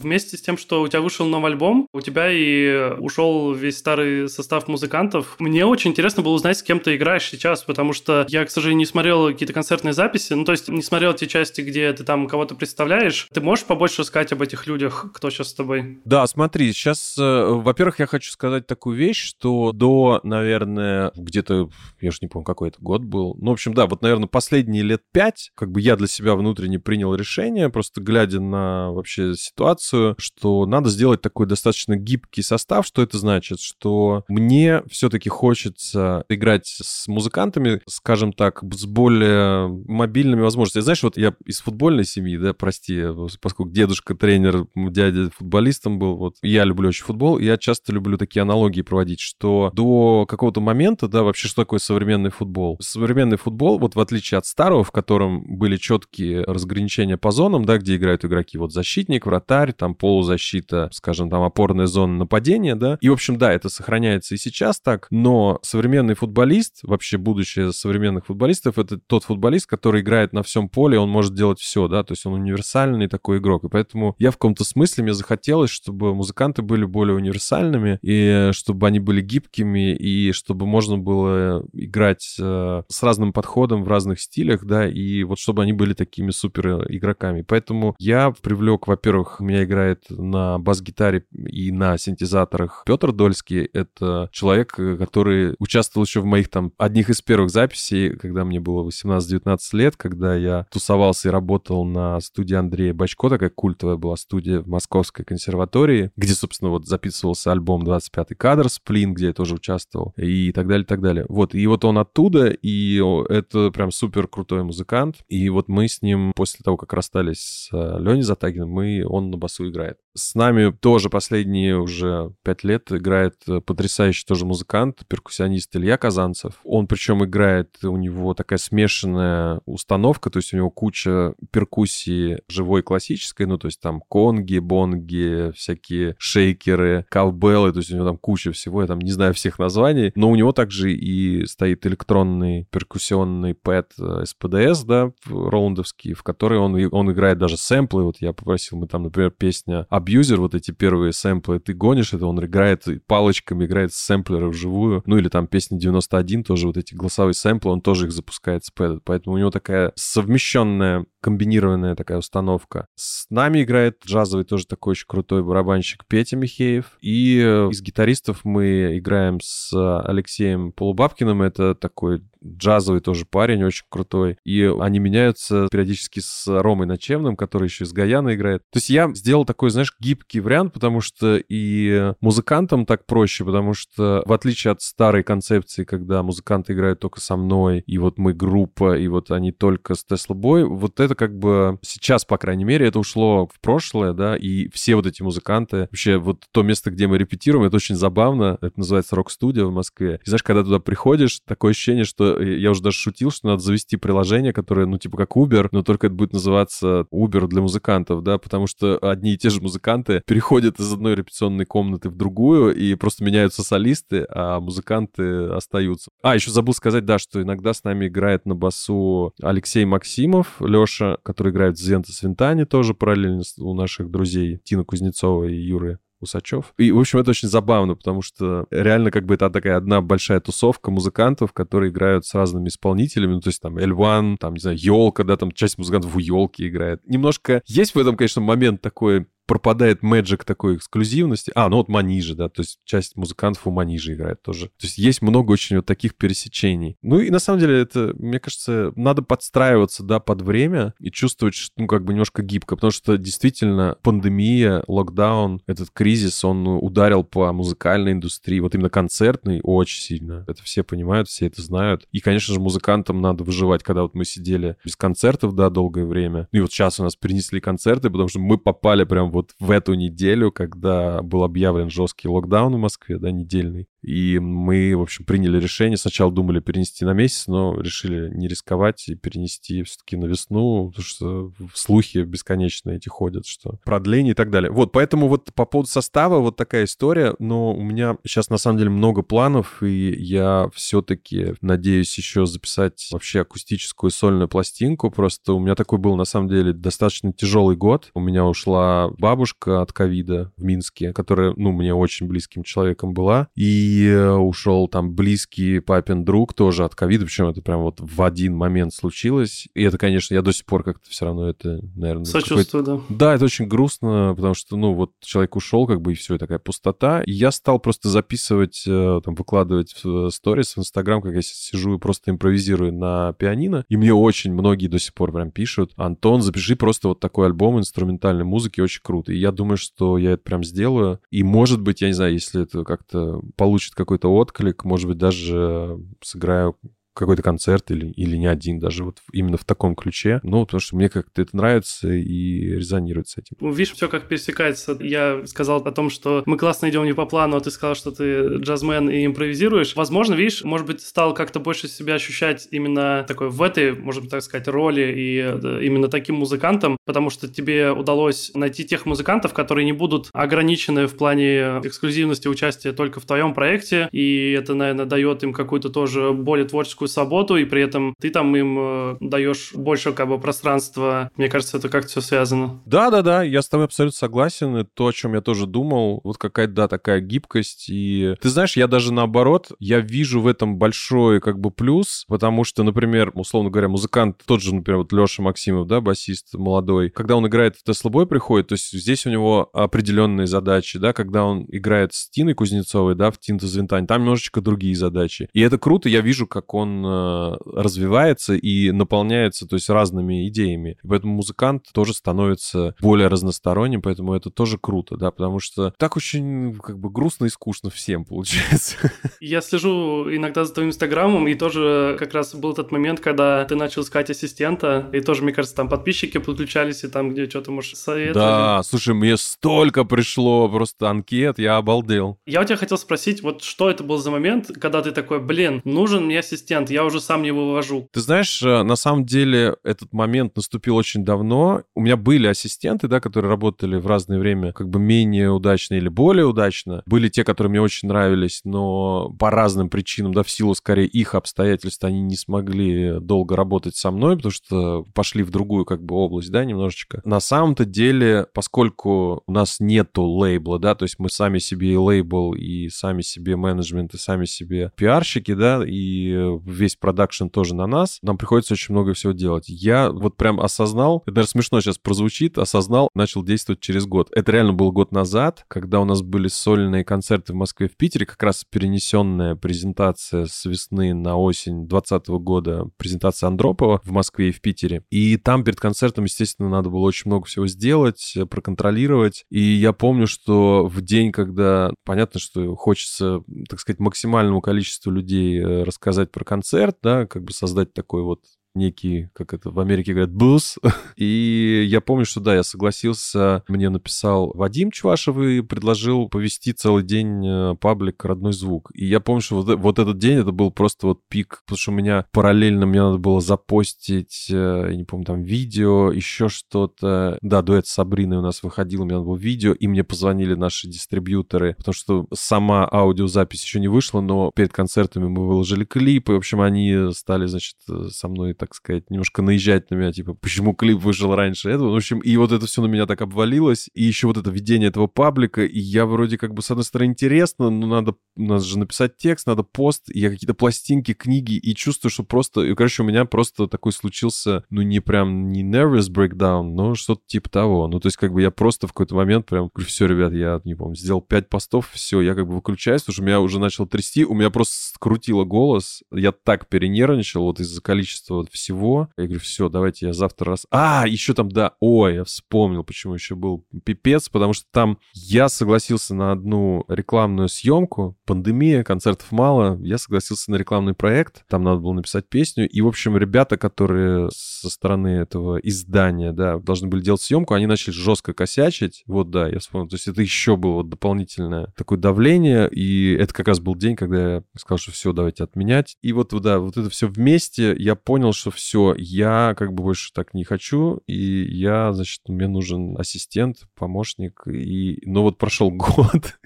Вместе 0.00 0.36
с 0.38 0.42
тем, 0.42 0.56
что 0.56 0.82
у 0.82 0.88
тебя 0.88 1.02
вышел 1.02 1.26
новый 1.26 1.52
альбом, 1.52 1.86
у 1.92 2.00
тебя 2.00 2.30
и 2.32 2.94
ушел 2.98 3.52
весь 3.52 3.78
старый 3.78 4.28
состав 4.28 4.66
музыкантов. 4.66 5.36
Мне 5.38 5.66
очень 5.66 5.90
интересно 5.90 6.22
было 6.22 6.32
узнать, 6.32 6.58
с 6.58 6.62
кем 6.62 6.80
ты 6.80 6.96
играешь 6.96 7.28
сейчас, 7.28 7.62
потому 7.62 7.92
что 7.92 8.24
я, 8.28 8.44
к 8.44 8.50
сожалению, 8.50 8.78
не 8.78 8.86
смотрел 8.86 9.26
какие-то 9.26 9.52
концертные 9.52 9.92
записи, 9.92 10.32
ну, 10.32 10.44
то 10.44 10.52
есть 10.52 10.68
не 10.68 10.82
смотрел 10.82 11.12
те 11.12 11.26
части, 11.26 11.60
где 11.60 11.92
ты 11.92 12.02
там 12.04 12.28
кого-то 12.28 12.54
представляешь. 12.54 13.28
Ты 13.32 13.42
можешь 13.42 13.66
побольше 13.66 14.00
рассказать 14.02 14.32
об 14.32 14.40
этих 14.40 14.66
людях, 14.66 15.06
кто 15.12 15.28
сейчас 15.28 15.48
с 15.48 15.54
тобой? 15.54 16.00
Да, 16.04 16.26
смотри, 16.26 16.72
сейчас, 16.72 17.16
э, 17.18 17.44
во-первых, 17.48 17.98
я 17.98 18.06
хочу 18.06 18.30
сказать 18.30 18.66
такую 18.66 18.96
вещь, 18.96 19.22
что 19.22 19.72
до, 19.72 20.20
наверное, 20.22 21.12
где-то, 21.14 21.68
я 22.00 22.10
же 22.10 22.18
не 22.22 22.28
помню, 22.28 22.44
какой 22.44 22.68
это 22.70 22.78
год 22.80 23.02
был, 23.02 23.36
ну, 23.38 23.50
в 23.50 23.52
общем, 23.54 23.74
да, 23.74 23.86
вот, 23.86 24.00
наверное, 24.00 24.28
последние 24.28 24.82
лет 24.82 25.02
пять, 25.12 25.50
как 25.54 25.70
бы 25.70 25.80
я 25.80 25.96
для 25.96 26.06
себя 26.06 26.34
внутренне 26.34 26.78
принял 26.78 27.14
решение, 27.14 27.68
просто 27.68 28.00
глядя 28.00 28.40
на 28.40 28.92
вообще 28.92 29.34
ситуацию, 29.34 29.89
ситуацию, 29.90 30.14
что 30.18 30.66
надо 30.66 30.88
сделать 30.88 31.20
такой 31.20 31.46
достаточно 31.46 31.96
гибкий 31.96 32.42
состав. 32.42 32.86
Что 32.86 33.02
это 33.02 33.18
значит? 33.18 33.60
Что 33.60 34.24
мне 34.28 34.82
все-таки 34.90 35.28
хочется 35.28 36.24
играть 36.28 36.66
с 36.66 37.08
музыкантами, 37.08 37.80
скажем 37.88 38.32
так, 38.32 38.62
с 38.72 38.84
более 38.86 39.68
мобильными 39.68 40.40
возможностями. 40.40 40.82
Знаешь, 40.82 41.02
вот 41.02 41.16
я 41.16 41.34
из 41.44 41.60
футбольной 41.60 42.04
семьи, 42.04 42.36
да, 42.36 42.52
прости, 42.54 43.02
поскольку 43.40 43.70
дедушка 43.70 44.14
тренер, 44.14 44.66
дядя 44.74 45.30
футболистом 45.36 45.98
был, 45.98 46.16
вот 46.16 46.36
я 46.42 46.64
люблю 46.64 46.88
очень 46.88 47.04
футбол, 47.04 47.38
я 47.38 47.56
часто 47.56 47.92
люблю 47.92 48.16
такие 48.16 48.42
аналогии 48.42 48.82
проводить, 48.82 49.20
что 49.20 49.70
до 49.74 50.26
какого-то 50.26 50.60
момента, 50.60 51.08
да, 51.08 51.22
вообще 51.22 51.48
что 51.48 51.62
такое 51.62 51.78
современный 51.78 52.30
футбол? 52.30 52.76
Современный 52.80 53.36
футбол, 53.36 53.78
вот 53.78 53.94
в 53.94 54.00
отличие 54.00 54.38
от 54.38 54.46
старого, 54.46 54.84
в 54.84 54.90
котором 54.90 55.44
были 55.58 55.76
четкие 55.76 56.44
разграничения 56.44 57.16
по 57.16 57.30
зонам, 57.30 57.64
да, 57.64 57.78
где 57.78 57.96
играют 57.96 58.24
игроки, 58.24 58.58
вот 58.58 58.72
защитник, 58.72 59.26
вратарь, 59.26 59.72
там 59.80 59.94
полузащита, 59.94 60.90
скажем, 60.92 61.30
там 61.30 61.42
опорная 61.42 61.86
зона 61.86 62.18
нападения, 62.18 62.76
да. 62.76 62.98
И, 63.00 63.08
в 63.08 63.14
общем, 63.14 63.38
да, 63.38 63.50
это 63.50 63.70
сохраняется 63.70 64.34
и 64.34 64.38
сейчас 64.38 64.78
так, 64.78 65.06
но 65.10 65.58
современный 65.62 66.14
футболист, 66.14 66.80
вообще 66.82 67.16
будущее 67.16 67.72
современных 67.72 68.26
футболистов, 68.26 68.78
это 68.78 68.98
тот 68.98 69.24
футболист, 69.24 69.66
который 69.66 70.02
играет 70.02 70.34
на 70.34 70.42
всем 70.42 70.68
поле, 70.68 70.98
он 70.98 71.08
может 71.08 71.34
делать 71.34 71.58
все, 71.60 71.88
да, 71.88 72.04
то 72.04 72.12
есть 72.12 72.26
он 72.26 72.34
универсальный 72.34 73.08
такой 73.08 73.38
игрок. 73.38 73.64
И 73.64 73.68
поэтому 73.68 74.14
я 74.18 74.30
в 74.30 74.34
каком-то 74.34 74.64
смысле, 74.64 75.04
мне 75.04 75.14
захотелось, 75.14 75.70
чтобы 75.70 76.14
музыканты 76.14 76.60
были 76.60 76.84
более 76.84 77.16
универсальными, 77.16 77.98
и 78.02 78.50
чтобы 78.52 78.86
они 78.86 79.00
были 79.00 79.22
гибкими, 79.22 79.94
и 79.94 80.32
чтобы 80.32 80.66
можно 80.66 80.98
было 80.98 81.64
играть 81.72 82.36
э, 82.38 82.82
с 82.86 83.02
разным 83.02 83.32
подходом 83.32 83.82
в 83.82 83.88
разных 83.88 84.20
стилях, 84.20 84.66
да, 84.66 84.86
и 84.86 85.22
вот 85.22 85.38
чтобы 85.38 85.62
они 85.62 85.72
были 85.72 85.94
такими 85.94 86.32
супер 86.32 86.84
игроками. 86.92 87.40
Поэтому 87.40 87.96
я 87.98 88.30
привлек, 88.42 88.86
во-первых, 88.86 89.40
меня 89.40 89.64
играет 89.70 90.04
на 90.10 90.58
бас-гитаре 90.58 91.24
и 91.32 91.70
на 91.70 91.96
синтезаторах 91.96 92.82
Петр 92.84 93.12
Дольский. 93.12 93.62
Это 93.72 94.28
человек, 94.32 94.72
который 94.72 95.54
участвовал 95.60 96.04
еще 96.04 96.20
в 96.20 96.24
моих 96.24 96.48
там 96.48 96.72
одних 96.76 97.08
из 97.08 97.22
первых 97.22 97.50
записей, 97.50 98.16
когда 98.16 98.44
мне 98.44 98.58
было 98.58 98.88
18-19 98.88 99.58
лет, 99.72 99.96
когда 99.96 100.34
я 100.34 100.66
тусовался 100.72 101.28
и 101.28 101.30
работал 101.30 101.84
на 101.84 102.18
студии 102.20 102.56
Андрея 102.56 102.92
Бачко, 102.92 103.28
такая 103.28 103.50
культовая 103.50 103.96
была 103.96 104.16
студия 104.16 104.60
в 104.60 104.68
Московской 104.68 105.24
консерватории, 105.24 106.10
где, 106.16 106.32
собственно, 106.32 106.70
вот 106.70 106.86
записывался 106.86 107.52
альбом 107.52 107.84
«25-й 107.84 108.34
кадр», 108.34 108.68
«Сплин», 108.68 109.14
где 109.14 109.26
я 109.26 109.32
тоже 109.32 109.54
участвовал, 109.54 110.12
и 110.16 110.50
так 110.52 110.66
далее, 110.66 110.84
так 110.84 111.00
далее. 111.00 111.26
Вот, 111.28 111.54
и 111.54 111.66
вот 111.66 111.84
он 111.84 111.98
оттуда, 111.98 112.48
и 112.48 113.00
это 113.28 113.70
прям 113.70 113.92
супер 113.92 114.26
крутой 114.26 114.64
музыкант. 114.64 115.18
И 115.28 115.48
вот 115.48 115.68
мы 115.68 115.86
с 115.86 116.02
ним 116.02 116.32
после 116.34 116.60
того, 116.64 116.76
как 116.76 116.92
расстались 116.92 117.40
с 117.40 117.68
э, 117.72 117.98
Леней 118.00 118.22
Затагиным, 118.22 118.70
мы, 118.70 119.04
он 119.06 119.30
на 119.30 119.36
басу 119.36 119.59
играет. 119.68 119.98
С 120.14 120.34
нами 120.34 120.72
тоже 120.72 121.08
последние 121.08 121.78
уже 121.78 122.32
пять 122.42 122.64
лет 122.64 122.90
играет 122.90 123.36
потрясающий 123.64 124.26
тоже 124.26 124.44
музыкант, 124.44 125.02
перкуссионист 125.06 125.76
Илья 125.76 125.96
Казанцев. 125.96 126.60
Он 126.64 126.88
причем 126.88 127.24
играет, 127.24 127.76
у 127.84 127.96
него 127.96 128.34
такая 128.34 128.58
смешанная 128.58 129.60
установка, 129.66 130.28
то 130.30 130.38
есть 130.38 130.52
у 130.52 130.56
него 130.56 130.70
куча 130.70 131.34
перкуссии 131.52 132.40
живой 132.48 132.82
классической, 132.82 133.46
ну 133.46 133.56
то 133.56 133.68
есть 133.68 133.80
там 133.80 134.00
конги, 134.08 134.58
бонги, 134.58 135.52
всякие 135.54 136.16
шейкеры, 136.18 137.06
калбеллы, 137.08 137.72
то 137.72 137.78
есть 137.78 137.92
у 137.92 137.94
него 137.94 138.06
там 138.06 138.18
куча 138.18 138.50
всего, 138.50 138.82
я 138.82 138.88
там 138.88 138.98
не 138.98 139.12
знаю 139.12 139.32
всех 139.32 139.60
названий, 139.60 140.10
но 140.16 140.28
у 140.28 140.34
него 140.34 140.52
также 140.52 140.92
и 140.92 141.46
стоит 141.46 141.86
электронный 141.86 142.66
перкуссионный 142.70 143.54
пэт 143.54 143.92
SPDS, 143.98 144.84
да, 144.86 145.12
роландовский, 145.26 146.14
в 146.14 146.24
который 146.24 146.58
он, 146.58 146.88
он 146.90 147.12
играет 147.12 147.38
даже 147.38 147.56
сэмплы, 147.56 148.02
вот 148.02 148.16
я 148.20 148.32
попросил, 148.32 148.76
мы 148.78 148.88
там, 148.88 149.04
например, 149.04 149.30
песня 149.30 149.86
абьюзер, 150.00 150.40
вот 150.40 150.54
эти 150.54 150.70
первые 150.70 151.12
сэмплы, 151.12 151.60
ты 151.60 151.74
гонишь 151.74 152.12
это, 152.12 152.26
он 152.26 152.44
играет 152.44 152.86
палочками, 153.06 153.66
играет 153.66 153.92
с 153.92 153.96
сэмплера 153.96 154.48
вживую. 154.48 155.02
Ну 155.06 155.18
или 155.18 155.28
там 155.28 155.46
песня 155.46 155.78
91, 155.78 156.44
тоже 156.44 156.66
вот 156.66 156.76
эти 156.76 156.94
голосовые 156.94 157.34
сэмплы, 157.34 157.70
он 157.70 157.80
тоже 157.80 158.06
их 158.06 158.12
запускает 158.12 158.64
с 158.64 158.70
пэда. 158.70 159.00
Поэтому 159.04 159.36
у 159.36 159.38
него 159.38 159.50
такая 159.50 159.92
совмещенная 159.94 161.06
комбинированная 161.20 161.94
такая 161.94 162.18
установка. 162.18 162.86
С 162.94 163.26
нами 163.30 163.62
играет 163.62 163.98
джазовый 164.04 164.44
тоже 164.44 164.66
такой 164.66 164.92
очень 164.92 165.06
крутой 165.06 165.44
барабанщик 165.44 166.06
Петя 166.06 166.36
Михеев. 166.36 166.96
И 167.00 167.38
э, 167.38 167.68
из 167.70 167.82
гитаристов 167.82 168.44
мы 168.44 168.98
играем 168.98 169.38
с 169.42 169.70
Алексеем 170.02 170.72
Полубабкиным. 170.72 171.42
Это 171.42 171.74
такой 171.74 172.22
джазовый 172.44 173.00
тоже 173.00 173.24
парень, 173.24 173.64
очень 173.64 173.84
крутой. 173.88 174.38
И 174.44 174.62
они 174.80 174.98
меняются 174.98 175.68
периодически 175.70 176.20
с 176.20 176.46
Ромой 176.46 176.86
Ночевным, 176.86 177.36
который 177.36 177.64
еще 177.64 177.84
из 177.84 177.92
Гаяна 177.92 178.34
играет. 178.34 178.62
То 178.70 178.78
есть 178.78 178.90
я 178.90 179.12
сделал 179.14 179.44
такой, 179.44 179.70
знаешь, 179.70 179.94
гибкий 179.98 180.40
вариант, 180.40 180.72
потому 180.72 181.00
что 181.00 181.36
и 181.36 182.12
музыкантам 182.20 182.86
так 182.86 183.06
проще, 183.06 183.44
потому 183.44 183.74
что 183.74 184.22
в 184.26 184.32
отличие 184.32 184.72
от 184.72 184.82
старой 184.82 185.22
концепции, 185.22 185.84
когда 185.84 186.22
музыканты 186.22 186.72
играют 186.72 187.00
только 187.00 187.20
со 187.20 187.36
мной, 187.36 187.82
и 187.86 187.98
вот 187.98 188.18
мы 188.18 188.32
группа, 188.32 188.96
и 188.98 189.08
вот 189.08 189.30
они 189.30 189.52
только 189.52 189.94
с 189.94 190.04
Тесла 190.04 190.34
Бой, 190.34 190.64
вот 190.64 191.00
это 191.00 191.14
как 191.14 191.36
бы 191.38 191.78
сейчас, 191.82 192.24
по 192.24 192.38
крайней 192.38 192.64
мере, 192.64 192.86
это 192.86 192.98
ушло 192.98 193.46
в 193.46 193.60
прошлое, 193.60 194.12
да, 194.12 194.36
и 194.36 194.68
все 194.70 194.94
вот 194.94 195.06
эти 195.06 195.22
музыканты, 195.22 195.80
вообще 195.80 196.18
вот 196.18 196.44
то 196.52 196.62
место, 196.62 196.90
где 196.90 197.06
мы 197.06 197.18
репетируем, 197.18 197.66
это 197.66 197.76
очень 197.76 197.96
забавно, 197.96 198.58
это 198.60 198.72
называется 198.76 199.16
рок-студия 199.16 199.64
в 199.64 199.72
Москве. 199.72 200.20
И 200.24 200.28
знаешь, 200.28 200.42
когда 200.42 200.62
туда 200.62 200.78
приходишь, 200.78 201.40
такое 201.46 201.72
ощущение, 201.72 202.04
что 202.04 202.29
я 202.38 202.70
уже 202.70 202.82
даже 202.82 202.96
шутил, 202.96 203.30
что 203.30 203.48
надо 203.48 203.62
завести 203.62 203.96
приложение, 203.96 204.52
которое, 204.52 204.86
ну, 204.86 204.98
типа 204.98 205.16
как 205.18 205.36
Uber, 205.36 205.68
но 205.72 205.82
только 205.82 206.06
это 206.08 206.16
будет 206.16 206.32
называться 206.32 207.06
Uber 207.12 207.46
для 207.46 207.62
музыкантов, 207.62 208.22
да, 208.22 208.38
потому 208.38 208.66
что 208.66 208.98
одни 208.98 209.34
и 209.34 209.38
те 209.38 209.50
же 209.50 209.60
музыканты 209.60 210.22
переходят 210.26 210.78
из 210.80 210.92
одной 210.92 211.14
репетиционной 211.14 211.64
комнаты 211.64 212.08
в 212.08 212.16
другую, 212.16 212.74
и 212.74 212.94
просто 212.94 213.24
меняются 213.24 213.62
солисты, 213.62 214.26
а 214.30 214.60
музыканты 214.60 215.46
остаются. 215.46 216.10
А, 216.22 216.34
еще 216.34 216.50
забыл 216.50 216.74
сказать, 216.74 217.04
да, 217.04 217.18
что 217.18 217.42
иногда 217.42 217.72
с 217.72 217.84
нами 217.84 218.08
играет 218.08 218.46
на 218.46 218.54
басу 218.54 219.32
Алексей 219.42 219.84
Максимов, 219.84 220.60
Леша, 220.60 221.18
который 221.22 221.52
играет 221.52 221.76
в 221.76 221.80
Зента 221.80 222.12
Свинтане, 222.12 222.66
тоже 222.66 222.94
параллельно 222.94 223.42
у 223.58 223.74
наших 223.74 224.10
друзей 224.10 224.60
Тина 224.64 224.84
Кузнецова 224.84 225.44
и 225.44 225.54
Юры 225.54 225.98
Усачев. 226.20 226.74
И, 226.78 226.90
в 226.92 226.98
общем, 226.98 227.18
это 227.18 227.30
очень 227.30 227.48
забавно, 227.48 227.94
потому 227.94 228.22
что 228.22 228.66
реально 228.70 229.10
как 229.10 229.24
бы 229.24 229.34
это 229.34 229.50
такая 229.50 229.76
одна 229.76 230.00
большая 230.00 230.40
тусовка 230.40 230.90
музыкантов, 230.90 231.52
которые 231.52 231.90
играют 231.90 232.26
с 232.26 232.34
разными 232.34 232.68
исполнителями. 232.68 233.34
Ну, 233.34 233.40
то 233.40 233.48
есть 233.48 233.60
там 233.60 233.78
Эльван, 233.78 234.36
там, 234.36 234.54
не 234.54 234.60
знаю, 234.60 234.76
Елка, 234.78 235.24
да, 235.24 235.36
там 235.36 235.52
часть 235.52 235.78
музыкантов 235.78 236.14
у 236.16 236.18
Елки 236.18 236.68
играет. 236.68 237.00
Немножко 237.06 237.62
есть 237.66 237.94
в 237.94 237.98
этом, 237.98 238.16
конечно, 238.16 238.40
момент 238.40 238.80
такой 238.80 239.26
пропадает 239.50 240.04
мэджик 240.04 240.44
такой 240.44 240.76
эксклюзивности. 240.76 241.50
А, 241.56 241.68
ну 241.68 241.78
вот 241.78 241.88
Манижи, 241.88 242.36
да, 242.36 242.48
то 242.48 242.62
есть 242.62 242.78
часть 242.84 243.16
музыкантов 243.16 243.66
у 243.66 243.72
Манижи 243.72 244.12
играет 244.12 244.40
тоже. 244.42 244.66
То 244.66 244.86
есть 244.86 244.96
есть 244.96 245.22
много 245.22 245.50
очень 245.50 245.74
вот 245.74 245.86
таких 245.86 246.14
пересечений. 246.14 246.96
Ну 247.02 247.18
и 247.18 247.30
на 247.30 247.40
самом 247.40 247.58
деле 247.58 247.80
это, 247.80 248.12
мне 248.16 248.38
кажется, 248.38 248.92
надо 248.94 249.22
подстраиваться, 249.22 250.04
да, 250.04 250.20
под 250.20 250.42
время 250.42 250.94
и 251.00 251.10
чувствовать, 251.10 251.56
ну, 251.76 251.88
как 251.88 252.04
бы 252.04 252.12
немножко 252.12 252.44
гибко, 252.44 252.76
потому 252.76 252.92
что 252.92 253.18
действительно 253.18 253.96
пандемия, 254.04 254.84
локдаун, 254.86 255.62
этот 255.66 255.90
кризис, 255.90 256.44
он 256.44 256.68
ударил 256.68 257.24
по 257.24 257.52
музыкальной 257.52 258.12
индустрии, 258.12 258.60
вот 258.60 258.76
именно 258.76 258.88
концертной, 258.88 259.58
очень 259.64 260.00
сильно. 260.00 260.44
Это 260.46 260.62
все 260.62 260.84
понимают, 260.84 261.26
все 261.26 261.46
это 261.46 261.60
знают. 261.60 262.06
И, 262.12 262.20
конечно 262.20 262.54
же, 262.54 262.60
музыкантам 262.60 263.20
надо 263.20 263.42
выживать, 263.42 263.82
когда 263.82 264.02
вот 264.02 264.14
мы 264.14 264.24
сидели 264.24 264.76
без 264.84 264.94
концертов, 264.94 265.56
да, 265.56 265.70
долгое 265.70 266.06
время. 266.06 266.46
Ну 266.52 266.60
и 266.60 266.62
вот 266.62 266.70
сейчас 266.70 267.00
у 267.00 267.02
нас 267.02 267.16
принесли 267.16 267.58
концерты, 267.58 268.10
потому 268.10 268.28
что 268.28 268.38
мы 268.38 268.56
попали 268.56 269.02
прям 269.02 269.32
вот 269.32 269.39
вот 269.40 269.54
в 269.58 269.70
эту 269.70 269.94
неделю, 269.94 270.52
когда 270.52 271.22
был 271.22 271.44
объявлен 271.44 271.90
жесткий 271.90 272.28
локдаун 272.28 272.74
в 272.74 272.78
Москве, 272.78 273.18
да, 273.18 273.30
недельный, 273.30 273.88
и 274.02 274.38
мы, 274.38 274.96
в 274.96 275.02
общем, 275.02 275.24
приняли 275.24 275.60
решение. 275.60 275.96
Сначала 275.96 276.32
думали 276.32 276.60
перенести 276.60 277.04
на 277.04 277.12
месяц, 277.12 277.46
но 277.46 277.78
решили 277.80 278.30
не 278.34 278.48
рисковать 278.48 279.08
и 279.08 279.14
перенести 279.14 279.82
все-таки 279.82 280.16
на 280.16 280.26
весну, 280.26 280.88
потому 280.88 281.04
что 281.04 281.52
слухи 281.74 282.18
бесконечно 282.18 282.90
эти 282.90 283.08
ходят, 283.08 283.46
что 283.46 283.78
продление 283.84 284.32
и 284.32 284.34
так 284.34 284.50
далее. 284.50 284.70
Вот, 284.70 284.92
поэтому 284.92 285.28
вот 285.28 285.52
по 285.54 285.64
поводу 285.64 285.88
состава 285.88 286.38
вот 286.38 286.56
такая 286.56 286.84
история, 286.84 287.34
но 287.38 287.74
у 287.74 287.82
меня 287.82 288.16
сейчас 288.24 288.50
на 288.50 288.58
самом 288.58 288.78
деле 288.78 288.90
много 288.90 289.22
планов, 289.22 289.82
и 289.82 290.14
я 290.18 290.70
все-таки 290.74 291.54
надеюсь 291.60 292.16
еще 292.16 292.46
записать 292.46 293.08
вообще 293.12 293.40
акустическую 293.40 294.10
сольную 294.10 294.48
пластинку. 294.48 295.10
Просто 295.10 295.52
у 295.52 295.60
меня 295.60 295.74
такой 295.74 295.98
был 295.98 296.16
на 296.16 296.24
самом 296.24 296.48
деле 296.48 296.72
достаточно 296.72 297.32
тяжелый 297.32 297.76
год. 297.76 298.10
У 298.14 298.20
меня 298.20 298.44
ушла 298.44 299.10
бабушка 299.18 299.82
от 299.82 299.92
ковида 299.92 300.52
в 300.56 300.64
Минске, 300.64 301.12
которая, 301.12 301.52
ну, 301.56 301.72
мне 301.72 301.94
очень 301.94 302.26
близким 302.26 302.62
человеком 302.62 303.12
была, 303.12 303.48
и 303.54 303.89
Ушел 304.38 304.88
там 304.88 305.14
близкий 305.14 305.80
папин 305.80 306.24
друг 306.24 306.54
тоже 306.54 306.84
от 306.84 306.94
ковида, 306.94 307.24
причем 307.24 307.48
это 307.48 307.62
прям 307.62 307.80
вот 307.80 308.00
в 308.00 308.22
один 308.22 308.56
момент 308.56 308.94
случилось. 308.94 309.68
И 309.74 309.82
это, 309.82 309.98
конечно, 309.98 310.34
я 310.34 310.42
до 310.42 310.52
сих 310.52 310.66
пор 310.66 310.82
как-то 310.82 311.08
все 311.08 311.24
равно 311.24 311.48
это, 311.48 311.80
наверное... 311.94 312.24
Сочувствую, 312.24 312.84
да. 312.84 313.00
Да, 313.08 313.34
это 313.34 313.44
очень 313.44 313.66
грустно, 313.66 314.34
потому 314.36 314.54
что, 314.54 314.76
ну, 314.76 314.94
вот 314.94 315.12
человек 315.20 315.56
ушел, 315.56 315.86
как 315.86 316.00
бы, 316.00 316.12
и 316.12 316.14
все, 316.14 316.34
и 316.34 316.38
такая 316.38 316.58
пустота. 316.58 317.22
И 317.22 317.32
я 317.32 317.50
стал 317.50 317.78
просто 317.78 318.08
записывать, 318.08 318.84
э, 318.86 319.20
там, 319.24 319.34
выкладывать 319.34 319.94
в 320.02 320.26
э, 320.26 320.30
сторис 320.30 320.76
в 320.76 320.78
Инстаграм, 320.78 321.22
как 321.22 321.34
я 321.34 321.42
сижу 321.42 321.96
и 321.96 321.98
просто 321.98 322.30
импровизирую 322.30 322.92
на 322.92 323.32
пианино. 323.34 323.84
И 323.88 323.96
мне 323.96 324.14
очень 324.14 324.52
многие 324.52 324.88
до 324.88 324.98
сих 324.98 325.14
пор 325.14 325.32
прям 325.32 325.50
пишут, 325.50 325.92
Антон, 325.96 326.42
запиши 326.42 326.76
просто 326.76 327.08
вот 327.08 327.20
такой 327.20 327.46
альбом 327.46 327.78
инструментальной 327.78 328.44
музыки, 328.44 328.80
очень 328.80 329.02
круто. 329.02 329.32
И 329.32 329.38
я 329.38 329.52
думаю, 329.52 329.76
что 329.76 330.18
я 330.18 330.32
это 330.32 330.42
прям 330.42 330.64
сделаю. 330.64 331.20
И, 331.30 331.42
может 331.42 331.80
быть, 331.80 332.00
я 332.00 332.08
не 332.08 332.14
знаю, 332.14 332.32
если 332.32 332.62
это 332.62 332.84
как-то 332.84 333.40
получится 333.56 333.79
получит 333.80 333.94
какой-то 333.94 334.28
отклик, 334.28 334.84
может 334.84 335.08
быть, 335.08 335.16
даже 335.16 335.98
сыграю 336.20 336.76
какой-то 337.20 337.42
концерт 337.42 337.90
или, 337.90 338.08
или 338.10 338.36
не 338.36 338.46
один, 338.46 338.78
даже 338.78 339.04
вот 339.04 339.18
именно 339.32 339.56
в 339.56 339.64
таком 339.64 339.94
ключе. 339.94 340.40
Ну, 340.42 340.64
потому 340.64 340.80
что 340.80 340.96
мне 340.96 341.08
как-то 341.08 341.42
это 341.42 341.56
нравится 341.56 342.08
и 342.08 342.76
резонирует 342.76 343.28
с 343.28 343.38
этим. 343.38 343.56
Ну, 343.60 343.70
видишь, 343.70 343.94
все 343.94 344.08
как 344.08 344.26
пересекается. 344.26 344.96
Я 345.00 345.46
сказал 345.46 345.78
о 345.78 345.92
том, 345.92 346.10
что 346.10 346.42
мы 346.46 346.56
классно 346.56 346.88
идем 346.90 347.04
не 347.04 347.12
по 347.12 347.26
плану, 347.26 347.56
а 347.56 347.60
ты 347.60 347.70
сказал, 347.70 347.94
что 347.94 348.10
ты 348.10 348.56
джазмен 348.56 349.08
и 349.08 349.24
импровизируешь. 349.26 349.94
Возможно, 349.94 350.34
видишь, 350.34 350.64
может 350.64 350.86
быть, 350.86 351.02
стал 351.02 351.34
как-то 351.34 351.60
больше 351.60 351.88
себя 351.88 352.14
ощущать 352.14 352.68
именно 352.70 353.24
такой 353.28 353.50
в 353.50 353.62
этой, 353.62 353.92
можно 353.92 354.28
так 354.28 354.42
сказать, 354.42 354.66
роли 354.68 355.12
и 355.16 355.38
именно 355.84 356.08
таким 356.08 356.36
музыкантом, 356.36 356.96
потому 357.04 357.30
что 357.30 357.48
тебе 357.48 357.90
удалось 357.92 358.52
найти 358.54 358.84
тех 358.84 359.06
музыкантов, 359.06 359.52
которые 359.52 359.84
не 359.84 359.92
будут 359.92 360.30
ограничены 360.32 361.06
в 361.06 361.16
плане 361.16 361.80
эксклюзивности 361.84 362.48
участия 362.48 362.92
только 362.92 363.20
в 363.20 363.26
твоем 363.26 363.54
проекте, 363.54 364.08
и 364.12 364.56
это, 364.58 364.74
наверное, 364.74 365.04
дает 365.04 365.42
им 365.42 365.52
какую-то 365.52 365.90
тоже 365.90 366.32
более 366.32 366.66
творческую 366.66 367.08
свободу, 367.10 367.56
и 367.56 367.64
при 367.64 367.82
этом 367.82 368.14
ты 368.20 368.30
там 368.30 368.54
им 368.56 368.78
э, 368.78 369.16
даешь 369.20 369.72
больше 369.74 370.12
как 370.12 370.28
бы 370.28 370.38
пространства. 370.38 371.30
Мне 371.36 371.48
кажется, 371.48 371.78
это 371.78 371.88
как-то 371.88 372.08
все 372.08 372.20
связано. 372.20 372.80
Да-да-да, 372.86 373.42
я 373.42 373.62
с 373.62 373.68
тобой 373.68 373.86
абсолютно 373.86 374.16
согласен. 374.16 374.76
Это 374.76 374.90
то, 374.94 375.06
о 375.08 375.12
чем 375.12 375.34
я 375.34 375.40
тоже 375.40 375.66
думал. 375.66 376.20
Вот 376.24 376.38
какая-то, 376.38 376.72
да, 376.72 376.88
такая 376.88 377.20
гибкость. 377.20 377.86
И 377.88 378.34
ты 378.40 378.48
знаешь, 378.48 378.76
я 378.76 378.86
даже 378.86 379.12
наоборот, 379.12 379.72
я 379.78 380.00
вижу 380.00 380.40
в 380.40 380.46
этом 380.46 380.76
большой 380.76 381.40
как 381.40 381.58
бы 381.58 381.70
плюс, 381.70 382.24
потому 382.28 382.64
что, 382.64 382.82
например, 382.82 383.32
условно 383.34 383.70
говоря, 383.70 383.88
музыкант, 383.88 384.42
тот 384.46 384.62
же, 384.62 384.74
например, 384.74 384.98
вот 384.98 385.12
Леша 385.12 385.42
Максимов, 385.42 385.86
да, 385.86 386.00
басист 386.00 386.54
молодой, 386.54 387.10
когда 387.10 387.36
он 387.36 387.46
играет 387.46 387.76
в 387.76 387.82
Теслобой 387.82 388.26
приходит, 388.26 388.68
то 388.68 388.74
есть 388.74 388.92
здесь 388.92 389.26
у 389.26 389.30
него 389.30 389.70
определенные 389.72 390.46
задачи, 390.46 390.98
да, 390.98 391.12
когда 391.12 391.44
он 391.44 391.66
играет 391.68 392.14
с 392.14 392.28
Тиной 392.30 392.54
Кузнецовой, 392.54 393.14
да, 393.14 393.30
в 393.30 393.38
Тинта 393.38 393.66
Звентань, 393.66 394.06
там 394.06 394.22
немножечко 394.22 394.60
другие 394.60 394.94
задачи. 394.94 395.48
И 395.52 395.60
это 395.60 395.78
круто, 395.78 396.08
я 396.08 396.20
вижу, 396.20 396.46
как 396.46 396.74
он 396.74 396.99
он 397.00 397.54
э, 397.54 397.56
развивается 397.80 398.54
и 398.54 398.90
наполняется, 398.90 399.66
то 399.66 399.76
есть 399.76 399.88
разными 399.88 400.48
идеями. 400.48 400.98
И 401.02 401.06
поэтому 401.06 401.34
музыкант 401.34 401.86
тоже 401.92 402.14
становится 402.14 402.94
более 403.00 403.28
разносторонним, 403.28 404.02
поэтому 404.02 404.34
это 404.34 404.50
тоже 404.50 404.78
круто, 404.78 405.16
да, 405.16 405.30
потому 405.30 405.60
что 405.60 405.92
так 405.96 406.16
очень 406.16 406.74
как 406.74 406.98
бы 406.98 407.10
грустно 407.10 407.46
и 407.46 407.48
скучно 407.48 407.90
всем 407.90 408.24
получается. 408.30 408.96
Я 409.40 409.60
слежу 409.60 410.34
иногда 410.34 410.64
за 410.64 410.74
твоим 410.74 410.90
инстаграмом, 410.90 411.48
и 411.48 411.54
тоже 411.54 412.16
как 412.18 412.34
раз 412.34 412.54
был 412.54 412.74
тот 412.74 412.92
момент, 412.92 413.20
когда 413.20 413.64
ты 413.64 413.76
начал 413.76 414.02
искать 414.02 414.30
ассистента, 414.30 415.08
и 415.12 415.20
тоже, 415.20 415.42
мне 415.42 415.52
кажется, 415.52 415.76
там 415.76 415.88
подписчики 415.88 416.38
подключались, 416.38 417.04
и 417.04 417.08
там 417.08 417.30
где 417.30 417.48
что-то, 417.48 417.70
может, 417.70 417.96
советовали. 417.96 418.34
Да, 418.34 418.82
слушай, 418.82 419.14
мне 419.14 419.36
столько 419.36 420.04
пришло 420.04 420.68
просто 420.68 421.08
анкет, 421.10 421.58
я 421.58 421.76
обалдел. 421.76 422.38
Я 422.46 422.60
у 422.60 422.64
тебя 422.64 422.76
хотел 422.76 422.98
спросить, 422.98 423.42
вот 423.42 423.62
что 423.62 423.90
это 423.90 424.04
был 424.04 424.18
за 424.18 424.30
момент, 424.30 424.70
когда 424.80 425.02
ты 425.02 425.12
такой, 425.12 425.40
блин, 425.40 425.80
нужен 425.84 426.26
мне 426.26 426.38
ассистент, 426.38 426.79
я 426.88 427.04
уже 427.04 427.20
сам 427.20 427.42
не 427.42 427.50
вывожу. 427.50 428.08
Ты 428.12 428.20
знаешь, 428.20 428.62
э, 428.62 428.82
на 428.82 428.96
самом 428.96 429.26
деле 429.26 429.76
этот 429.84 430.12
момент 430.12 430.56
наступил 430.56 430.96
очень 430.96 431.24
давно. 431.24 431.82
У 431.94 432.00
меня 432.00 432.16
были 432.16 432.46
ассистенты, 432.46 433.08
да, 433.08 433.20
которые 433.20 433.50
работали 433.50 433.96
в 433.96 434.06
разное 434.06 434.38
время 434.38 434.72
как 434.72 434.88
бы 434.88 434.98
менее 434.98 435.50
удачно 435.50 435.94
или 435.94 436.08
более 436.08 436.46
удачно. 436.46 437.02
Были 437.06 437.28
те, 437.28 437.44
которые 437.44 437.70
мне 437.70 437.82
очень 437.82 438.08
нравились, 438.08 438.60
но 438.64 439.30
по 439.38 439.50
разным 439.50 439.90
причинам, 439.90 440.32
да, 440.32 440.42
в 440.42 440.50
силу 440.50 440.74
скорее 440.74 441.06
их 441.06 441.34
обстоятельств, 441.34 442.04
они 442.04 442.20
не 442.20 442.36
смогли 442.36 443.20
долго 443.20 443.56
работать 443.56 443.96
со 443.96 444.10
мной, 444.10 444.36
потому 444.36 444.52
что 444.52 445.04
пошли 445.14 445.42
в 445.42 445.50
другую 445.50 445.84
как 445.84 446.02
бы 446.02 446.14
область, 446.14 446.50
да, 446.50 446.64
немножечко. 446.64 447.20
На 447.24 447.40
самом-то 447.40 447.84
деле, 447.84 448.46
поскольку 448.54 449.42
у 449.46 449.52
нас 449.52 449.80
нету 449.80 450.22
лейбла, 450.22 450.78
да, 450.78 450.94
то 450.94 451.04
есть 451.04 451.18
мы 451.18 451.28
сами 451.28 451.58
себе 451.58 451.92
и 451.92 451.96
лейбл, 451.96 452.54
и 452.54 452.88
сами 452.88 453.22
себе 453.22 453.56
менеджмент, 453.56 454.14
и 454.14 454.18
сами 454.18 454.44
себе 454.44 454.92
пиарщики, 454.96 455.54
да, 455.54 455.82
и 455.86 456.58
весь 456.70 456.96
продакшн 456.96 457.48
тоже 457.48 457.74
на 457.74 457.86
нас, 457.86 458.18
нам 458.22 458.38
приходится 458.38 458.74
очень 458.74 458.94
много 458.94 459.14
всего 459.14 459.32
делать. 459.32 459.64
Я 459.68 460.10
вот 460.10 460.36
прям 460.36 460.60
осознал, 460.60 461.22
это 461.26 461.36
даже 461.36 461.48
смешно 461.48 461.80
сейчас 461.80 461.98
прозвучит, 461.98 462.58
осознал, 462.58 463.08
начал 463.14 463.42
действовать 463.42 463.80
через 463.80 464.06
год. 464.06 464.28
Это 464.32 464.52
реально 464.52 464.72
был 464.72 464.92
год 464.92 465.12
назад, 465.12 465.64
когда 465.68 466.00
у 466.00 466.04
нас 466.04 466.22
были 466.22 466.48
сольные 466.48 467.04
концерты 467.04 467.52
в 467.52 467.56
Москве 467.56 467.88
в 467.88 467.96
Питере, 467.96 468.26
как 468.26 468.42
раз 468.42 468.64
перенесенная 468.68 469.56
презентация 469.56 470.46
с 470.46 470.64
весны 470.64 471.14
на 471.14 471.36
осень 471.36 471.88
2020 471.88 472.28
года, 472.42 472.86
презентация 472.96 473.48
Андропова 473.48 474.00
в 474.04 474.10
Москве 474.10 474.48
и 474.48 474.52
в 474.52 474.60
Питере. 474.60 475.02
И 475.10 475.36
там 475.36 475.64
перед 475.64 475.80
концертом, 475.80 476.24
естественно, 476.24 476.68
надо 476.68 476.90
было 476.90 477.00
очень 477.00 477.30
много 477.30 477.46
всего 477.46 477.66
сделать, 477.66 478.34
проконтролировать. 478.50 479.44
И 479.50 479.60
я 479.60 479.92
помню, 479.92 480.26
что 480.26 480.86
в 480.86 481.00
день, 481.00 481.32
когда 481.32 481.92
понятно, 482.04 482.40
что 482.40 482.74
хочется, 482.76 483.42
так 483.68 483.80
сказать, 483.80 484.00
максимальному 484.00 484.60
количеству 484.60 485.10
людей 485.10 485.60
э, 485.60 485.82
рассказать 485.82 486.30
про 486.30 486.44
концерт, 486.44 486.59
да, 487.02 487.26
как 487.26 487.44
бы 487.44 487.52
создать 487.52 487.92
такой 487.94 488.22
вот 488.22 488.44
некий, 488.74 489.30
как 489.32 489.54
это 489.54 489.70
в 489.70 489.80
Америке 489.80 490.12
говорят, 490.12 490.32
бус. 490.32 490.78
И 491.16 491.86
я 491.88 492.00
помню, 492.00 492.24
что 492.24 492.40
да, 492.40 492.54
я 492.54 492.62
согласился, 492.62 493.64
мне 493.68 493.88
написал 493.88 494.52
Вадим 494.54 494.90
Чувашев 494.90 495.38
и 495.38 495.60
предложил 495.60 496.28
повести 496.28 496.72
целый 496.72 497.02
день 497.02 497.46
э, 497.46 497.74
паблик 497.80 498.24
«Родной 498.24 498.52
звук». 498.52 498.90
И 498.94 499.06
я 499.06 499.20
помню, 499.20 499.40
что 499.40 499.62
вот, 499.62 499.78
вот 499.78 499.98
этот 499.98 500.18
день, 500.18 500.38
это 500.38 500.52
был 500.52 500.70
просто 500.70 501.08
вот 501.08 501.20
пик, 501.28 501.62
потому 501.64 501.78
что 501.78 501.90
у 501.90 501.94
меня 501.94 502.26
параллельно 502.32 502.86
мне 502.86 503.02
надо 503.02 503.18
было 503.18 503.40
запостить, 503.40 504.46
э, 504.50 504.86
я 504.90 504.96
не 504.96 505.04
помню, 505.04 505.26
там 505.26 505.42
видео, 505.42 506.12
еще 506.12 506.48
что-то. 506.48 507.38
Да, 507.42 507.62
дуэт 507.62 507.86
с 507.86 507.92
Сабриной 507.92 508.38
у 508.38 508.42
нас 508.42 508.62
выходил, 508.62 509.04
меня 509.04 509.16
надо 509.16 509.26
было 509.26 509.36
видео, 509.36 509.72
и 509.72 509.86
мне 509.86 510.04
позвонили 510.04 510.54
наши 510.54 510.88
дистрибьюторы, 510.88 511.74
потому 511.76 511.94
что 511.94 512.26
сама 512.32 512.88
аудиозапись 512.90 513.64
еще 513.64 513.80
не 513.80 513.88
вышла, 513.88 514.20
но 514.20 514.50
перед 514.54 514.72
концертами 514.72 515.26
мы 515.26 515.46
выложили 515.46 515.84
клип, 515.84 516.28
и, 516.30 516.32
в 516.32 516.36
общем, 516.36 516.60
они 516.60 517.12
стали, 517.12 517.46
значит, 517.46 517.76
со 518.10 518.28
мной 518.28 518.54
так 518.60 518.74
сказать, 518.74 519.10
немножко 519.10 519.42
наезжать 519.42 519.90
на 519.90 519.96
меня, 519.96 520.12
типа, 520.12 520.34
почему 520.34 520.74
клип 520.74 520.98
вышел 520.98 521.34
раньше 521.34 521.70
этого. 521.70 521.90
В 521.90 521.96
общем, 521.96 522.20
и 522.20 522.36
вот 522.36 522.52
это 522.52 522.66
все 522.66 522.82
на 522.82 522.86
меня 522.86 523.06
так 523.06 523.22
обвалилось, 523.22 523.88
и 523.94 524.04
еще 524.04 524.26
вот 524.26 524.36
это 524.36 524.50
ведение 524.50 524.88
этого 524.88 525.06
паблика, 525.06 525.64
и 525.64 525.78
я 525.78 526.06
вроде 526.06 526.38
как 526.38 526.54
бы, 526.54 526.62
с 526.62 526.70
одной 526.70 526.84
стороны, 526.84 527.10
интересно, 527.10 527.70
но 527.70 527.86
надо, 527.86 528.14
надо 528.36 528.62
же 528.62 528.78
написать 528.78 529.16
текст, 529.16 529.46
надо 529.46 529.62
пост, 529.62 530.04
я 530.12 530.30
какие-то 530.30 530.54
пластинки, 530.54 531.14
книги, 531.14 531.54
и 531.54 531.74
чувствую, 531.74 532.10
что 532.10 532.22
просто, 532.22 532.60
и, 532.62 532.74
короче, 532.74 533.02
у 533.02 533.06
меня 533.06 533.24
просто 533.24 533.66
такой 533.66 533.92
случился, 533.92 534.64
ну, 534.70 534.82
не 534.82 535.00
прям, 535.00 535.48
не 535.48 535.64
nervous 535.64 536.10
breakdown, 536.10 536.62
но 536.74 536.94
что-то 536.94 537.22
типа 537.26 537.48
того. 537.48 537.88
Ну, 537.88 537.98
то 538.00 538.08
есть, 538.08 538.16
как 538.16 538.32
бы 538.32 538.42
я 538.42 538.50
просто 538.50 538.86
в 538.86 538.92
какой-то 538.92 539.14
момент 539.14 539.46
прям 539.46 539.70
говорю, 539.74 539.88
все, 539.88 540.06
ребят, 540.06 540.32
я, 540.32 540.60
не 540.64 540.74
помню, 540.74 540.96
сделал 540.96 541.22
пять 541.22 541.48
постов, 541.48 541.90
все, 541.92 542.20
я 542.20 542.34
как 542.34 542.46
бы 542.46 542.54
выключаюсь, 542.54 543.02
что 543.02 543.22
меня 543.22 543.40
уже 543.40 543.58
начал 543.58 543.86
трясти, 543.86 544.24
у 544.24 544.34
меня 544.34 544.50
просто 544.50 544.74
скрутило 544.94 545.44
голос, 545.44 546.02
я 546.12 546.32
так 546.32 546.68
перенервничал 546.68 547.44
вот 547.44 547.60
из-за 547.60 547.80
количества 547.80 548.36
всего. 548.50 549.08
Я 549.16 549.24
говорю, 549.24 549.40
все, 549.40 549.68
давайте 549.68 550.06
я 550.06 550.12
завтра 550.12 550.52
раз... 550.52 550.66
А, 550.70 551.06
еще 551.06 551.34
там, 551.34 551.48
да, 551.50 551.72
ой, 551.80 552.16
я 552.16 552.24
вспомнил, 552.24 552.84
почему 552.84 553.14
еще 553.14 553.34
был 553.34 553.64
пипец, 553.84 554.28
потому 554.28 554.52
что 554.52 554.66
там 554.70 554.98
я 555.14 555.48
согласился 555.48 556.14
на 556.14 556.32
одну 556.32 556.84
рекламную 556.88 557.48
съемку, 557.48 558.16
пандемия, 558.24 558.84
концертов 558.84 559.30
мало, 559.32 559.78
я 559.82 559.98
согласился 559.98 560.50
на 560.50 560.56
рекламный 560.56 560.94
проект, 560.94 561.44
там 561.48 561.62
надо 561.62 561.80
было 561.80 561.92
написать 561.92 562.28
песню, 562.28 562.68
и, 562.68 562.80
в 562.80 562.86
общем, 562.86 563.16
ребята, 563.16 563.56
которые 563.56 564.28
со 564.32 564.70
стороны 564.70 565.08
этого 565.08 565.58
издания, 565.58 566.32
да, 566.32 566.58
должны 566.58 566.88
были 566.88 567.02
делать 567.02 567.20
съемку, 567.20 567.54
они 567.54 567.66
начали 567.66 567.92
жестко 567.92 568.32
косячить, 568.32 569.02
вот, 569.06 569.30
да, 569.30 569.48
я 569.48 569.58
вспомнил, 569.58 569.88
то 569.88 569.96
есть 569.96 570.08
это 570.08 570.22
еще 570.22 570.56
было 570.56 570.74
вот 570.74 570.88
дополнительное 570.88 571.72
такое 571.76 571.98
давление, 571.98 572.68
и 572.70 573.12
это 573.14 573.34
как 573.34 573.48
раз 573.48 573.60
был 573.60 573.74
день, 573.74 573.96
когда 573.96 574.34
я 574.34 574.42
сказал, 574.56 574.78
что 574.78 574.92
все, 574.92 575.12
давайте 575.12 575.44
отменять, 575.44 575.96
и 576.02 576.12
вот, 576.12 576.30
да, 576.40 576.58
вот 576.58 576.76
это 576.76 576.90
все 576.90 577.08
вместе, 577.08 577.74
я 577.78 577.94
понял, 577.94 578.32
что 578.40 578.50
все, 578.50 578.94
я 578.96 579.54
как 579.56 579.72
бы 579.72 579.82
больше 579.82 580.12
так 580.12 580.34
не 580.34 580.44
хочу, 580.44 581.00
и 581.06 581.44
я, 581.44 581.92
значит, 581.92 582.22
мне 582.28 582.48
нужен 582.48 582.98
ассистент, 582.98 583.68
помощник, 583.76 584.42
и, 584.46 585.00
ну 585.04 585.22
вот 585.22 585.38
прошел 585.38 585.70
год, 585.70 586.38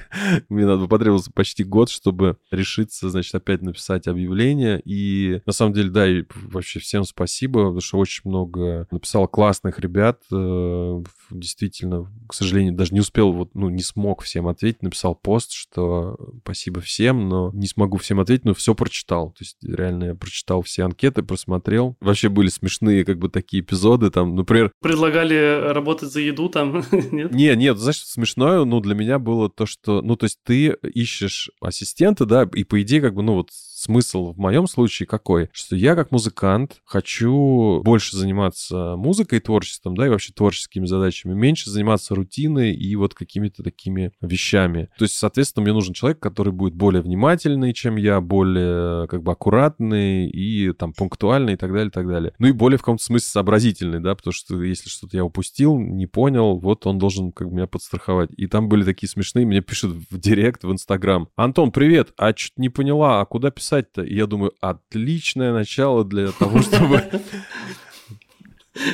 мне 0.48 0.66
надо 0.66 0.86
потребовался 0.86 1.30
почти 1.32 1.64
год, 1.64 1.88
чтобы 1.88 2.36
решиться, 2.50 3.10
значит, 3.10 3.34
опять 3.34 3.62
написать 3.62 4.06
объявление, 4.08 4.80
и 4.84 5.40
на 5.46 5.52
самом 5.52 5.72
деле, 5.72 5.90
да, 5.90 6.06
и 6.06 6.24
вообще 6.34 6.80
всем 6.80 7.04
спасибо, 7.04 7.60
потому 7.64 7.80
что 7.80 7.98
очень 7.98 8.22
много 8.24 8.86
написал 8.90 9.28
классных 9.28 9.78
ребят, 9.78 10.20
э, 10.32 11.02
действительно, 11.30 12.10
к 12.28 12.34
сожалению, 12.34 12.74
даже 12.74 12.94
не 12.94 13.00
успел, 13.00 13.32
вот, 13.32 13.54
ну, 13.54 13.68
не 13.68 13.82
смог 13.82 14.22
всем 14.22 14.48
ответить, 14.48 14.82
написал 14.82 15.14
пост, 15.14 15.52
что 15.52 16.18
спасибо 16.42 16.80
всем, 16.80 17.28
но 17.28 17.50
не 17.52 17.66
смогу 17.66 17.98
всем 17.98 18.20
ответить, 18.20 18.44
но 18.44 18.54
все 18.54 18.74
прочитал, 18.74 19.30
то 19.30 19.42
есть 19.42 19.56
реально 19.62 20.04
я 20.04 20.14
прочитал 20.14 20.62
все 20.62 20.84
анкеты, 20.84 21.22
просмотрел, 21.22 21.83
вообще 22.00 22.28
были 22.28 22.48
смешные 22.48 23.04
как 23.04 23.18
бы 23.18 23.28
такие 23.28 23.62
эпизоды, 23.62 24.10
там, 24.10 24.34
например... 24.34 24.72
Предлагали 24.80 25.72
работать 25.72 26.12
за 26.12 26.20
еду 26.20 26.48
там, 26.48 26.84
нет? 27.12 27.32
Не, 27.32 27.54
нет, 27.56 27.78
знаешь, 27.78 28.04
смешное, 28.04 28.64
ну, 28.64 28.80
для 28.80 28.94
меня 28.94 29.18
было 29.18 29.48
то, 29.50 29.66
что, 29.66 30.02
ну, 30.02 30.16
то 30.16 30.24
есть 30.24 30.38
ты 30.44 30.76
ищешь 30.82 31.50
ассистента, 31.60 32.26
да, 32.26 32.48
и 32.52 32.64
по 32.64 32.80
идее, 32.82 33.00
как 33.00 33.14
бы, 33.14 33.22
ну, 33.22 33.34
вот 33.34 33.50
смысл 33.84 34.32
в 34.32 34.38
моем 34.38 34.66
случае 34.66 35.06
какой? 35.06 35.48
Что 35.52 35.76
я 35.76 35.94
как 35.94 36.10
музыкант 36.10 36.80
хочу 36.84 37.82
больше 37.84 38.16
заниматься 38.16 38.96
музыкой, 38.96 39.40
творчеством, 39.40 39.96
да, 39.96 40.06
и 40.06 40.08
вообще 40.08 40.32
творческими 40.32 40.86
задачами, 40.86 41.34
меньше 41.34 41.70
заниматься 41.70 42.14
рутиной 42.14 42.74
и 42.74 42.96
вот 42.96 43.14
какими-то 43.14 43.62
такими 43.62 44.12
вещами. 44.20 44.88
То 44.98 45.04
есть, 45.04 45.16
соответственно, 45.16 45.64
мне 45.64 45.72
нужен 45.72 45.94
человек, 45.94 46.20
который 46.20 46.52
будет 46.52 46.74
более 46.74 47.02
внимательный, 47.02 47.72
чем 47.72 47.96
я, 47.96 48.20
более 48.20 49.06
как 49.08 49.22
бы 49.22 49.32
аккуратный 49.32 50.28
и 50.28 50.72
там 50.72 50.92
пунктуальный 50.92 51.54
и 51.54 51.56
так 51.56 51.72
далее, 51.72 51.88
и 51.88 51.92
так 51.92 52.08
далее. 52.08 52.32
Ну 52.38 52.48
и 52.48 52.52
более 52.52 52.78
в 52.78 52.82
каком-то 52.82 53.04
смысле 53.04 53.26
сообразительный, 53.26 54.00
да, 54.00 54.14
потому 54.14 54.32
что 54.32 54.62
если 54.62 54.88
что-то 54.88 55.16
я 55.16 55.24
упустил, 55.24 55.78
не 55.78 56.06
понял, 56.06 56.58
вот 56.58 56.86
он 56.86 56.98
должен 56.98 57.32
как 57.32 57.48
бы 57.48 57.54
меня 57.56 57.66
подстраховать. 57.66 58.30
И 58.36 58.46
там 58.46 58.68
были 58.68 58.84
такие 58.84 59.08
смешные, 59.08 59.46
мне 59.46 59.60
пишут 59.60 59.96
в 60.10 60.18
директ, 60.18 60.64
в 60.64 60.72
Инстаграм. 60.72 61.28
Антон, 61.36 61.70
привет, 61.70 62.12
а 62.16 62.34
что-то 62.34 62.60
не 62.60 62.68
поняла, 62.68 63.20
а 63.20 63.26
куда 63.26 63.50
писать? 63.50 63.73
Писать-то? 63.74 64.02
И 64.02 64.14
я 64.14 64.26
думаю, 64.26 64.52
отличное 64.60 65.52
начало 65.52 66.04
для 66.04 66.30
того, 66.32 66.60
чтобы 66.60 67.02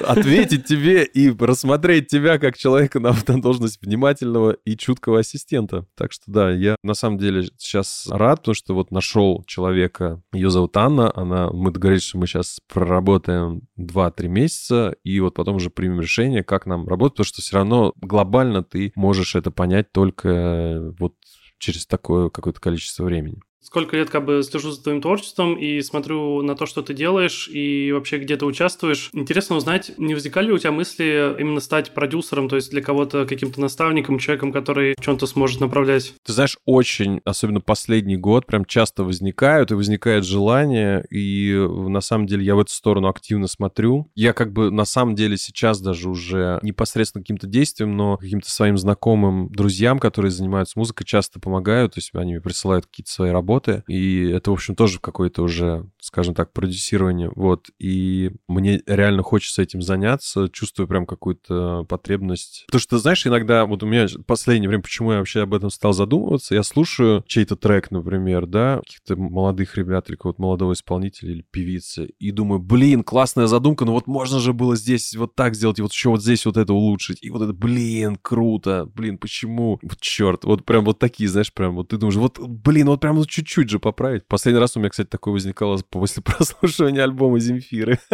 ответить 0.06 0.66
тебе 0.66 1.04
и 1.04 1.30
рассмотреть 1.30 2.08
тебя 2.08 2.38
как 2.38 2.56
человека 2.56 3.00
на, 3.00 3.14
должность 3.40 3.80
внимательного 3.80 4.52
и 4.64 4.76
чуткого 4.76 5.20
ассистента. 5.20 5.86
Так 5.96 6.12
что 6.12 6.24
да, 6.26 6.50
я 6.50 6.76
на 6.82 6.92
самом 6.92 7.18
деле 7.18 7.48
сейчас 7.56 8.06
рад, 8.10 8.40
потому 8.40 8.54
что 8.54 8.74
вот 8.74 8.90
нашел 8.90 9.42
человека, 9.46 10.22
ее 10.32 10.50
зовут 10.50 10.76
Анна, 10.76 11.10
она, 11.14 11.50
мы 11.50 11.70
договорились, 11.70 12.04
что 12.04 12.18
мы 12.18 12.26
сейчас 12.26 12.60
проработаем 12.68 13.62
2-3 13.78 14.28
месяца, 14.28 14.94
и 15.02 15.18
вот 15.20 15.34
потом 15.34 15.56
уже 15.56 15.70
примем 15.70 16.00
решение, 16.00 16.44
как 16.44 16.66
нам 16.66 16.86
работать, 16.86 17.16
потому 17.16 17.26
что 17.26 17.42
все 17.42 17.56
равно 17.56 17.92
глобально 17.96 18.62
ты 18.62 18.92
можешь 18.94 19.34
это 19.34 19.50
понять 19.50 19.92
только 19.92 20.92
вот 20.98 21.14
через 21.58 21.86
такое 21.86 22.28
какое-то 22.28 22.60
количество 22.60 23.04
времени. 23.04 23.40
Сколько 23.62 23.96
лет 23.96 24.10
как 24.10 24.24
бы 24.24 24.42
слежу 24.42 24.70
за 24.70 24.82
твоим 24.82 25.02
творчеством 25.02 25.54
и 25.54 25.80
смотрю 25.82 26.42
на 26.42 26.56
то, 26.56 26.66
что 26.66 26.82
ты 26.82 26.94
делаешь, 26.94 27.48
и 27.52 27.92
вообще 27.92 28.18
где 28.18 28.36
ты 28.36 28.46
участвуешь. 28.46 29.10
Интересно 29.12 29.56
узнать, 29.56 29.92
не 29.98 30.14
возникали 30.14 30.46
ли 30.46 30.52
у 30.52 30.58
тебя 30.58 30.72
мысли 30.72 31.36
именно 31.38 31.60
стать 31.60 31.92
продюсером, 31.92 32.48
то 32.48 32.56
есть 32.56 32.70
для 32.70 32.82
кого-то 32.82 33.26
каким-то 33.26 33.60
наставником, 33.60 34.18
человеком, 34.18 34.50
который 34.50 34.94
в 34.98 35.04
чем-то 35.04 35.26
сможет 35.26 35.60
направлять? 35.60 36.14
Ты 36.24 36.32
знаешь, 36.32 36.56
очень, 36.64 37.20
особенно 37.24 37.60
последний 37.60 38.16
год, 38.16 38.46
прям 38.46 38.64
часто 38.64 39.04
возникают, 39.04 39.70
и 39.70 39.74
возникает 39.74 40.24
желание, 40.24 41.04
и 41.10 41.54
на 41.54 42.00
самом 42.00 42.26
деле 42.26 42.44
я 42.44 42.54
в 42.54 42.60
эту 42.60 42.72
сторону 42.72 43.08
активно 43.08 43.46
смотрю. 43.46 44.10
Я 44.14 44.32
как 44.32 44.52
бы 44.52 44.70
на 44.70 44.86
самом 44.86 45.14
деле 45.14 45.36
сейчас 45.36 45.80
даже 45.80 46.08
уже 46.08 46.58
непосредственно 46.62 47.22
каким-то 47.22 47.46
действием, 47.46 47.94
но 47.96 48.16
каким-то 48.16 48.50
своим 48.50 48.78
знакомым, 48.78 49.50
друзьям, 49.50 49.98
которые 49.98 50.30
занимаются 50.30 50.78
музыкой, 50.78 51.04
часто 51.06 51.40
помогаю, 51.40 51.90
то 51.90 51.98
есть 51.98 52.10
они 52.14 52.32
мне 52.32 52.40
присылают 52.40 52.86
какие-то 52.86 53.12
свои 53.12 53.30
работы, 53.30 53.49
и 53.88 54.28
это, 54.28 54.50
в 54.50 54.54
общем, 54.54 54.74
тоже 54.74 54.98
какое-то 55.00 55.42
уже, 55.42 55.86
скажем 56.00 56.34
так, 56.34 56.52
продюсирование, 56.52 57.30
вот, 57.34 57.70
и 57.78 58.30
мне 58.48 58.82
реально 58.86 59.22
хочется 59.22 59.62
этим 59.62 59.82
заняться, 59.82 60.48
чувствую 60.52 60.86
прям 60.88 61.06
какую-то 61.06 61.84
потребность. 61.88 62.64
Потому 62.66 62.80
что, 62.80 62.98
знаешь, 62.98 63.26
иногда, 63.26 63.66
вот 63.66 63.82
у 63.82 63.86
меня 63.86 64.06
в 64.06 64.22
последнее 64.22 64.68
время, 64.68 64.82
почему 64.82 65.12
я 65.12 65.18
вообще 65.18 65.42
об 65.42 65.54
этом 65.54 65.70
стал 65.70 65.92
задумываться, 65.92 66.54
я 66.54 66.62
слушаю 66.62 67.24
чей-то 67.26 67.56
трек, 67.56 67.90
например, 67.90 68.46
да, 68.46 68.78
каких-то 68.78 69.16
молодых 69.16 69.76
ребят 69.76 70.08
или 70.08 70.16
какого-то 70.16 70.40
молодого 70.42 70.72
исполнителя 70.72 71.32
или 71.32 71.44
певицы, 71.50 72.10
и 72.18 72.30
думаю, 72.30 72.60
блин, 72.60 73.02
классная 73.02 73.46
задумка, 73.46 73.84
но 73.84 73.92
вот 73.92 74.06
можно 74.06 74.38
же 74.38 74.52
было 74.52 74.76
здесь 74.76 75.14
вот 75.16 75.34
так 75.34 75.54
сделать, 75.54 75.78
и 75.78 75.82
вот 75.82 75.92
еще 75.92 76.10
вот 76.10 76.22
здесь 76.22 76.46
вот 76.46 76.56
это 76.56 76.72
улучшить, 76.72 77.18
и 77.22 77.30
вот 77.30 77.42
это, 77.42 77.52
блин, 77.52 78.16
круто, 78.20 78.86
блин, 78.94 79.18
почему? 79.18 79.78
Вот 79.82 80.00
черт, 80.00 80.44
вот 80.44 80.64
прям 80.64 80.84
вот 80.84 80.98
такие, 80.98 81.28
знаешь, 81.28 81.52
прям 81.52 81.76
вот 81.76 81.88
ты 81.88 81.96
думаешь, 81.96 82.16
вот, 82.16 82.38
блин, 82.38 82.88
вот 82.88 83.00
прям 83.00 83.16
вот 83.16 83.28
чуть-чуть 83.40 83.70
же 83.70 83.78
поправить. 83.78 84.26
Последний 84.26 84.60
раз 84.60 84.76
у 84.76 84.80
меня, 84.80 84.90
кстати, 84.90 85.08
такое 85.08 85.32
возникало 85.32 85.78
после 85.90 86.22
прослушивания 86.22 87.02
альбома 87.02 87.38
Земфиры. 87.38 87.98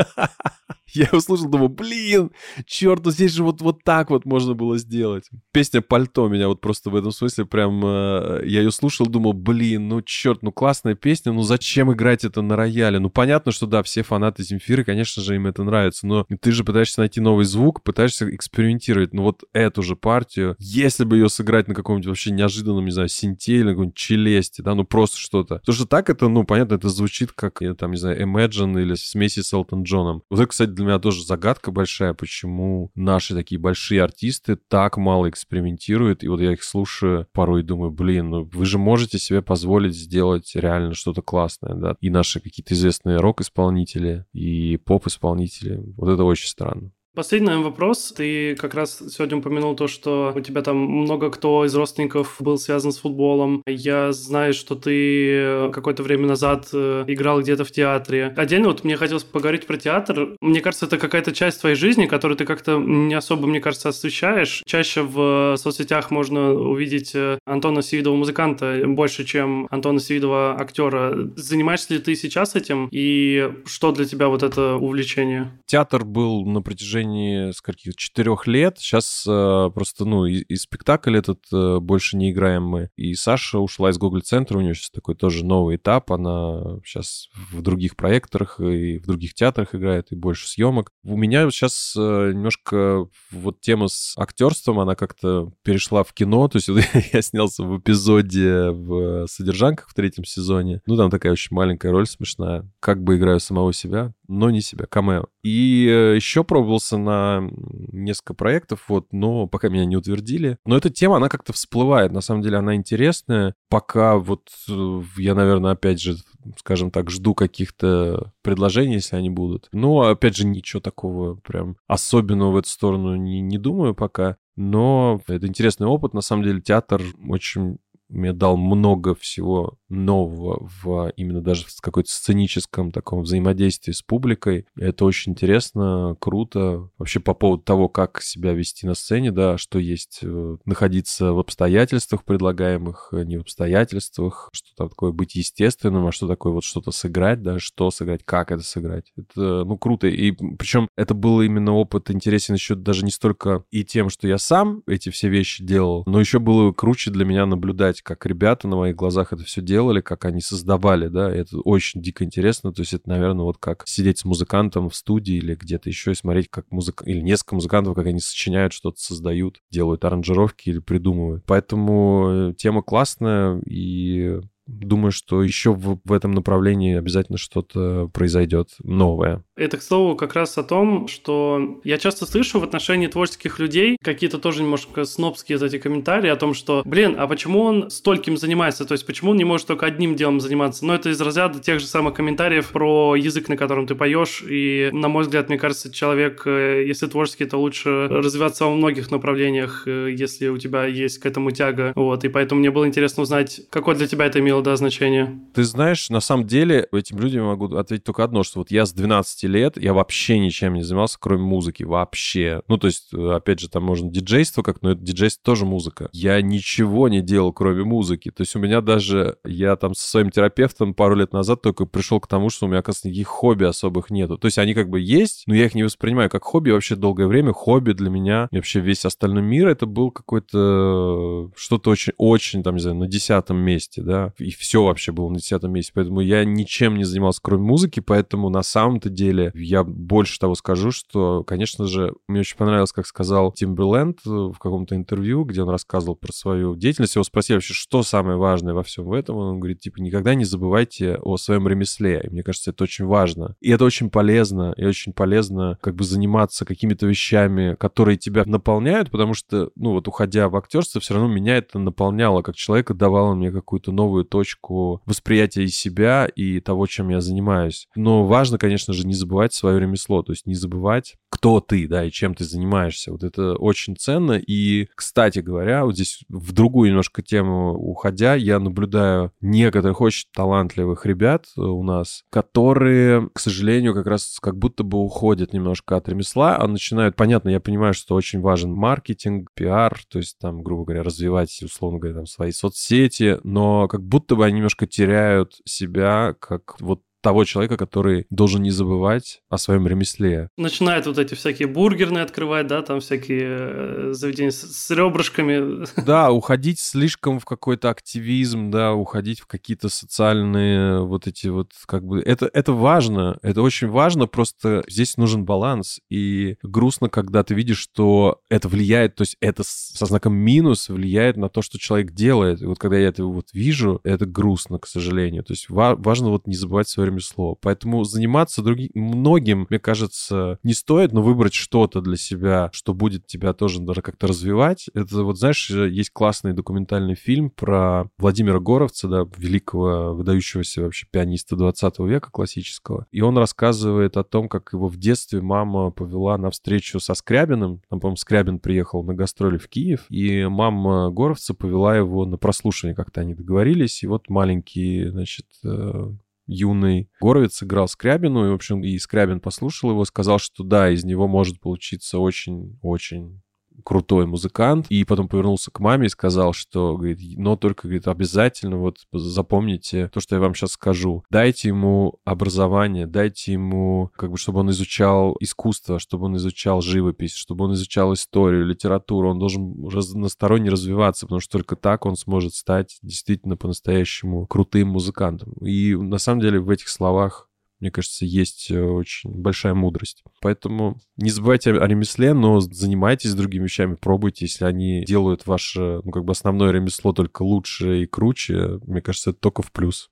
Я 0.93 1.07
его 1.07 1.21
слушал, 1.21 1.49
думаю, 1.49 1.69
блин, 1.69 2.31
черт, 2.65 3.05
ну 3.05 3.11
здесь 3.11 3.33
же 3.33 3.43
вот, 3.43 3.61
вот 3.61 3.83
так 3.83 4.11
вот 4.11 4.25
можно 4.25 4.55
было 4.55 4.79
сделать. 4.79 5.29
Песня 5.53 5.83
«Пальто» 5.83 6.29
меня 6.29 6.49
вот 6.49 6.61
просто 6.61 6.91
в 6.91 6.97
этом 6.97 7.11
смысле 7.11 7.45
прям... 7.45 7.83
Э, 7.85 8.43
я 8.45 8.61
ее 8.61 8.71
слушал, 8.71 9.07
думал, 9.07 9.33
блин, 9.33 9.89
ну 9.89 10.01
черт, 10.01 10.43
ну 10.43 10.53
классная 10.53 10.95
песня, 10.95 11.33
ну 11.33 11.43
зачем 11.43 11.93
играть 11.93 12.25
это 12.25 12.41
на 12.41 12.57
рояле? 12.57 12.99
Ну 12.99 13.11
понятно, 13.11 13.53
что 13.53 13.67
да, 13.67 13.83
все 13.83 14.03
фанаты 14.03 14.43
Земфиры, 14.45 14.85
конечно 14.85 15.23
же, 15.23 15.35
им 15.35 15.47
это 15.47 15.65
нравится, 15.65 16.07
но 16.07 16.27
ты 16.41 16.53
же 16.53 16.65
пытаешься 16.65 17.01
найти 17.01 17.21
новый 17.21 17.45
звук, 17.45 17.83
пытаешься 17.83 18.33
экспериментировать. 18.35 19.13
Ну 19.13 19.23
вот 19.23 19.43
эту 19.53 19.83
же 19.83 19.97
партию, 19.97 20.55
если 20.59 21.05
бы 21.05 21.17
ее 21.17 21.29
сыграть 21.29 21.69
на 21.69 21.75
каком-нибудь 21.75 22.07
вообще 22.07 22.31
неожиданном, 22.31 22.85
не 22.85 22.93
знаю, 22.93 23.09
синте 23.09 23.57
или 23.57 23.63
на 23.65 23.71
каком-нибудь 23.71 23.97
челесте, 23.97 24.63
да, 24.63 24.75
ну 24.75 24.85
просто 24.85 25.16
что-то. 25.17 25.57
Потому 25.57 25.75
что 25.75 25.87
так 25.87 26.11
это, 26.11 26.29
ну 26.29 26.45
понятно, 26.45 26.75
это 26.75 26.89
звучит 26.89 27.33
как, 27.33 27.61
я 27.61 27.75
там, 27.75 27.93
не 27.93 27.97
знаю, 27.97 28.21
Imagine 28.23 28.81
или 28.81 28.95
смеси 28.95 29.41
с 29.41 29.53
Элтон 29.53 29.83
Джоном. 29.83 30.23
Вот 30.31 30.41
это, 30.41 30.47
кстати, 30.49 30.71
для 30.71 30.85
меня 30.85 30.99
тоже 30.99 31.25
загадка 31.25 31.71
большая, 31.71 32.15
почему 32.15 32.91
наши 32.95 33.35
такие 33.35 33.61
большие 33.61 34.03
артисты 34.03 34.57
так 34.57 34.97
мало 34.97 35.29
экспериментируют. 35.29 36.23
И 36.25 36.29
вот 36.29 36.41
я 36.41 36.53
их 36.53 36.63
слушаю 36.63 37.27
порой 37.33 37.63
думаю, 37.63 37.91
блин, 37.91 38.31
ну 38.31 38.45
вы 38.45 38.65
же 38.65 38.79
можете 38.79 39.19
себе 39.19 39.43
позволить 39.43 39.95
сделать 39.95 40.53
реально 40.55 40.95
что-то 40.95 41.23
классное, 41.23 41.75
да. 41.75 41.97
И 42.01 42.11
наши 42.11 42.41
какие-то 42.41 42.75
известные 42.75 43.19
рок-исполнители, 43.19 44.25
и 44.33 44.77
поп-исполнители. 44.77 45.83
Вот 45.97 46.09
это 46.09 46.25
очень 46.25 46.49
странно. 46.49 46.93
Последний 47.17 47.47
наверное, 47.47 47.71
вопрос. 47.71 48.13
Ты 48.15 48.55
как 48.57 48.75
раз 48.75 49.03
сегодня 49.09 49.39
упомянул 49.39 49.75
то, 49.75 49.87
что 49.87 50.35
у 50.37 50.41
тебя 50.41 50.61
там 50.61 50.77
много 50.77 51.31
кто 51.31 51.65
из 51.65 51.75
родственников 51.75 52.37
был 52.41 52.59
связан 52.59 52.93
с 52.93 52.99
футболом. 52.99 53.63
Я 53.67 54.13
знаю, 54.13 54.53
что 54.53 54.75
ты 54.75 55.71
какое-то 55.73 56.03
время 56.03 56.27
назад 56.27 56.69
э, 56.75 57.05
играл 57.07 57.41
где-то 57.41 57.65
в 57.65 57.71
театре. 57.71 58.35
Отдельно 58.37 58.69
вот 58.69 58.85
мне 58.85 58.99
хотелось 58.99 59.25
поговорить 59.25 59.67
про 59.67 59.79
театр. 59.79 60.37
Мне 60.43 60.61
кажется, 60.61 60.85
это 60.85 60.99
какая-то 60.99 61.33
часть 61.33 61.63
твоей 61.63 61.75
жизни, 61.75 62.05
которую 62.05 62.37
ты 62.37 62.45
как-то 62.45 62.77
не 62.79 63.15
особо, 63.15 63.47
мне 63.47 63.61
кажется, 63.61 63.89
освещаешь. 63.89 64.63
Чаще 64.67 65.01
в 65.01 65.57
соцсетях 65.57 66.11
можно 66.11 66.53
увидеть 66.53 67.13
э, 67.15 67.39
Антона 67.47 67.81
Свидова 67.81 68.15
музыканта 68.15 68.83
больше, 68.85 69.25
чем 69.25 69.69
Антона 69.71 70.01
Свидова 70.01 70.61
актера. 70.61 71.17
Занимаешься 71.37 71.95
ли 71.95 71.99
ты 71.99 72.15
сейчас 72.15 72.57
этим? 72.57 72.91
И 72.93 73.51
что 73.65 73.93
для 73.93 74.05
тебя 74.05 74.29
вот 74.29 74.43
это 74.43 74.75
увлечение? 74.75 75.51
Театр 75.65 76.05
был 76.05 76.45
на 76.45 76.61
протяжении 76.61 77.06
протяжении 77.07 77.51
скольких 77.53 77.97
четырех 77.97 78.47
лет. 78.47 78.79
Сейчас 78.79 79.25
э, 79.27 79.71
просто, 79.75 80.05
ну, 80.05 80.27
и, 80.27 80.39
и 80.39 80.57
спектакль 80.57 81.17
этот 81.17 81.41
э, 81.53 81.79
больше 81.81 82.17
не 82.17 82.31
играем 82.31 82.65
мы. 82.65 82.91
И 82.97 83.15
Саша 83.15 83.59
ушла 83.59 83.91
из 83.91 83.99
Google 83.99 84.21
центра 84.21 84.59
у 84.59 84.61
нее 84.61 84.75
сейчас 84.75 84.91
такой 84.91 85.15
тоже 85.15 85.45
новый 85.45 85.77
этап. 85.77 86.13
Она 86.13 86.81
сейчас 86.85 87.29
в 87.53 87.63
других 87.63 87.97
проекторах 87.97 88.61
и 88.61 88.99
в 88.99 89.07
других 89.07 89.35
театрах 89.35 89.75
играет, 89.75 90.13
и 90.13 90.17
больше 90.17 90.49
съемок. 90.49 90.91
У 91.05 91.17
меня 91.17 91.49
сейчас 91.51 91.95
э, 91.97 92.33
немножко 92.33 93.07
вот 93.31 93.61
тема 93.61 93.89
с 93.89 94.15
актерством, 94.19 94.81
она 94.81 94.95
как-то 94.95 95.53
перешла 95.63 96.03
в 96.03 96.13
кино. 96.13 96.49
То 96.49 96.57
есть 96.59 96.69
я 97.13 97.23
снялся 97.23 97.63
в 97.63 97.79
эпизоде 97.79 98.71
в 98.71 99.27
«Содержанках» 99.27 99.89
в 99.89 99.95
третьем 99.95 100.25
сезоне. 100.25 100.81
Ну, 100.87 100.97
там 100.97 101.11
такая 101.11 101.33
очень 101.33 101.55
маленькая 101.55 101.93
роль 101.93 102.07
смешная. 102.07 102.69
Как 102.81 103.03
бы 103.03 103.17
играю 103.17 103.41
самого 103.41 103.73
себя, 103.73 104.13
но 104.29 104.51
не 104.51 104.61
себя, 104.61 104.87
камео. 104.87 105.27
И 105.43 105.87
э, 105.89 106.17
еще 106.17 106.45
пробовался 106.45 106.99
на 106.99 107.49
несколько 107.93 108.35
проектов, 108.35 108.85
вот, 108.89 109.13
но 109.13 109.47
пока 109.47 109.69
меня 109.69 109.85
не 109.85 109.97
утвердили. 109.97 110.59
Но 110.65 110.77
эта 110.77 110.91
тема, 110.91 111.17
она 111.17 111.29
как-то 111.29 111.53
всплывает. 111.53 112.13
На 112.13 112.21
самом 112.21 112.43
деле 112.43 112.59
она 112.59 112.75
интересная. 112.75 113.55
Пока 113.69 114.17
вот 114.17 114.49
э, 114.69 115.03
я, 115.19 115.35
наверное, 115.35 115.73
опять 115.73 116.01
же, 116.01 116.17
скажем 116.59 116.91
так, 116.91 117.11
жду 117.11 117.35
каких-то 117.35 118.33
предложений, 118.43 118.95
если 118.95 119.17
они 119.17 119.31
будут. 119.31 119.69
Но, 119.73 120.03
опять 120.03 120.37
же, 120.37 120.47
ничего 120.47 120.81
такого 120.81 121.37
прям 121.37 121.77
особенного 121.87 122.53
в 122.53 122.57
эту 122.57 122.69
сторону 122.69 123.17
не, 123.17 123.41
не 123.41 123.59
думаю 123.59 123.95
пока. 123.95 124.37
Но 124.57 125.21
это 125.29 125.47
интересный 125.47 125.87
опыт. 125.87 126.15
На 126.15 126.23
самом 126.23 126.43
деле 126.43 126.63
театр 126.63 127.03
очень 127.29 127.77
мне 128.09 128.33
дал 128.33 128.57
много 128.57 129.15
всего 129.15 129.79
нового 129.89 130.69
в 130.83 131.13
именно 131.17 131.41
даже 131.41 131.65
в 131.67 131.81
какой-то 131.81 132.11
сценическом 132.11 132.91
таком 132.91 133.23
взаимодействии 133.23 133.93
с 133.93 134.03
публикой. 134.03 134.67
Это 134.77 135.05
очень 135.05 135.33
интересно, 135.33 136.17
круто. 136.19 136.91
Вообще 136.99 137.21
по 137.21 137.35
поводу 137.35 137.63
того, 137.63 137.89
как 137.89 138.21
себя 138.23 138.53
вести 138.53 138.87
на 138.87 138.95
сцене, 138.95 139.31
да, 139.31 139.59
что 139.59 139.79
есть 139.79 140.21
э, 140.23 140.57
находиться 140.65 141.33
в 141.33 141.39
обстоятельствах 141.39 142.25
предлагаемых, 142.25 143.11
э, 143.13 143.25
не 143.25 143.39
в 143.39 143.43
обстоятельствах, 143.43 144.51
что 144.53 144.89
такое 144.89 145.13
быть 145.13 145.35
естественным, 145.35 146.07
а 146.07 146.13
что 146.13 146.27
такое 146.27 146.53
вот 146.53 146.65
что-то 146.65 146.91
сыграть, 146.91 147.43
да, 147.43 147.59
что 147.59 147.91
сыграть, 147.91 148.23
как 148.25 148.51
это 148.51 148.63
сыграть. 148.63 149.13
Это, 149.17 149.65
ну, 149.65 149.79
круто. 149.79 150.09
И 150.09 150.33
причем 150.33 150.89
это 150.97 151.15
был 151.15 151.43
именно 151.43 151.73
опыт 151.73 152.11
интересен 152.11 152.55
еще 152.55 152.75
даже 152.75 153.05
не 153.05 153.11
столько 153.11 153.65
и 153.71 153.85
тем, 153.85 154.11
что 154.11 154.29
я 154.29 154.39
сам 154.39 154.83
эти 154.87 155.11
все 155.11 155.29
вещи 155.29 155.65
делал, 155.65 156.03
но 156.07 156.21
еще 156.21 156.39
было 156.39 156.73
круче 156.73 157.11
для 157.11 157.25
меня 157.25 157.47
наблюдать, 157.47 157.96
как 158.03 158.27
ребята 158.27 158.69
на 158.69 158.77
моих 158.77 158.97
глазах 158.97 159.33
это 159.33 159.45
все 159.45 159.61
делали, 159.61 160.01
как 160.01 160.25
они 160.25 160.41
создавали, 160.41 161.09
да, 161.09 161.31
это 161.31 161.59
очень 161.61 162.03
дико 162.03 162.25
интересно, 162.25 162.73
то 162.73 162.83
есть 162.83 162.93
это, 162.93 163.09
наверное, 163.09 163.45
вот 163.45 163.59
как 163.59 163.85
сидеть 163.87 164.19
с 164.19 164.25
музыкантом 164.25 164.91
в 164.91 164.97
студии 164.97 165.35
или 165.37 165.55
где-то 165.55 165.89
еще 165.89 166.13
и 166.13 166.15
смотреть, 166.15 166.49
как 166.51 166.71
музыка, 166.71 167.05
или 167.05 167.21
несколько 167.21 167.55
музыкантов, 167.55 167.95
как 167.95 168.07
они 168.07 168.21
сочиняют, 168.21 168.73
что-то 168.73 169.01
создают, 169.01 169.61
делают 169.71 170.05
аранжировки 170.05 170.71
или 170.71 170.79
придумывают. 170.79 171.45
Поэтому 171.47 172.51
э, 172.51 172.55
тема 172.55 172.83
классная, 172.83 173.61
и 173.67 174.41
думаю, 174.67 175.13
что 175.13 175.43
еще 175.43 175.73
в, 175.73 176.01
в 176.05 176.13
этом 176.13 176.33
направлении 176.33 176.97
обязательно 176.97 177.39
что-то 177.39 178.09
произойдет 178.13 178.71
новое. 178.83 179.45
Это, 179.57 179.79
к 179.79 179.83
слову, 179.83 180.17
как 180.17 180.35
раз 180.35 180.59
о 180.59 180.63
том, 180.63 181.09
что 181.09 181.81
я 181.85 181.99
часто 181.99 182.27
слышу 182.27 182.61
в 182.61 182.65
отношении 182.65 183.07
творческих 183.07 183.59
людей 183.59 183.97
какие-то 184.03 184.39
тоже 184.39 184.63
немножко 184.63 185.05
снобские 185.05 185.59
вот 185.59 185.65
эти 185.67 185.79
комментарии 185.79 186.29
о 186.29 186.37
том, 186.37 186.53
что, 186.53 186.83
блин, 186.85 187.17
а 187.19 187.27
почему 187.27 187.61
он 187.63 187.91
стольким 187.91 188.37
занимается? 188.37 188.85
То 188.85 188.93
есть, 188.93 189.07
почему 189.07 189.31
он 189.31 189.37
не 189.37 189.45
может 189.45 189.67
только 189.67 189.87
одним 189.87 190.17
делом 190.17 190.41
заниматься? 190.41 190.85
Но 190.85 190.95
это 190.95 191.11
из 191.11 191.21
разряда 191.21 191.61
тех 191.61 191.81
же 191.81 191.87
самых 191.87 192.15
комментариев 192.15 192.71
про 192.71 193.15
язык, 193.15 193.49
на 193.49 193.57
котором 193.57 193.87
ты 193.87 193.95
поешь. 193.95 194.43
И, 194.49 194.91
на 194.93 195.09
мой 195.09 195.23
взгляд, 195.23 195.49
мне 195.49 195.59
кажется, 195.59 195.93
человек, 195.93 196.43
э, 196.47 196.85
если 196.87 197.07
творческий, 197.07 197.47
то 197.47 197.59
лучше 197.59 198.09
развиваться 198.09 198.65
во 198.67 198.75
многих 198.75 199.11
направлениях, 199.11 199.85
э, 199.87 200.15
если 200.17 200.49
у 200.49 200.59
тебя 200.59 200.87
есть 200.87 201.19
к 201.19 201.27
этому 201.27 201.51
тяга. 201.51 201.93
Вот, 201.95 202.25
и 202.25 202.29
поэтому 202.29 202.61
мне 202.61 202.71
было 202.71 202.87
интересно 202.87 203.23
узнать, 203.23 203.61
какое 203.71 203.95
для 203.95 204.07
тебя 204.07 204.27
это 204.27 204.41
имело, 204.41 204.56
да, 204.61 204.77
значение. 204.77 205.41
Ты 205.55 205.65
знаешь, 205.65 206.11
на 206.11 206.21
самом 206.21 206.47
деле, 206.47 206.89
этим 206.93 207.19
людям 207.19 207.43
я 207.43 207.49
могу 207.49 207.75
ответить 207.77 208.05
только 208.05 208.25
одно, 208.25 208.43
что 208.43 208.61
вот 208.61 208.71
я 208.71 208.87
с 208.87 208.93
12 208.93 209.45
лет, 209.45 209.77
я 209.77 209.93
вообще 209.93 210.39
ничем 210.39 210.75
не 210.75 210.83
занимался, 210.83 211.19
кроме 211.21 211.43
музыки, 211.43 211.83
вообще. 211.83 212.63
Ну, 212.69 212.77
то 212.79 212.87
есть, 212.87 213.13
опять 213.13 213.61
же, 213.61 213.69
там 213.69 213.83
можно 213.83 214.11
диджейство 214.11 214.63
как, 214.63 214.83
но 214.83 214.93
это 214.93 215.01
диджейство 215.01 215.45
тоже 215.45 215.65
музыка. 215.65 216.09
Я 216.13 216.41
ничего 216.43 217.09
не 217.09 217.21
делал, 217.21 217.53
кроме 217.53 217.85
музыки. 217.85 218.31
То 218.31 218.43
есть 218.43 218.55
у 218.57 218.59
меня 218.59 218.81
даже, 218.81 219.37
я 219.45 219.77
там 219.77 219.95
со 219.95 220.09
своим 220.09 220.31
терапевтом 220.31 220.95
пару 220.95 221.15
лет 221.15 221.33
назад 221.33 221.63
только 221.63 221.87
пришел 221.87 222.21
к 222.21 222.27
тому, 222.27 222.51
что 222.51 222.67
у 222.67 222.69
меня, 222.69 222.81
оказывается, 222.81 223.09
никаких 223.09 223.29
хобби 223.29 223.65
особых 223.65 224.11
нету. 224.11 224.39
То 224.39 224.47
есть 224.47 224.59
они 224.59 224.75
как 224.75 224.89
бы 224.89 225.01
есть, 225.01 225.45
но 225.47 225.55
я 225.55 225.67
их 225.67 225.75
не 225.75 225.83
воспринимаю 225.83 226.31
как 226.31 226.45
хобби. 226.45 226.71
Вообще 226.71 226.97
долгое 226.97 227.27
время 227.27 227.53
хобби 227.53 227.93
для 227.93 228.11
меня, 228.11 228.49
и 228.51 228.57
вообще 228.57 228.81
весь 228.81 229.05
остальной 229.05 229.43
мир, 229.43 229.69
это 229.69 229.87
был 229.87 230.11
какой-то 230.11 231.51
что-то 231.57 231.91
очень, 231.91 232.13
очень, 232.17 232.63
там, 232.63 232.77
не 232.77 232.81
знаю, 232.81 232.97
на 232.97 233.07
десятом 233.07 233.57
месте, 233.59 234.03
да. 234.03 234.33
И 234.47 234.51
все 234.51 234.85
вообще 234.85 235.11
было 235.11 235.29
на 235.29 235.39
десятом 235.39 235.73
месте. 235.73 235.91
Поэтому 235.93 236.21
я 236.21 236.45
ничем 236.45 236.97
не 236.97 237.03
занимался, 237.03 237.41
кроме 237.43 237.65
музыки, 237.65 237.99
поэтому 237.99 238.49
на 238.49 238.63
самом-то 238.63 239.11
деле 239.11 239.51
я 239.55 239.83
больше 239.83 240.39
того 240.39 240.55
скажу, 240.55 240.93
что, 240.93 241.43
конечно 241.43 241.87
же, 241.87 242.15
мне 242.29 242.41
очень 242.41 242.57
понравилось, 242.57 242.93
как 242.93 243.09
сказал 243.09 243.51
Тимберленд 243.51 244.21
в 244.25 244.55
каком-то 244.55 244.95
интервью, 244.95 245.43
где 245.43 245.63
он 245.63 245.69
рассказывал 245.69 246.15
про 246.15 246.33
свою 246.33 246.77
деятельность. 246.77 247.17
Его 247.17 247.25
спросили 247.25 247.57
вообще, 247.57 247.75
что 247.75 248.05
самое 248.05 248.39
важное 248.39 248.73
во 248.73 248.85
всем 248.85 249.13
этом. 249.13 249.37
Он 249.37 249.59
говорит, 249.59 249.81
типа, 249.81 250.01
никогда 250.01 250.37
не 250.37 250.45
забывайте 250.45 251.17
о 251.17 251.37
своем 251.39 251.67
ремесле. 251.67 252.23
И 252.23 252.31
мне 252.31 252.45
кажется, 252.45 252.71
это 252.71 252.85
очень 252.85 253.05
важно. 253.05 253.57
И 253.61 253.71
это 253.71 253.85
очень 253.85 254.11
полезно, 254.11 254.75
и 254.77 254.85
очень 254.85 255.13
полезно 255.13 255.77
как 255.81 255.97
бы 255.97 256.05
заниматься 256.05 256.65
какими-то 256.65 257.07
вещами, 257.07 257.75
которые 257.75 258.17
тебя 258.17 258.45
наполняют, 258.47 259.11
потому 259.11 259.35
что, 259.35 259.73
ну 259.75 259.91
вот 259.91 260.07
уходя 260.07 260.49
в 260.49 260.55
актерство, 260.55 261.01
все 261.01 261.15
равно 261.15 261.29
меня 261.29 261.57
это 261.57 261.81
наполняло 261.81 262.43
как 262.43 262.55
человека, 262.55 262.95
давало 262.95 263.35
мне 263.35 263.51
какую-то 263.51 263.91
новую 263.91 264.25
точку 264.37 265.01
восприятия 265.07 265.67
себя 265.69 266.27
и 266.27 266.61
того, 266.61 266.87
чем 266.87 267.09
я 267.09 267.23
занимаюсь. 267.23 267.89
Но 267.97 268.27
важно, 268.27 268.59
конечно 268.59 268.93
же, 268.93 269.07
не 269.07 269.15
забывать 269.15 269.55
свое 269.55 269.81
ремесло, 269.81 270.23
то 270.23 270.33
есть 270.33 270.47
не 270.47 270.55
забывать, 270.55 271.17
кто 271.31 271.61
ты, 271.61 271.89
да, 271.89 272.05
и 272.05 272.11
чем 272.11 272.35
ты 272.35 272.45
занимаешься. 272.45 273.13
Вот 273.13 273.25
это 273.25 273.55
очень 273.55 273.97
ценно. 273.97 274.33
И, 274.33 274.89
кстати 274.95 275.39
говоря, 275.39 275.87
вот 275.87 275.95
здесь 275.95 276.21
в 276.29 276.53
другую 276.53 276.91
немножко 276.91 277.23
тему 277.23 277.73
уходя, 277.73 278.35
я 278.35 278.59
наблюдаю 278.59 279.33
некоторых 279.41 280.03
очень 280.03 280.29
талантливых 280.35 281.07
ребят 281.07 281.47
у 281.57 281.83
нас, 281.83 282.25
которые, 282.29 283.31
к 283.33 283.39
сожалению, 283.39 283.95
как 283.95 284.07
раз 284.07 284.39
как 284.43 284.59
будто 284.59 284.83
бы 284.85 284.99
уходят 284.99 285.55
немножко 285.55 285.97
от 285.97 286.11
ремесла, 286.11 286.59
а 286.59 286.67
начинают, 286.67 287.17
понятно, 287.17 287.49
я 287.49 287.61
понимаю, 287.61 287.95
что 287.95 288.15
очень 288.15 288.41
важен 288.41 288.73
маркетинг, 288.73 289.51
пиар, 289.55 289.99
то 290.11 290.19
есть 290.19 290.39
там, 290.39 290.63
грубо 290.63 290.85
говоря, 290.85 291.03
развивать, 291.03 291.63
условно 291.63 291.99
говоря, 291.99 292.17
там 292.17 292.27
свои 292.27 292.51
соцсети, 292.51 293.39
но 293.45 293.89
как 293.89 294.03
будто 294.03 294.26
бы 294.35 294.45
они 294.45 294.57
немножко 294.57 294.87
теряют 294.87 295.61
себя 295.65 296.35
как 296.41 296.81
вот 296.81 297.03
того 297.21 297.45
человека, 297.45 297.77
который 297.77 298.27
должен 298.31 298.63
не 298.63 298.71
забывать 298.71 299.41
о 299.49 299.59
своем 299.59 299.87
ремесле. 299.87 300.49
Начинает 300.57 301.07
вот 301.07 301.19
эти 301.19 301.35
всякие 301.35 301.69
бургерные 301.69 302.23
открывать, 302.23 302.67
да, 302.67 302.83
там 302.83 303.01
всякие 303.01 303.47
э, 303.49 304.09
заведения 304.13 304.51
с, 304.51 304.61
с 304.61 304.91
ребрышками. 304.91 305.87
Да, 306.07 306.31
уходить 306.31 306.79
слишком 306.79 307.41
в 307.41 307.45
какой-то 307.45 307.91
активизм, 307.91 308.71
да, 308.71 308.95
уходить 308.95 309.41
в 309.41 309.47
какие-то 309.47 309.89
социальные 309.89 311.05
вот 311.05 311.27
эти 311.27 311.49
вот 311.49 311.73
как 311.87 312.05
бы... 312.05 312.21
Это, 312.21 312.49
это 312.53 312.73
важно, 312.73 313.39
это 313.43 313.63
очень 313.63 313.89
важно, 313.89 314.27
просто 314.27 314.85
здесь 314.87 315.17
нужен 315.17 315.45
баланс. 315.45 316.01
И 316.09 316.57
грустно, 316.63 317.09
когда 317.09 317.43
ты 317.43 317.55
видишь, 317.55 317.79
что 317.79 318.41
это 318.49 318.69
влияет, 318.69 319.17
то 319.17 319.23
есть 319.23 319.37
это 319.41 319.63
со 319.65 320.07
знаком 320.07 320.35
минус 320.35 320.89
влияет 320.89 321.37
на 321.37 321.49
то, 321.49 321.63
что 321.63 321.79
человек 321.79 322.13
делает. 322.13 322.63
И 322.63 322.67
вот 322.67 322.79
когда 322.79 322.99
я 322.99 323.09
это 323.09 323.25
вот 323.25 323.49
вижу, 323.53 324.01
это 324.05 324.27
грустно, 324.27 324.79
к 324.79 324.87
сожалению. 324.87 325.43
То 325.43 325.53
есть 325.53 325.67
важно 325.69 326.31
вот 326.31 326.47
не 326.47 326.55
забывать 326.55 326.89
свое 326.89 327.06
ремесло. 327.07 327.57
Поэтому 327.61 328.05
заниматься 328.05 328.63
другим, 328.63 328.91
многим, 328.95 329.67
мне 329.71 329.79
кажется, 329.79 330.59
не 330.63 330.75
стоит, 330.75 331.13
но 331.13 331.23
выбрать 331.23 331.55
что-то 331.55 332.01
для 332.01 332.17
себя, 332.17 332.71
что 332.73 332.95
будет 332.95 333.27
тебя 333.27 333.53
тоже 333.53 333.81
даже 333.81 334.03
как-то 334.03 334.27
развивать. 334.27 334.89
Это 334.95 335.23
вот, 335.23 335.39
знаешь, 335.39 335.71
есть 335.71 336.11
классный 336.11 336.53
документальный 336.53 337.15
фильм 337.15 337.51
про 337.51 338.09
Владимира 338.19 338.61
Горовца, 338.61 339.09
да, 339.09 339.27
великого, 339.37 340.15
выдающегося 340.15 340.83
вообще 340.83 341.07
пианиста 341.11 341.57
20 341.57 341.99
века 342.01 342.31
классического. 342.31 343.07
И 343.11 343.21
он 343.21 343.39
рассказывает 343.39 344.17
о 344.17 344.25
том, 344.25 344.49
как 344.49 344.73
его 344.73 344.89
в 344.89 344.97
детстве 344.97 345.41
мама 345.41 345.91
повела 345.91 346.37
на 346.39 346.51
встречу 346.51 347.01
со 347.01 347.15
Скрябиным. 347.15 347.83
Там, 347.89 348.01
по-моему, 348.01 348.17
Скрябин 348.17 348.59
приехал 348.59 349.03
на 349.03 349.15
гастроли 349.15 349.59
в 349.59 349.69
Киев, 349.69 350.07
и 350.09 350.47
мама 350.47 351.11
Горовца 351.11 351.55
повела 351.55 351.97
его 351.97 352.27
на 352.27 352.39
прослушивание, 352.39 352.95
как-то 352.95 353.21
они 353.21 353.35
договорились, 353.35 354.03
и 354.03 354.07
вот 354.07 354.29
маленький, 354.29 355.07
значит, 355.09 355.47
э, 355.65 356.11
юный 356.47 357.11
Горовец 357.21 357.63
играл 357.63 357.89
Скрябину, 357.89 358.47
и, 358.47 358.51
в 358.51 358.55
общем, 358.55 358.83
и 358.83 358.99
Скрябин 358.99 359.41
послушал 359.41 359.91
его, 359.91 360.05
сказал, 360.05 360.39
что 360.39 360.65
да, 360.65 360.91
из 360.91 361.05
него 361.05 361.27
может 361.29 361.61
получиться 361.61 362.19
очень-очень 362.19 363.43
крутой 363.85 364.27
музыкант, 364.27 364.87
и 364.89 365.05
потом 365.05 365.29
повернулся 365.29 365.71
к 365.71 365.81
маме 365.81 366.07
и 366.07 366.11
сказал, 366.11 366.53
что, 366.53 366.97
говорит, 366.97 367.21
но 367.39 367.57
только, 367.57 367.89
говорит, 367.89 368.09
обязательно 368.09 368.79
вот 368.79 368.99
запомните 369.13 370.09
то, 370.09 370.21
что 370.21 370.35
я 370.35 370.41
вам 370.41 370.55
сейчас 370.55 370.73
скажу. 370.73 371.25
Дайте 371.31 371.69
ему 371.69 372.19
образование, 372.25 373.07
дайте 373.07 373.53
ему, 373.53 374.11
как 374.17 374.31
бы, 374.31 374.37
чтобы 374.37 374.61
он 374.61 374.71
изучал 374.71 375.37
искусство, 375.41 375.99
чтобы 375.99 376.27
он 376.27 376.37
изучал 376.37 376.81
живопись, 376.81 377.35
чтобы 377.35 377.65
он 377.65 377.75
изучал 377.75 378.13
историю, 378.13 378.67
литературу, 378.67 379.31
он 379.31 379.39
должен 379.39 379.89
разносторонне 379.89 380.71
развиваться, 380.71 381.27
потому 381.27 381.41
что 381.41 381.53
только 381.53 381.77
так 381.77 382.07
он 382.07 382.17
сможет 382.17 382.55
стать 382.55 382.99
действительно 383.03 383.57
по-настоящему 383.57 384.47
крутым 384.47 384.89
музыкантом. 384.89 385.53
И 385.61 385.95
на 385.95 386.19
самом 386.19 386.41
деле 386.41 386.61
в 386.61 386.71
этих 386.71 386.89
словах 386.89 387.46
мне 387.81 387.91
кажется, 387.91 388.25
есть 388.25 388.71
э, 388.71 388.81
очень 388.81 389.31
большая 389.31 389.75
мудрость. 389.75 390.25
Поэтому 390.41 390.99
не 391.17 391.31
забывайте 391.31 391.73
о 391.73 391.87
ремесле, 391.87 392.33
но 392.33 392.61
занимайтесь 392.61 393.35
другими 393.35 393.65
вещами, 393.65 393.97
пробуйте. 394.01 394.47
Если 394.47 394.65
они 394.65 395.05
делают 395.05 395.47
ваше, 395.47 396.01
ну, 396.03 396.11
как 396.11 396.25
бы 396.25 396.33
основное 396.33 396.73
ремесло 396.73 397.13
только 397.13 397.43
лучше 397.43 398.03
и 398.03 398.07
круче, 398.07 398.81
мне 398.87 399.03
кажется, 399.03 399.31
это 399.31 399.41
только 399.41 399.63
в 399.63 399.73
плюс. 399.73 400.11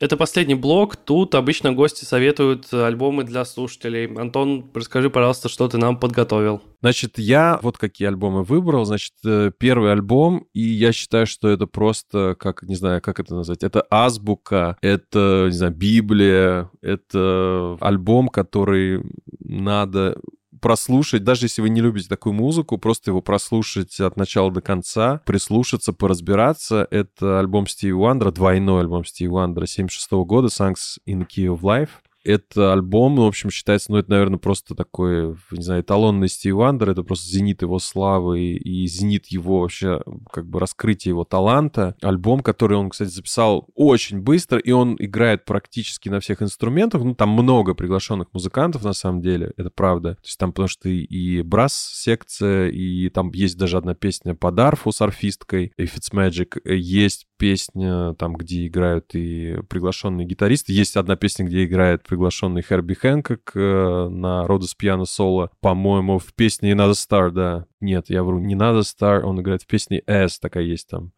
Это 0.00 0.16
последний 0.16 0.54
блок. 0.54 0.96
Тут 0.96 1.34
обычно 1.34 1.72
гости 1.72 2.04
советуют 2.04 2.72
альбомы 2.72 3.24
для 3.24 3.44
слушателей. 3.44 4.06
Антон, 4.06 4.70
расскажи, 4.74 5.10
пожалуйста, 5.10 5.48
что 5.48 5.68
ты 5.68 5.78
нам 5.78 5.98
подготовил. 5.98 6.62
Значит, 6.80 7.18
я 7.18 7.58
вот 7.62 7.78
какие 7.78 8.06
альбомы 8.06 8.44
выбрал. 8.44 8.84
Значит, 8.84 9.14
э, 9.24 9.50
первый 9.58 9.92
альбом, 9.92 10.46
и 10.52 10.60
я 10.60 10.92
считаю, 10.92 11.26
что 11.26 11.48
это 11.48 11.66
просто, 11.66 12.36
как, 12.38 12.62
не 12.62 12.76
знаю, 12.76 13.02
как 13.02 13.18
это 13.18 13.34
назвать, 13.34 13.64
это 13.64 13.84
азбука, 13.90 14.76
это, 14.80 15.46
не 15.46 15.56
знаю, 15.56 15.74
Библия, 15.74 16.70
это 16.80 17.76
альбом, 17.80 18.28
который 18.28 19.02
надо 19.40 20.18
прослушать, 20.60 21.24
даже 21.24 21.46
если 21.46 21.62
вы 21.62 21.68
не 21.68 21.80
любите 21.80 22.08
такую 22.08 22.32
музыку, 22.32 22.78
просто 22.78 23.10
его 23.10 23.20
прослушать 23.20 23.98
от 24.00 24.16
начала 24.16 24.50
до 24.50 24.60
конца, 24.60 25.20
прислушаться, 25.24 25.92
поразбираться. 25.92 26.86
Это 26.90 27.38
альбом 27.38 27.66
Стиви 27.66 27.92
Уандера, 27.92 28.30
двойной 28.30 28.80
альбом 28.80 29.04
Стиви 29.04 29.30
Уандера 29.30 29.66
76 29.66 30.10
года, 30.26 30.48
Songs 30.48 30.98
in 31.06 31.26
Key 31.26 31.46
of 31.46 31.60
Life 31.60 31.90
это 32.28 32.72
альбом, 32.72 33.16
в 33.16 33.22
общем, 33.22 33.50
считается, 33.50 33.90
ну, 33.90 33.98
это, 33.98 34.10
наверное, 34.10 34.38
просто 34.38 34.74
такой, 34.74 35.36
не 35.50 35.62
знаю, 35.62 35.82
эталонный 35.82 36.28
Стив 36.28 36.54
Вандер, 36.56 36.90
это 36.90 37.02
просто 37.02 37.28
зенит 37.28 37.62
его 37.62 37.78
славы 37.78 38.40
и 38.40 38.86
зенит 38.86 39.26
его 39.28 39.60
вообще, 39.60 40.00
как 40.30 40.46
бы, 40.46 40.60
раскрытие 40.60 41.10
его 41.10 41.24
таланта. 41.24 41.96
Альбом, 42.02 42.40
который 42.40 42.76
он, 42.76 42.90
кстати, 42.90 43.08
записал 43.08 43.68
очень 43.74 44.20
быстро, 44.20 44.58
и 44.58 44.70
он 44.70 44.96
играет 44.98 45.44
практически 45.44 46.08
на 46.08 46.20
всех 46.20 46.42
инструментах. 46.42 47.02
Ну, 47.02 47.14
там 47.14 47.30
много 47.30 47.74
приглашенных 47.74 48.28
музыкантов, 48.32 48.84
на 48.84 48.92
самом 48.92 49.22
деле, 49.22 49.52
это 49.56 49.70
правда. 49.70 50.16
То 50.16 50.26
есть 50.26 50.38
там, 50.38 50.52
потому 50.52 50.68
что 50.68 50.88
и 50.88 51.42
брас-секция, 51.42 52.68
и 52.68 53.08
там 53.08 53.30
есть 53.32 53.56
даже 53.56 53.78
одна 53.78 53.94
песня 53.94 54.34
по 54.34 54.52
дарфу 54.52 54.92
с 54.92 55.00
арфисткой, 55.00 55.72
If 55.78 55.96
It's 55.96 56.12
Magic, 56.12 56.60
есть 56.74 57.27
песня, 57.38 58.14
там, 58.14 58.34
где 58.34 58.66
играют 58.66 59.14
и 59.14 59.58
приглашенные 59.68 60.26
гитаристы. 60.26 60.72
Есть 60.72 60.96
одна 60.96 61.16
песня, 61.16 61.46
где 61.46 61.64
играет 61.64 62.02
приглашенный 62.02 62.62
Херби 62.62 62.94
Хэнкок 62.94 63.52
э, 63.54 64.08
на 64.08 64.46
Rhodes 64.46 64.74
piano 64.74 65.04
соло. 65.04 65.50
По-моему, 65.60 66.18
в 66.18 66.34
песне 66.34 66.72
«Another 66.72 66.92
Star», 66.92 67.30
да. 67.30 67.66
Нет, 67.80 68.10
я 68.10 68.24
вру, 68.24 68.40
не 68.40 68.56
Another 68.56 68.80
Star, 68.80 69.20
он 69.20 69.40
играет 69.40 69.62
в 69.62 69.66
песне 69.66 70.02
As, 70.06 70.40
такая 70.40 70.64
есть 70.64 70.88
там. 70.88 71.12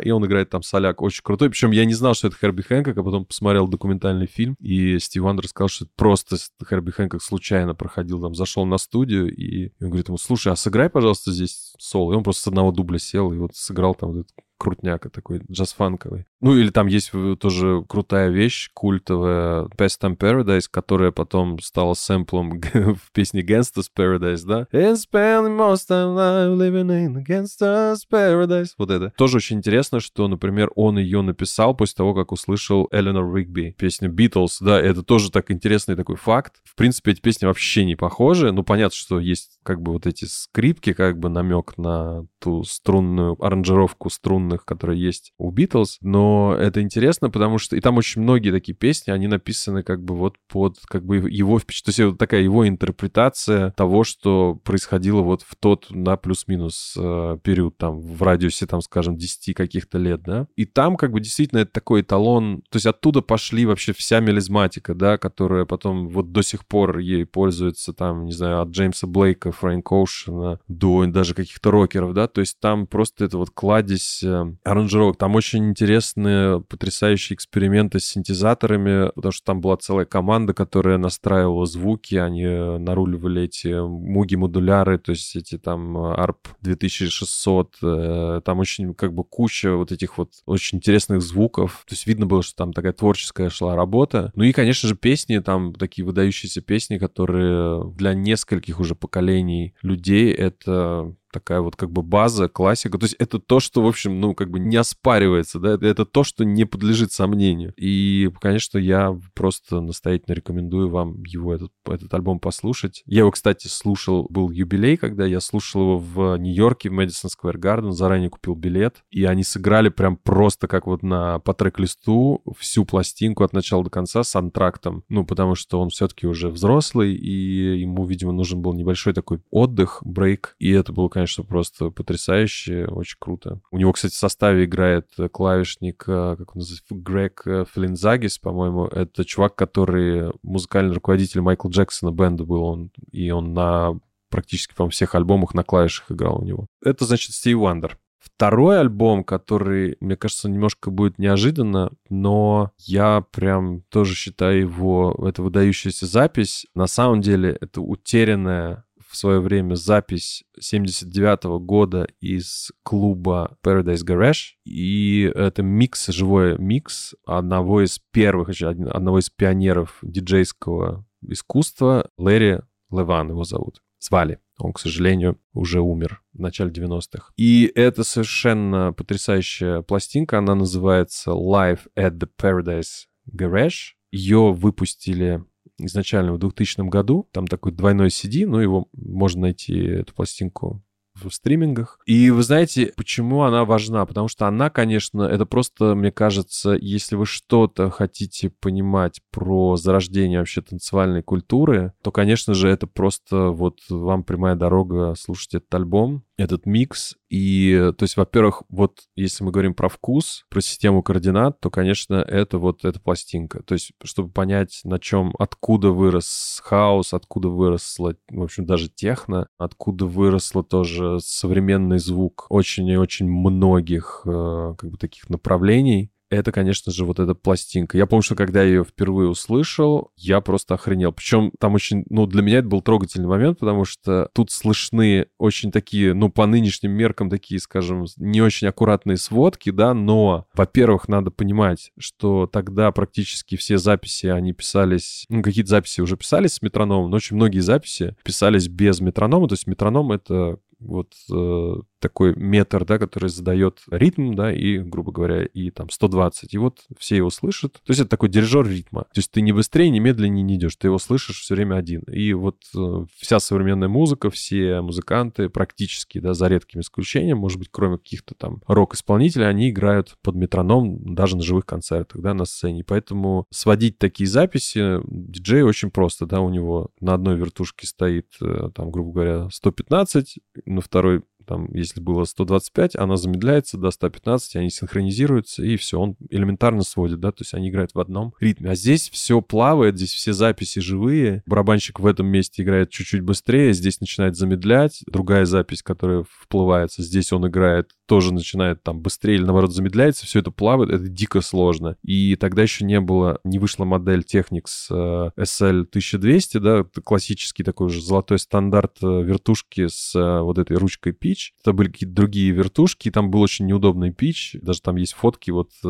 И 0.00 0.10
он 0.10 0.24
играет 0.26 0.50
там 0.50 0.62
соляк 0.62 1.02
очень 1.02 1.22
крутой. 1.24 1.50
Причем 1.50 1.72
я 1.72 1.84
не 1.84 1.94
знал, 1.94 2.14
что 2.14 2.28
это 2.28 2.36
Херби 2.36 2.62
Хэнкок, 2.62 2.96
а 2.96 3.02
потом 3.02 3.24
посмотрел 3.24 3.66
документальный 3.66 4.26
фильм, 4.26 4.54
и 4.60 4.98
Стив 5.00 5.22
Вандер 5.22 5.48
сказал, 5.48 5.68
что 5.68 5.84
это 5.86 5.92
просто 5.96 6.36
Херби 6.68 6.92
Хэнкок 6.92 7.22
случайно 7.22 7.74
проходил 7.74 8.20
там, 8.20 8.34
зашел 8.34 8.64
на 8.64 8.78
студию, 8.78 9.34
и 9.34 9.72
он 9.80 9.88
говорит 9.88 10.08
ему, 10.08 10.18
слушай, 10.18 10.52
а 10.52 10.56
сыграй, 10.56 10.88
пожалуйста, 10.88 11.32
здесь 11.32 11.73
соло. 11.78 12.12
И 12.12 12.16
он 12.16 12.22
просто 12.22 12.42
с 12.42 12.46
одного 12.46 12.72
дубля 12.72 12.98
сел 12.98 13.32
и 13.32 13.38
вот 13.38 13.54
сыграл 13.54 13.94
там 13.94 14.12
вот 14.12 14.26
крутняка 14.58 15.08
такой, 15.08 15.40
джаз-фанковый. 15.50 16.26
Ну, 16.40 16.56
или 16.56 16.70
там 16.70 16.86
есть 16.86 17.12
тоже 17.40 17.82
крутая 17.88 18.30
вещь, 18.30 18.70
культовая 18.74 19.64
Best 19.78 20.00
Time 20.00 20.16
Paradise, 20.16 20.66
которая 20.70 21.10
потом 21.10 21.58
стала 21.60 21.94
сэмплом 21.94 22.60
в 22.74 23.12
песне 23.12 23.42
Gangsta's 23.42 23.88
Paradise, 23.96 24.44
да? 24.44 24.66
And 24.72 24.96
spending 24.96 25.56
most 25.56 25.88
life 25.88 26.54
living 26.56 26.90
in 26.90 27.24
Gangsta's 27.26 28.00
Paradise. 28.10 28.70
Вот 28.78 28.90
это. 28.90 29.12
Тоже 29.16 29.38
очень 29.38 29.58
интересно, 29.58 30.00
что, 30.00 30.28
например, 30.28 30.70
он 30.76 30.98
ее 30.98 31.22
написал 31.22 31.74
после 31.74 31.96
того, 31.96 32.14
как 32.14 32.32
услышал 32.32 32.88
Эленор 32.90 33.34
Ригби, 33.34 33.74
песню 33.78 34.12
Beatles, 34.12 34.58
да, 34.60 34.80
это 34.80 35.02
тоже 35.02 35.30
так 35.30 35.50
интересный 35.50 35.96
такой 35.96 36.16
факт. 36.16 36.56
В 36.64 36.74
принципе, 36.76 37.12
эти 37.12 37.20
песни 37.20 37.46
вообще 37.46 37.84
не 37.84 37.96
похожи, 37.96 38.52
ну, 38.52 38.62
понятно, 38.62 38.96
что 38.96 39.18
есть 39.18 39.58
как 39.62 39.80
бы 39.80 39.92
вот 39.92 40.06
эти 40.06 40.26
скрипки, 40.26 40.92
как 40.92 41.18
бы 41.18 41.28
намек 41.28 41.78
на 41.78 42.26
ту 42.38 42.64
струнную 42.64 43.42
аранжировку 43.42 44.10
струн 44.10 44.43
струнных, 44.44 44.64
которые 44.64 45.00
есть 45.00 45.32
у 45.38 45.50
Битлз, 45.50 45.98
но 46.00 46.56
это 46.58 46.82
интересно, 46.82 47.30
потому 47.30 47.58
что 47.58 47.76
и 47.76 47.80
там 47.80 47.96
очень 47.96 48.22
многие 48.22 48.50
такие 48.50 48.74
песни, 48.74 49.10
они 49.10 49.26
написаны 49.26 49.82
как 49.82 50.02
бы 50.02 50.14
вот 50.14 50.36
под 50.48 50.78
как 50.86 51.04
бы 51.04 51.16
его 51.30 51.58
впечатление, 51.58 51.84
то 51.84 52.02
есть 52.02 52.10
вот 52.12 52.18
такая 52.18 52.42
его 52.42 52.66
интерпретация 52.68 53.72
того, 53.72 54.04
что 54.04 54.60
происходило 54.64 55.22
вот 55.22 55.42
в 55.42 55.56
тот 55.56 55.86
на 55.90 56.16
плюс-минус 56.16 56.94
э, 56.98 57.38
период 57.42 57.76
там 57.76 58.00
в 58.00 58.22
радиусе 58.22 58.66
там, 58.66 58.80
скажем, 58.80 59.16
10 59.16 59.54
каких-то 59.54 59.98
лет, 59.98 60.22
да, 60.22 60.46
и 60.56 60.64
там 60.64 60.96
как 60.96 61.12
бы 61.12 61.20
действительно 61.20 61.60
это 61.60 61.72
такой 61.72 62.02
эталон, 62.02 62.62
то 62.70 62.76
есть 62.76 62.86
оттуда 62.86 63.22
пошли 63.22 63.66
вообще 63.66 63.92
вся 63.92 64.20
мелизматика, 64.20 64.94
да, 64.94 65.18
которая 65.18 65.64
потом 65.64 66.08
вот 66.08 66.32
до 66.32 66.42
сих 66.42 66.66
пор 66.66 66.98
ей 66.98 67.26
пользуется 67.26 67.92
там, 67.92 68.24
не 68.24 68.32
знаю, 68.32 68.62
от 68.62 68.68
Джеймса 68.68 69.06
Блейка, 69.06 69.52
Фрэнк 69.52 69.90
Оушена 69.90 70.60
до 70.68 71.04
даже 71.06 71.34
каких-то 71.34 71.70
рокеров, 71.70 72.14
да, 72.14 72.28
то 72.28 72.40
есть 72.40 72.58
там 72.60 72.86
просто 72.86 73.24
это 73.24 73.38
вот 73.38 73.50
кладезь 73.50 74.22
э, 74.22 74.33
аранжировок, 74.64 75.16
там 75.16 75.34
очень 75.34 75.70
интересные, 75.70 76.60
потрясающие 76.60 77.34
эксперименты 77.34 78.00
с 78.00 78.04
синтезаторами, 78.04 79.10
потому 79.14 79.32
что 79.32 79.44
там 79.44 79.60
была 79.60 79.76
целая 79.76 80.06
команда, 80.06 80.54
которая 80.54 80.98
настраивала 80.98 81.66
звуки, 81.66 82.16
они 82.16 82.44
наруливали 82.44 83.42
эти 83.42 83.68
муги-модуляры, 83.86 84.98
то 84.98 85.10
есть 85.12 85.36
эти 85.36 85.58
там 85.58 85.96
ARP 85.96 86.36
2600, 86.60 87.76
э, 87.82 88.40
там 88.44 88.58
очень 88.58 88.94
как 88.94 89.14
бы 89.14 89.24
куча 89.24 89.74
вот 89.74 89.92
этих 89.92 90.18
вот 90.18 90.32
очень 90.46 90.78
интересных 90.78 91.22
звуков, 91.22 91.84
то 91.88 91.94
есть 91.94 92.06
видно 92.06 92.26
было, 92.26 92.42
что 92.42 92.56
там 92.56 92.72
такая 92.72 92.92
творческая 92.92 93.50
шла 93.50 93.76
работа. 93.76 94.32
Ну 94.34 94.44
и, 94.44 94.52
конечно 94.52 94.88
же, 94.88 94.96
песни, 94.96 95.38
там 95.38 95.74
такие 95.74 96.04
выдающиеся 96.04 96.60
песни, 96.60 96.98
которые 96.98 97.90
для 97.92 98.14
нескольких 98.14 98.80
уже 98.80 98.94
поколений 98.94 99.74
людей 99.82 100.32
это 100.32 101.14
такая 101.34 101.60
вот 101.60 101.74
как 101.74 101.90
бы 101.90 102.02
база, 102.02 102.48
классика. 102.48 102.96
То 102.96 103.04
есть 103.04 103.16
это 103.18 103.40
то, 103.40 103.58
что, 103.58 103.82
в 103.82 103.86
общем, 103.86 104.20
ну, 104.20 104.34
как 104.34 104.50
бы 104.50 104.60
не 104.60 104.76
оспаривается, 104.76 105.58
да, 105.58 105.74
это 105.74 106.06
то, 106.06 106.22
что 106.22 106.44
не 106.44 106.64
подлежит 106.64 107.12
сомнению. 107.12 107.74
И, 107.76 108.30
конечно, 108.40 108.78
я 108.78 109.18
просто 109.34 109.80
настоятельно 109.80 110.34
рекомендую 110.34 110.88
вам 110.88 111.22
его, 111.24 111.52
этот, 111.54 111.72
этот 111.86 112.14
альбом 112.14 112.38
послушать. 112.38 113.02
Я 113.04 113.20
его, 113.20 113.32
кстати, 113.32 113.66
слушал, 113.66 114.26
был 114.30 114.50
юбилей, 114.50 114.96
когда 114.96 115.26
я 115.26 115.40
слушал 115.40 115.80
его 115.80 115.98
в 115.98 116.36
Нью-Йорке, 116.38 116.88
в 116.88 116.92
Мэдисон 116.92 117.30
Сквер 117.30 117.58
Гарден, 117.58 117.92
заранее 117.92 118.30
купил 118.30 118.54
билет, 118.54 119.02
и 119.10 119.24
они 119.24 119.42
сыграли 119.42 119.88
прям 119.88 120.16
просто 120.16 120.68
как 120.68 120.86
вот 120.86 121.02
на 121.02 121.40
по 121.40 121.52
трек-листу 121.52 122.42
всю 122.58 122.84
пластинку 122.84 123.42
от 123.42 123.52
начала 123.52 123.82
до 123.82 123.90
конца 123.90 124.22
с 124.22 124.36
антрактом, 124.36 125.02
ну, 125.08 125.26
потому 125.26 125.56
что 125.56 125.80
он 125.80 125.90
все-таки 125.90 126.26
уже 126.26 126.48
взрослый, 126.48 127.14
и 127.14 127.80
ему, 127.80 128.04
видимо, 128.04 128.32
нужен 128.32 128.62
был 128.62 128.72
небольшой 128.72 129.12
такой 129.12 129.40
отдых, 129.50 130.00
брейк, 130.04 130.54
и 130.58 130.70
это 130.70 130.92
было, 130.92 131.08
конечно, 131.08 131.23
конечно, 131.24 131.42
просто 131.42 131.88
потрясающе, 131.88 132.86
очень 132.86 133.16
круто. 133.18 133.60
У 133.70 133.78
него, 133.78 133.92
кстати, 133.92 134.12
в 134.12 134.16
составе 134.16 134.66
играет 134.66 135.08
клавишник, 135.32 136.04
э, 136.06 136.36
как 136.36 136.54
он 136.54 136.60
называется, 136.60 136.84
Грег 136.94 137.42
э, 137.46 137.64
Филлинганес, 137.72 138.38
по-моему. 138.38 138.84
Это 138.86 139.24
чувак, 139.24 139.54
который 139.54 140.32
музыкальный 140.42 140.94
руководитель 140.94 141.40
Майкла 141.40 141.70
Джексона 141.70 142.12
бенда 142.12 142.44
был, 142.44 142.62
он, 142.62 142.90
и 143.10 143.30
он 143.30 143.54
на 143.54 143.98
практически, 144.28 144.74
по 144.74 144.86
всех 144.90 145.14
альбомах 145.14 145.54
на 145.54 145.62
клавишах 145.62 146.10
играл 146.10 146.42
у 146.42 146.44
него. 146.44 146.66
Это, 146.84 147.06
значит, 147.06 147.32
Стиви 147.32 147.58
Вандер. 147.58 147.98
Второй 148.18 148.80
альбом, 148.80 149.24
который, 149.24 149.96
мне 150.00 150.16
кажется, 150.16 150.50
немножко 150.50 150.90
будет 150.90 151.18
неожиданно, 151.18 151.92
но 152.10 152.72
я 152.78 153.24
прям 153.32 153.82
тоже 153.88 154.14
считаю 154.14 154.60
его, 154.60 155.14
это 155.26 155.42
выдающаяся 155.42 156.04
запись. 156.06 156.66
На 156.74 156.86
самом 156.86 157.20
деле, 157.22 157.56
это 157.60 157.80
утерянная 157.80 158.84
в 159.14 159.16
свое 159.16 159.38
время 159.38 159.76
запись 159.76 160.42
79 160.58 161.44
-го 161.44 161.60
года 161.60 162.08
из 162.20 162.72
клуба 162.82 163.56
Paradise 163.64 164.04
Garage. 164.04 164.56
И 164.64 165.30
это 165.34 165.62
микс, 165.62 166.08
живой 166.08 166.58
микс 166.58 167.14
одного 167.24 167.82
из 167.82 168.00
первых, 168.10 168.50
одного 168.60 169.20
из 169.20 169.30
пионеров 169.30 169.98
диджейского 170.02 171.06
искусства, 171.22 172.10
Ларри 172.18 172.62
Леван 172.90 173.30
его 173.30 173.44
зовут. 173.44 173.82
Звали. 174.00 174.40
Он, 174.58 174.72
к 174.72 174.80
сожалению, 174.80 175.38
уже 175.52 175.80
умер 175.80 176.20
в 176.32 176.40
начале 176.40 176.70
90-х. 176.70 177.32
И 177.36 177.70
это 177.74 178.02
совершенно 178.02 178.92
потрясающая 178.92 179.82
пластинка. 179.82 180.38
Она 180.38 180.56
называется 180.56 181.30
Live 181.30 181.86
at 181.96 182.18
the 182.18 182.28
Paradise 182.40 183.06
Garage. 183.32 183.94
Ее 184.10 184.52
выпустили 184.52 185.44
изначально 185.78 186.32
в 186.32 186.38
2000 186.38 186.88
году. 186.88 187.28
Там 187.32 187.46
такой 187.46 187.72
двойной 187.72 188.08
CD, 188.08 188.46
ну, 188.46 188.58
его 188.58 188.88
можно 188.92 189.42
найти, 189.42 189.74
эту 189.74 190.14
пластинку 190.14 190.82
в 191.14 191.30
стримингах. 191.30 191.98
И 192.06 192.30
вы 192.30 192.42
знаете, 192.42 192.92
почему 192.96 193.42
она 193.42 193.64
важна? 193.64 194.04
Потому 194.04 194.28
что 194.28 194.46
она, 194.46 194.70
конечно, 194.70 195.22
это 195.22 195.46
просто, 195.46 195.94
мне 195.94 196.10
кажется, 196.10 196.72
если 196.72 197.16
вы 197.16 197.26
что-то 197.26 197.90
хотите 197.90 198.50
понимать 198.50 199.20
про 199.30 199.76
зарождение 199.76 200.40
вообще 200.40 200.60
танцевальной 200.60 201.22
культуры, 201.22 201.92
то, 202.02 202.10
конечно 202.10 202.54
же, 202.54 202.68
это 202.68 202.86
просто 202.86 203.50
вот 203.50 203.78
вам 203.88 204.24
прямая 204.24 204.56
дорога 204.56 205.14
слушать 205.16 205.54
этот 205.54 205.74
альбом 205.74 206.24
этот 206.36 206.66
микс. 206.66 207.16
И, 207.28 207.92
то 207.96 208.02
есть, 208.04 208.16
во-первых, 208.16 208.62
вот 208.68 209.02
если 209.14 209.44
мы 209.44 209.50
говорим 209.50 209.74
про 209.74 209.88
вкус, 209.88 210.44
про 210.50 210.60
систему 210.60 211.02
координат, 211.02 211.60
то, 211.60 211.70
конечно, 211.70 212.14
это 212.14 212.58
вот 212.58 212.84
эта 212.84 213.00
пластинка. 213.00 213.62
То 213.62 213.74
есть, 213.74 213.92
чтобы 214.02 214.30
понять, 214.30 214.80
на 214.84 214.98
чем, 214.98 215.32
откуда 215.38 215.90
вырос 215.90 216.60
хаос, 216.64 217.12
откуда 217.12 217.48
выросла, 217.48 218.16
в 218.30 218.42
общем, 218.42 218.66
даже 218.66 218.88
техно, 218.88 219.48
откуда 219.58 220.06
выросло 220.06 220.62
тоже 220.62 221.18
современный 221.20 221.98
звук 221.98 222.46
очень 222.48 222.86
и 222.88 222.96
очень 222.96 223.28
многих 223.28 224.22
э, 224.24 224.74
как 224.78 224.90
бы 224.90 224.96
таких 224.96 225.28
направлений 225.30 226.10
это, 226.34 226.52
конечно 226.52 226.92
же, 226.92 227.04
вот 227.04 227.18
эта 227.18 227.34
пластинка. 227.34 227.96
Я 227.98 228.06
помню, 228.06 228.22
что 228.22 228.34
когда 228.34 228.62
я 228.62 228.68
ее 228.68 228.84
впервые 228.84 229.28
услышал, 229.28 230.12
я 230.16 230.40
просто 230.40 230.74
охренел. 230.74 231.12
Причем 231.12 231.52
там 231.58 231.74
очень, 231.74 232.04
ну, 232.08 232.26
для 232.26 232.42
меня 232.42 232.58
это 232.58 232.68
был 232.68 232.82
трогательный 232.82 233.28
момент, 233.28 233.58
потому 233.58 233.84
что 233.84 234.28
тут 234.32 234.50
слышны 234.50 235.26
очень 235.38 235.70
такие, 235.70 236.14
ну, 236.14 236.28
по 236.28 236.46
нынешним 236.46 236.92
меркам 236.92 237.30
такие, 237.30 237.60
скажем, 237.60 238.06
не 238.16 238.40
очень 238.40 238.68
аккуратные 238.68 239.16
сводки, 239.16 239.70
да, 239.70 239.94
но, 239.94 240.46
во-первых, 240.54 241.08
надо 241.08 241.30
понимать, 241.30 241.92
что 241.98 242.46
тогда 242.46 242.90
практически 242.92 243.56
все 243.56 243.78
записи, 243.78 244.26
они 244.26 244.52
писались, 244.52 245.26
ну, 245.28 245.42
какие-то 245.42 245.70
записи 245.70 246.00
уже 246.00 246.16
писались 246.16 246.54
с 246.54 246.62
метрономом, 246.62 247.10
но 247.10 247.16
очень 247.16 247.36
многие 247.36 247.60
записи 247.60 248.16
писались 248.24 248.68
без 248.68 249.00
метронома, 249.00 249.48
то 249.48 249.54
есть 249.54 249.66
метроном— 249.66 250.12
это 250.12 250.58
вот 250.84 251.12
э, 251.32 251.74
такой 252.04 252.34
метр, 252.36 252.84
да, 252.84 252.98
который 252.98 253.30
задает 253.30 253.80
ритм, 253.90 254.34
да, 254.34 254.52
и, 254.52 254.78
грубо 254.78 255.10
говоря, 255.10 255.44
и 255.44 255.70
там 255.70 255.88
120. 255.88 256.52
И 256.52 256.58
вот 256.58 256.84
все 256.98 257.16
его 257.16 257.30
слышат. 257.30 257.74
То 257.84 257.90
есть 257.90 258.00
это 258.00 258.10
такой 258.10 258.28
дирижер 258.28 258.68
ритма. 258.68 259.02
То 259.04 259.20
есть 259.20 259.30
ты 259.30 259.40
не 259.40 259.52
быстрее, 259.52 259.88
не 259.88 260.00
медленнее 260.00 260.42
не 260.42 260.56
идешь, 260.56 260.76
ты 260.76 260.88
его 260.88 260.98
слышишь 260.98 261.40
все 261.40 261.54
время 261.54 261.76
один. 261.76 262.02
И 262.02 262.34
вот 262.34 262.58
э, 262.76 263.06
вся 263.16 263.40
современная 263.40 263.88
музыка, 263.88 264.28
все 264.28 264.82
музыканты 264.82 265.48
практически, 265.48 266.18
да, 266.18 266.34
за 266.34 266.48
редким 266.48 266.80
исключением, 266.80 267.38
может 267.38 267.58
быть, 267.58 267.68
кроме 267.70 267.96
каких-то 267.96 268.34
там 268.34 268.60
рок-исполнителей, 268.66 269.48
они 269.48 269.70
играют 269.70 270.16
под 270.22 270.34
метроном 270.34 271.14
даже 271.14 271.36
на 271.36 271.42
живых 271.42 271.64
концертах, 271.64 272.20
да, 272.20 272.34
на 272.34 272.44
сцене. 272.44 272.84
Поэтому 272.84 273.46
сводить 273.50 273.96
такие 273.96 274.28
записи 274.28 275.00
диджей 275.06 275.62
очень 275.62 275.90
просто, 275.90 276.26
да, 276.26 276.40
у 276.40 276.50
него 276.50 276.90
на 277.00 277.14
одной 277.14 277.36
вертушке 277.36 277.86
стоит, 277.86 278.28
э, 278.42 278.68
там, 278.74 278.90
грубо 278.90 279.12
говоря, 279.12 279.48
115, 279.50 280.38
на 280.74 280.80
второй 280.80 281.22
там, 281.44 281.72
если 281.72 282.00
было 282.00 282.24
125, 282.24 282.96
она 282.96 283.16
замедляется 283.16 283.78
до 283.78 283.90
115, 283.90 284.56
они 284.56 284.70
синхронизируются, 284.70 285.64
и 285.64 285.76
все, 285.76 285.98
он 285.98 286.16
элементарно 286.30 286.82
сводит, 286.82 287.20
да, 287.20 287.32
то 287.32 287.42
есть 287.42 287.54
они 287.54 287.70
играют 287.70 287.94
в 287.94 288.00
одном 288.00 288.34
ритме. 288.40 288.70
А 288.70 288.74
здесь 288.74 289.10
все 289.10 289.40
плавает, 289.40 289.96
здесь 289.96 290.12
все 290.12 290.32
записи 290.32 290.80
живые, 290.80 291.42
барабанщик 291.46 292.00
в 292.00 292.06
этом 292.06 292.26
месте 292.26 292.62
играет 292.62 292.90
чуть-чуть 292.90 293.22
быстрее, 293.22 293.72
здесь 293.72 294.00
начинает 294.00 294.36
замедлять, 294.36 295.02
другая 295.06 295.44
запись, 295.44 295.82
которая 295.82 296.24
вплывается, 296.28 297.02
здесь 297.02 297.32
он 297.32 297.46
играет 297.46 297.90
тоже 298.06 298.34
начинает 298.34 298.82
там 298.82 299.00
быстрее 299.00 299.36
или 299.36 299.44
наоборот 299.44 299.72
замедляется, 299.72 300.26
все 300.26 300.40
это 300.40 300.50
плавает, 300.50 300.90
это 300.90 301.08
дико 301.08 301.40
сложно. 301.40 301.96
И 302.02 302.36
тогда 302.36 302.62
еще 302.62 302.84
не 302.84 303.00
было, 303.00 303.40
не 303.44 303.58
вышла 303.58 303.84
модель 303.84 304.20
Technics 304.20 304.90
э, 304.90 305.30
SL1200, 305.38 306.60
да, 306.60 306.84
классический 307.02 307.64
такой 307.64 307.86
уже 307.86 308.02
золотой 308.02 308.38
стандарт 308.38 308.98
э, 309.02 309.06
вертушки 309.06 309.86
с 309.88 310.14
э, 310.14 310.40
вот 310.40 310.58
этой 310.58 310.76
ручкой 310.76 311.12
P, 311.12 311.33
пич. 311.34 311.52
Это 311.62 311.72
были 311.72 311.88
какие-то 311.88 312.14
другие 312.14 312.52
вертушки, 312.52 313.10
там 313.10 313.30
был 313.30 313.40
очень 313.40 313.66
неудобный 313.66 314.12
пич. 314.12 314.56
Даже 314.62 314.80
там 314.80 314.96
есть 314.96 315.14
фотки 315.14 315.50
вот 315.50 315.70
э, 315.84 315.88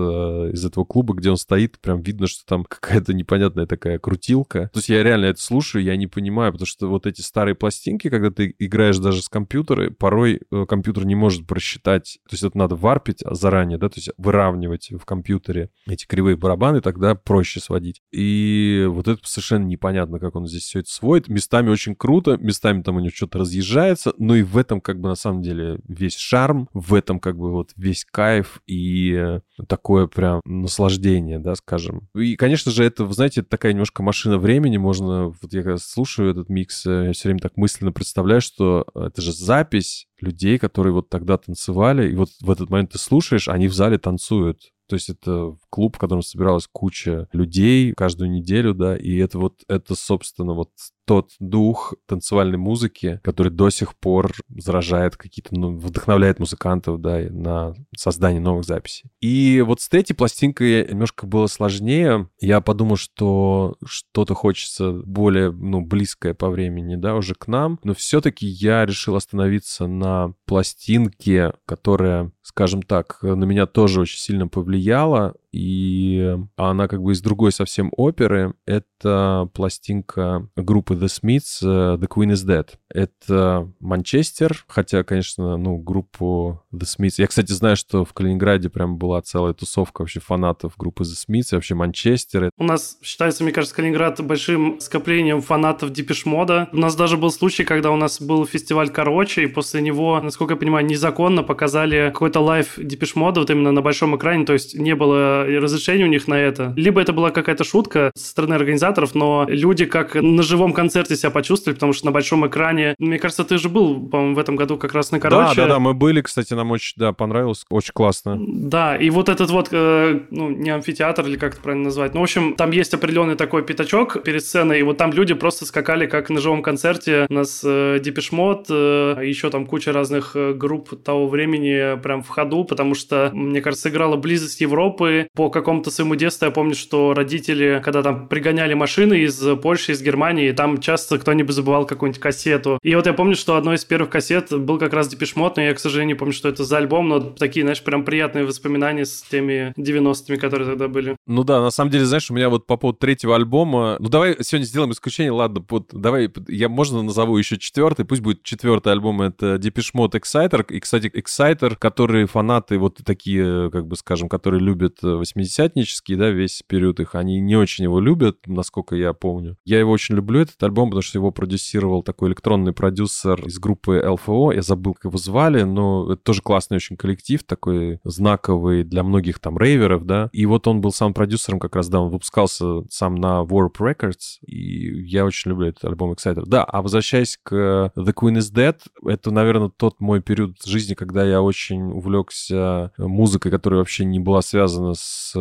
из 0.53 0.65
этого 0.65 0.85
клуба, 0.85 1.15
где 1.15 1.31
он 1.31 1.37
стоит, 1.37 1.79
прям 1.81 2.01
видно, 2.01 2.27
что 2.27 2.45
там 2.47 2.65
какая-то 2.69 3.13
непонятная 3.13 3.67
такая 3.67 3.99
крутилка. 3.99 4.71
То 4.73 4.79
есть 4.79 4.89
я 4.89 5.03
реально 5.03 5.27
это 5.27 5.41
слушаю, 5.41 5.85
я 5.85 5.97
не 5.97 6.07
понимаю, 6.07 6.53
потому 6.53 6.67
что 6.67 6.89
вот 6.89 7.07
эти 7.07 7.21
старые 7.21 7.55
пластинки, 7.55 8.09
когда 8.09 8.31
ты 8.31 8.55
играешь 8.59 8.99
даже 8.99 9.23
с 9.23 9.29
компьютера, 9.29 9.91
порой 9.91 10.41
э, 10.51 10.67
компьютер 10.67 11.05
не 11.05 11.15
может 11.15 11.47
просчитать. 11.47 12.19
То 12.29 12.35
есть 12.35 12.45
это 12.45 12.57
надо 12.57 12.77
варпить 12.77 13.23
заранее, 13.31 13.79
да, 13.79 13.89
то 13.89 13.99
есть 13.99 14.11
выравнивать 14.17 14.91
в 14.91 15.05
компьютере 15.05 15.71
эти 15.87 16.07
кривые 16.07 16.37
барабаны, 16.37 16.81
тогда 16.81 17.15
проще 17.15 17.61
сводить. 17.61 18.01
И 18.13 18.87
вот 18.89 19.09
это 19.09 19.21
совершенно 19.25 19.67
непонятно, 19.67 20.19
как 20.19 20.37
он 20.37 20.47
здесь 20.47 20.63
все 20.63 20.81
это 20.81 20.91
сводит. 20.91 21.29
Местами 21.29 21.69
очень 21.69 21.95
круто, 21.95 22.37
местами 22.39 22.83
там 22.83 22.97
у 22.97 23.01
него 23.01 23.11
что-то 23.15 23.39
разъезжается, 23.39 24.15
но 24.19 24.37
и 24.37 24.43
в 24.43 24.57
этом 24.57 24.81
как 24.81 25.01
бы 25.01 25.09
на 25.09 25.15
самом 25.15 25.34
самом 25.35 25.43
деле 25.43 25.81
весь 25.89 26.17
шарм, 26.17 26.69
в 26.73 26.95
этом 26.95 27.19
как 27.19 27.37
бы 27.37 27.51
вот 27.51 27.73
весь 27.77 28.05
кайф 28.05 28.61
и 28.67 29.39
такое 29.69 30.07
прям 30.07 30.41
наслаждение, 30.45 31.39
да, 31.39 31.55
скажем. 31.55 32.09
И, 32.15 32.37
конечно 32.37 32.71
же, 32.71 32.85
это, 32.85 33.05
вы 33.05 33.15
знаете, 33.15 33.43
такая 33.43 33.73
немножко 33.73 34.03
машина 34.03 34.39
времени, 34.39 34.77
можно, 34.77 35.27
вот 35.29 35.53
я 35.53 35.63
когда 35.63 35.79
слушаю 35.79 36.31
этот 36.31 36.49
микс, 36.49 36.87
я 36.87 37.13
все 37.13 37.29
время 37.29 37.41
так 37.41 37.57
мысленно 37.57 37.93
представляю, 37.93 38.41
что 38.41 38.87
это 38.95 39.21
же 39.21 39.33
запись 39.33 40.07
людей, 40.21 40.59
которые 40.59 40.93
вот 40.93 41.09
тогда 41.09 41.37
танцевали, 41.37 42.11
и 42.11 42.17
вот 42.17 42.31
в 42.41 42.51
этот 42.51 42.71
момент 42.71 42.93
ты 42.93 42.99
слушаешь, 42.99 43.49
они 43.49 43.69
в 43.69 43.75
зале 43.75 43.99
танцуют. 43.99 44.71
То 44.87 44.97
есть 44.97 45.09
это 45.09 45.57
клуб, 45.71 45.97
в 45.97 45.99
котором 45.99 46.23
собиралась 46.23 46.69
куча 46.71 47.27
людей 47.33 47.95
каждую 47.97 48.31
неделю, 48.31 48.75
да, 48.75 48.97
и 48.97 49.17
это 49.17 49.39
вот, 49.39 49.63
это, 49.67 49.95
собственно, 49.95 50.53
вот 50.53 50.71
тот 51.05 51.31
дух 51.39 51.95
танцевальной 52.07 52.59
музыки, 52.59 53.21
который 53.23 53.53
до 53.53 53.71
сих 53.71 53.97
пор 53.97 54.33
заражает 54.49 55.17
какие-то, 55.17 55.55
ну, 55.55 55.77
вдохновляет 55.77 56.39
музыкантов, 56.39 57.01
да, 57.01 57.19
на 57.31 57.75
создание 57.97 58.41
новых 58.41 58.65
записей. 58.65 59.11
И 59.21 59.63
вот 59.67 59.81
с 59.81 59.89
третьей 59.89 60.17
пластинкой 60.17 60.87
немножко 60.89 61.27
было 61.27 61.47
сложнее. 61.47 62.29
Я 62.41 62.61
подумал, 62.61 62.97
что 62.97 63.77
что-то 63.85 64.35
хочется 64.35 64.93
более, 64.93 65.51
ну, 65.51 65.81
близкое 65.81 66.35
по 66.35 66.51
времени, 66.51 66.97
да, 66.97 67.15
уже 67.15 67.35
к 67.35 67.49
нам, 67.49 67.79
но 67.85 67.95
все-таки 67.95 68.47
я 68.47 68.87
решил 68.87 69.17
остановиться 69.17 69.87
на 69.87 70.35
пластинке, 70.47 71.55
которая, 71.67 72.33
скажем 72.43 72.83
так, 72.83 73.19
на 73.23 73.45
меня 73.45 73.67
тоже 73.67 74.01
очень 74.01 74.19
сильно 74.19 74.49
повлияла 74.49 75.35
и 75.55 76.37
она 76.57 76.89
как 76.89 77.01
бы 77.01 77.13
из 77.13 77.21
другой 77.21 77.53
совсем 77.53 77.93
оперы. 77.97 78.55
Это 78.67 79.49
пластинка 79.55 80.49
группы 80.57 80.95
The 80.95 81.07
Smiths 81.07 81.63
э, 81.63 81.97
«The 81.97 82.09
Queen 82.09 82.33
is 82.33 82.45
Dead». 82.45 82.69
Это 82.93 83.73
Манчестер, 83.79 84.65
хотя, 84.67 85.05
конечно, 85.05 85.57
ну, 85.57 85.77
группу 85.77 86.61
The 86.73 86.83
Smiths... 86.83 87.15
Я, 87.19 87.29
кстати, 87.29 87.53
знаю, 87.53 87.77
что 87.77 88.05
в 88.05 88.13
Калининграде 88.13 88.69
прям 88.69 88.99
была 88.99 89.23
целая 89.23 89.53
тусовка 89.53 90.03
вообще 90.03 90.19
фанатов 90.19 90.75
группы 90.77 91.05
The 91.05 91.15
Smiths, 91.29 91.49
вообще 91.53 91.77
Манчестер. 91.77 92.51
У 92.59 92.65
нас 92.65 92.99
считается, 93.03 93.45
мне 93.45 93.53
кажется, 93.53 93.77
Калининград 93.77 94.21
большим 94.25 94.81
скоплением 94.81 95.41
фанатов 95.41 95.93
Depeche 95.93 96.37
Mode. 96.37 96.69
У 96.73 96.79
нас 96.79 96.97
даже 96.97 97.17
был 97.17 97.31
случай, 97.31 97.63
когда 97.63 97.93
у 97.93 97.97
нас 97.97 98.21
был 98.21 98.45
фестиваль 98.45 98.91
Короче, 98.91 99.45
и 99.45 99.47
после 99.47 99.81
него, 99.81 100.21
насколько 100.21 100.55
я 100.55 100.59
понимаю, 100.59 100.85
незаконно 100.85 101.45
показали 101.45 102.11
какой-то 102.13 102.41
лайв 102.41 102.75
Depeche 102.77 103.18
Mode 103.18 103.41
вот 103.41 103.51
именно 103.51 103.71
на 103.71 103.83
большом 103.83 104.17
экране, 104.17 104.45
то 104.45 104.53
есть 104.53 104.75
не 104.75 104.97
было 104.97 105.44
разрешения 105.45 106.05
у 106.05 106.09
них 106.09 106.29
на 106.29 106.35
это. 106.35 106.73
Либо 106.77 107.01
это 107.01 107.13
была 107.13 107.31
какая-то 107.31 107.65
шутка 107.65 108.11
со 108.15 108.29
стороны 108.29 108.55
организаторов, 108.55 109.15
но 109.15 109.47
люди 109.49 109.85
как 109.85 110.15
на 110.15 110.43
живом 110.43 110.73
концерте 110.73 111.17
себя 111.17 111.31
почувствовали, 111.31 111.75
потому 111.75 111.93
что 111.93 112.07
на 112.07 112.13
большом 112.13 112.47
экране... 112.47 112.95
Мне 112.99 113.19
кажется, 113.19 113.45
ты 113.45 113.59
же 113.59 113.69
был, 113.69 114.09
по-моему, 114.09 114.35
в 114.35 114.39
этом 114.39 114.57
году 114.57 114.77
как 114.77 114.95
раз 114.95 115.11
на 115.11 115.21
«Короче». 115.21 115.55
Да, 115.57 115.63
да, 115.63 115.75
да, 115.75 115.79
мы 115.79 115.95
были, 115.95 116.21
кстати, 116.21 116.55
нам 116.55 116.71
очень, 116.71 116.95
да, 116.97 117.13
понравилось, 117.13 117.65
очень 117.71 117.93
классно. 117.93 118.39
Да, 118.39 118.97
и 118.97 119.11
вот 119.11 119.29
этот 119.29 119.51
вот, 119.51 119.69
э, 119.73 120.21
ну, 120.31 120.51
не 120.51 120.71
амфитеатр 120.71 121.27
или 121.27 121.37
как 121.37 121.55
это 121.55 121.63
правильно 121.63 121.85
назвать, 121.85 122.15
ну, 122.15 122.21
в 122.21 122.25
общем, 122.25 122.55
там 122.55 122.71
есть 122.71 122.95
определенный 122.95 123.37
такой 123.37 123.63
пятачок 123.63 124.23
перед 124.23 124.45
сценой, 124.45 124.81
и 124.81 124.83
вот 124.83 124.97
там 124.97 125.13
люди 125.13 125.35
просто 125.35 125.67
скакали 125.67 126.07
как 126.07 126.31
на 126.31 126.41
живом 126.41 126.63
концерте. 126.63 127.27
У 127.29 127.35
нас 127.35 127.63
э, 127.65 127.99
Депешмот, 128.03 128.67
э, 128.71 129.21
еще 129.23 129.51
там 129.51 129.67
куча 129.67 129.93
разных 129.93 130.33
э, 130.35 130.53
групп 130.53 131.03
того 131.03 131.29
времени 131.29 132.01
прям 132.01 132.23
в 132.23 132.29
ходу, 132.29 132.65
потому 132.65 132.95
что, 132.95 133.31
мне 133.33 133.61
кажется, 133.61 133.89
играла 133.89 134.17
близость 134.17 134.61
Европы, 134.61 135.29
по 135.35 135.51
какому-то 135.51 135.91
своему 135.91 136.15
детству 136.15 136.47
я 136.47 136.53
помню, 136.53 136.75
что 136.75 137.13
родители, 137.13 137.81
когда 137.85 138.03
там 138.03 138.29
пригоняли 138.29 138.75
машины 138.75 139.21
из 139.21 139.43
Польши, 139.63 139.93
из 139.93 140.01
Германии, 140.01 140.53
там 140.53 140.79
часто 140.79 141.19
кто-нибудь 141.19 141.55
забывал 141.55 141.87
какую-нибудь 141.87 142.21
кассету. 142.21 142.79
И 142.83 142.95
вот 142.95 143.07
я 143.07 143.13
помню, 143.15 143.35
что 143.35 143.57
одной 143.57 143.75
из 143.75 143.85
первых 143.85 144.11
кассет 144.11 144.57
был 144.57 144.79
как 144.79 144.93
раз 144.93 145.09
Депешмот, 145.09 145.57
но 145.57 145.63
я, 145.63 145.75
к 145.75 145.81
сожалению, 145.81 146.17
помню, 146.17 146.33
что 146.33 146.49
это 146.49 146.65
за 146.65 146.79
альбом, 146.79 147.09
но 147.09 147.21
такие, 147.21 147.65
знаешь, 147.65 147.83
прям 147.83 148.05
приятные 148.05 148.45
воспоминания 148.45 149.05
с 149.05 149.23
теми 149.23 149.75
90-ми, 149.77 150.37
которые 150.37 150.69
тогда 150.69 150.87
были. 150.87 151.17
Ну 151.27 151.43
да, 151.43 151.61
на 151.61 151.71
самом 151.71 151.91
деле, 151.91 152.05
знаешь, 152.05 152.31
у 152.31 152.35
меня 152.35 152.49
вот 152.49 152.67
по 152.67 152.77
поводу 152.77 152.99
третьего 152.99 153.35
альбома, 153.35 153.97
ну 153.99 154.09
давай 154.09 154.37
сегодня 154.41 154.67
сделаем 154.67 154.93
исключение, 154.93 155.33
ладно, 155.33 155.65
вот 155.69 155.89
давай, 155.91 156.31
я 156.47 156.69
можно 156.69 157.03
назову 157.03 157.37
еще 157.37 157.59
четвертый, 157.59 158.05
пусть 158.05 158.23
будет 158.23 158.45
четвертый 158.45 158.93
альбом, 158.93 159.21
это 159.23 159.59
Депешмот 159.59 160.15
Exciter, 160.15 160.65
и, 160.69 160.79
кстати, 160.79 161.07
Exciter, 161.09 161.77
которые 161.77 162.27
фанаты 162.27 162.79
вот 162.79 163.01
такие, 163.05 163.71
как 163.71 163.89
бы 163.89 163.97
скажем, 163.97 164.29
которые 164.29 164.61
любят 164.61 164.99
80-нический, 165.33 166.17
да, 166.17 166.31
весь 166.31 166.63
период 166.67 167.01
их, 167.01 167.15
они 167.15 167.41
не 167.41 167.57
очень 167.57 167.85
его 167.85 168.01
любят, 168.01 168.39
насколько 168.47 168.97
я 168.97 169.13
помню. 169.13 169.57
Я 169.65 169.79
его 169.79 169.93
очень 169.93 170.15
люблю, 170.15 170.41
этот 170.41 170.63
альбом, 170.63 170.91
потому 170.91 171.03
что 171.03 171.19
его 171.19 171.31
продюсировал 171.31 172.03
такой 172.03 172.29
электронный 172.29 172.73
продюсер 172.73 173.47
из 173.47 173.59
группы 173.59 174.03
LFO, 174.05 174.55
я 174.55 174.63
забыл, 174.63 174.95
как 174.95 175.05
его 175.07 175.19
звали, 175.19 175.63
но 175.63 176.13
это 176.13 176.23
тоже 176.23 176.43
классный 176.43 176.77
очень 176.77 176.97
коллектив, 176.97 177.43
такой 177.45 178.01
знаковый 178.05 178.85
для 178.85 179.03
многих 179.03 179.39
там 179.39 179.59
рейверов, 179.59 180.05
да, 180.05 180.29
и 180.33 180.47
вот 180.47 180.67
он 180.67 180.81
был 180.81 180.93
сам 180.93 181.15
продюсером 181.15 181.59
как 181.59 181.77
раз, 181.77 181.89
да, 181.89 182.01
он 182.01 182.11
выпускался 182.11 182.83
сам 182.91 183.17
на 183.17 183.43
Warp 183.43 183.75
Records, 183.79 184.39
и 184.47 185.03
я 185.07 185.25
очень 185.25 185.51
люблю 185.51 185.69
этот 185.69 185.85
альбом 185.85 186.13
Exciter. 186.13 186.45
Да, 186.47 186.65
а 186.65 186.83
возвращаясь 186.83 187.39
к 187.43 187.93
The 187.97 188.15
Queen 188.15 188.39
is 188.39 188.53
Dead, 188.53 188.77
это, 189.07 189.31
наверное, 189.31 189.71
тот 189.71 190.01
мой 190.01 190.21
период 190.21 190.57
жизни, 190.65 190.95
когда 190.95 191.25
я 191.25 191.43
очень 191.43 191.93
увлекся 191.93 192.93
музыкой, 192.99 193.51
которая 193.51 193.79
вообще 193.79 194.05
не 194.05 194.19
была 194.19 194.43
связана 194.43 194.95
с 194.95 195.04
с, 195.05 195.37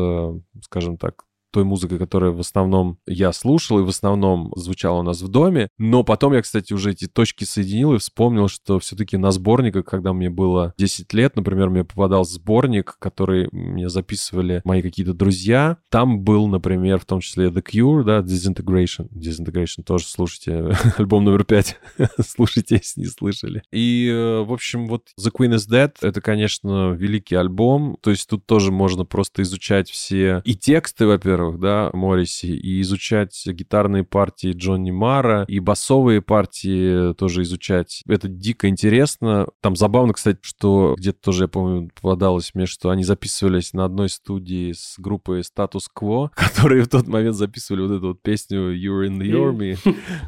скажем 0.62 0.98
так, 0.98 1.26
той 1.54 1.64
музыкой, 1.64 2.00
которую 2.00 2.34
в 2.34 2.40
основном 2.40 2.98
я 3.06 3.32
слушал 3.32 3.80
и 3.80 3.84
в 3.84 3.90
основном 3.90 4.52
звучала 4.56 5.00
у 5.00 5.04
нас 5.04 5.22
в 5.22 5.28
доме. 5.28 5.70
Но 5.78 6.04
потом 6.04 6.34
я, 6.34 6.42
кстати, 6.42 6.74
уже 6.74 6.92
эти 6.92 7.08
точки 7.08 7.44
соединил 7.44 7.94
и 7.94 8.00
вспомнил, 8.00 8.48
что 8.48 8.80
все-таки 8.80 9.18
на 9.18 9.32
сборниках, 9.32 9.86
когда 9.86 10.14
мне 10.14 10.30
было 10.30 10.74
10 10.78 11.14
лет, 11.14 11.36
например, 11.36 11.70
мне 11.70 11.84
попадал 11.84 12.26
сборник, 12.26 12.96
который 13.00 13.48
мне 13.52 13.88
записывали 13.88 14.62
мои 14.66 14.82
какие-то 14.82 15.14
друзья. 15.14 15.78
Там 15.90 16.22
был, 16.22 16.48
например, 16.48 17.00
в 17.00 17.06
том 17.06 17.20
числе 17.20 17.48
The 17.48 17.64
Cure, 17.64 18.04
да, 18.04 18.20
Disintegration. 18.20 19.10
Disintegration 19.12 19.84
тоже 19.86 20.06
слушайте. 20.06 20.76
Альбом 20.98 21.24
номер 21.24 21.44
5. 21.44 21.80
слушайте, 22.28 22.76
если 22.82 23.02
не 23.02 23.08
слышали. 23.08 23.62
И, 23.72 24.10
э, 24.10 24.42
в 24.42 24.52
общем, 24.52 24.88
вот 24.88 25.10
The 25.20 25.32
Queen 25.32 25.54
is 25.56 25.70
Dead— 25.70 25.92
это, 26.02 26.20
конечно, 26.20 26.94
великий 26.94 27.36
альбом. 27.36 27.98
То 28.02 28.10
есть 28.10 28.28
тут 28.28 28.48
тоже 28.48 28.72
можно 28.72 29.06
просто 29.06 29.44
изучать 29.44 29.92
все 29.92 30.42
и 30.46 30.56
тексты, 30.56 31.06
во-первых, 31.06 31.43
во-первых, 31.44 31.60
да, 31.60 31.90
Морриси, 31.94 32.48
и 32.48 32.82
изучать 32.82 33.42
гитарные 33.46 34.04
партии 34.04 34.54
Джонни 34.54 34.92
Мара, 34.92 35.46
и 35.48 35.60
басовые 35.60 36.22
партии 36.22 37.14
тоже 37.14 37.44
изучать. 37.44 38.04
Это 38.08 38.28
дико 38.28 38.68
интересно. 38.68 39.48
Там 39.62 39.76
забавно, 39.76 40.14
кстати, 40.14 40.40
что 40.42 40.96
где-то 40.98 41.20
тоже, 41.22 41.44
я 41.46 41.48
помню, 41.48 41.90
попадалось 42.02 42.52
мне, 42.54 42.66
что 42.66 42.90
они 42.90 43.04
записывались 43.04 43.74
на 43.74 43.86
одной 43.86 44.10
студии 44.10 44.74
с 44.74 44.96
группой 44.98 45.42
Status 45.42 45.84
Quo, 45.98 46.30
которые 46.36 46.84
в 46.84 46.88
тот 46.88 47.08
момент 47.08 47.36
записывали 47.36 47.82
вот 47.82 47.92
эту 47.92 48.08
вот 48.10 48.22
песню 48.22 48.74
You're 48.74 49.08
in 49.08 49.20
the 49.20 49.32
Army. 49.32 49.78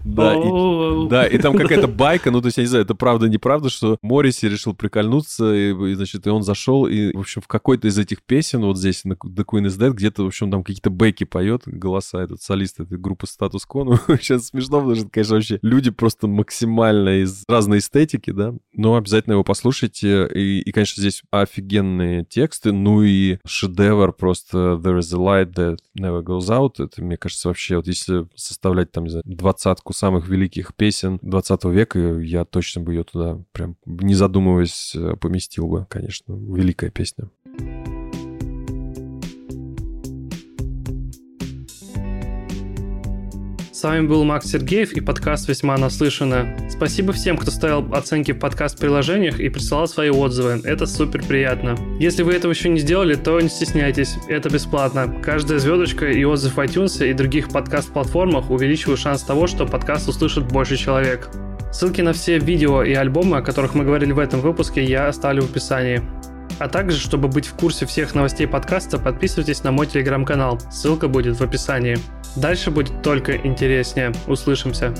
Да, 0.04 0.36
и, 0.36 1.10
да, 1.10 1.28
и 1.28 1.38
там 1.38 1.58
какая-то 1.58 1.88
байка, 1.88 2.32
ну, 2.32 2.42
то 2.42 2.48
есть, 2.48 2.58
я 2.58 2.64
не 2.64 2.68
знаю, 2.68 2.86
это 2.86 2.96
правда-неправда, 2.96 3.70
что 3.70 3.98
Морриси 4.02 4.46
решил 4.46 4.74
прикольнуться, 4.74 5.54
и, 5.54 5.72
и, 5.92 5.94
значит, 5.96 6.28
и 6.28 6.30
он 6.30 6.44
зашел, 6.44 6.86
и, 6.86 7.14
в 7.14 7.20
общем, 7.20 7.42
в 7.42 7.48
какой-то 7.48 7.88
из 7.88 7.98
этих 7.98 8.24
песен, 8.24 8.62
вот 8.62 8.78
здесь, 8.78 9.04
на 9.04 9.14
The 9.14 9.46
Queen 9.46 9.66
is 9.66 9.78
Dead, 9.80 9.92
где-то, 9.92 10.24
в 10.24 10.28
общем, 10.28 10.52
там 10.52 10.64
какие-то 10.64 10.90
бэки 11.06 11.24
поет, 11.24 11.62
голоса 11.68 12.24
этот 12.24 12.42
солист 12.42 12.80
этой 12.80 12.98
группы 12.98 13.28
Status 13.28 13.62
Quo. 13.70 13.84
Ну, 13.84 13.98
сейчас 14.18 14.48
смешно, 14.48 14.80
потому 14.80 14.96
что, 14.96 15.10
конечно, 15.10 15.36
вообще 15.36 15.60
люди 15.62 15.92
просто 15.92 16.28
максимально 16.28 17.22
из 17.22 17.44
разной 17.48 17.78
эстетики, 17.78 18.32
да. 18.32 18.56
Но 18.74 18.96
обязательно 18.96 19.34
его 19.34 19.44
послушайте. 19.44 20.28
И, 20.34 20.62
и, 20.62 20.72
конечно, 20.72 21.00
здесь 21.00 21.22
офигенные 21.30 22.26
тексты. 22.26 22.72
Ну 22.72 23.04
и 23.04 23.38
шедевр 23.46 24.14
просто 24.14 24.80
There 24.84 24.98
is 24.98 25.14
a 25.14 25.20
light 25.20 25.54
that 25.54 25.78
never 25.98 26.24
goes 26.24 26.50
out. 26.50 26.84
Это, 26.84 27.04
мне 27.04 27.18
кажется, 27.18 27.50
вообще, 27.50 27.76
вот 27.78 27.86
если 27.86 28.28
составлять 28.36 28.92
там, 28.92 29.04
не 29.04 29.12
знаю, 29.12 29.24
двадцатку 29.26 29.94
самых 29.94 30.28
великих 30.28 30.74
песен 30.74 31.20
20 31.22 31.66
века, 31.66 32.00
я 32.20 32.46
точно 32.46 32.82
бы 32.82 32.94
ее 32.94 33.04
туда 33.04 33.40
прям, 33.52 33.76
не 33.86 34.16
задумываясь, 34.16 34.96
поместил 35.22 35.68
бы, 35.68 35.86
конечно. 35.88 36.34
Великая 36.34 36.90
песня. 36.90 37.30
Вами 43.86 44.08
был 44.08 44.24
Макс 44.24 44.48
Сергеев 44.48 44.94
и 44.94 45.00
подкаст 45.00 45.48
«Весьма 45.48 45.78
наслышано». 45.78 46.58
Спасибо 46.72 47.14
всем, 47.14 47.38
кто 47.38 47.52
ставил 47.52 47.94
оценки 47.94 48.32
в 48.32 48.40
подкаст-приложениях 48.40 49.40
и 49.40 49.48
присылал 49.50 49.88
свои 49.88 50.10
отзывы. 50.10 50.60
Это 50.64 50.88
супер 50.88 51.24
приятно. 51.24 51.78
Если 52.00 52.24
вы 52.24 52.34
этого 52.34 52.52
еще 52.52 52.70
не 52.70 52.80
сделали, 52.80 53.14
то 53.14 53.40
не 53.40 53.48
стесняйтесь. 53.48 54.16
Это 54.28 54.50
бесплатно. 54.50 55.16
Каждая 55.24 55.60
звездочка 55.60 56.10
и 56.10 56.24
отзыв 56.24 56.56
в 56.56 56.60
iTunes 56.60 57.08
и 57.08 57.14
других 57.14 57.50
подкаст-платформах 57.50 58.50
увеличивают 58.50 59.00
шанс 59.00 59.22
того, 59.22 59.46
что 59.46 59.68
подкаст 59.68 60.10
услышит 60.10 60.48
больше 60.48 60.78
человек. 60.78 61.30
Ссылки 61.72 62.02
на 62.02 62.14
все 62.14 62.40
видео 62.40 62.82
и 62.82 62.94
альбомы, 62.94 63.38
о 63.38 63.42
которых 63.44 63.76
мы 63.76 63.84
говорили 63.84 64.14
в 64.14 64.20
этом 64.20 64.42
выпуске, 64.42 64.84
я 64.84 65.10
оставлю 65.10 65.44
в 65.44 65.52
описании. 65.52 66.02
А 66.58 66.70
также, 66.70 66.98
чтобы 66.98 67.28
быть 67.28 67.46
в 67.46 67.54
курсе 67.54 67.86
всех 67.86 68.16
новостей 68.16 68.48
подкаста, 68.48 68.98
подписывайтесь 68.98 69.64
на 69.64 69.72
мой 69.72 69.86
телеграм-канал. 69.86 70.60
Ссылка 70.72 71.08
будет 71.08 71.40
в 71.40 71.44
описании. 71.44 72.00
Дальше 72.36 72.72
будет 72.72 73.02
только 73.02 73.36
интереснее. 73.38 74.12
Услышимся. 74.28 74.94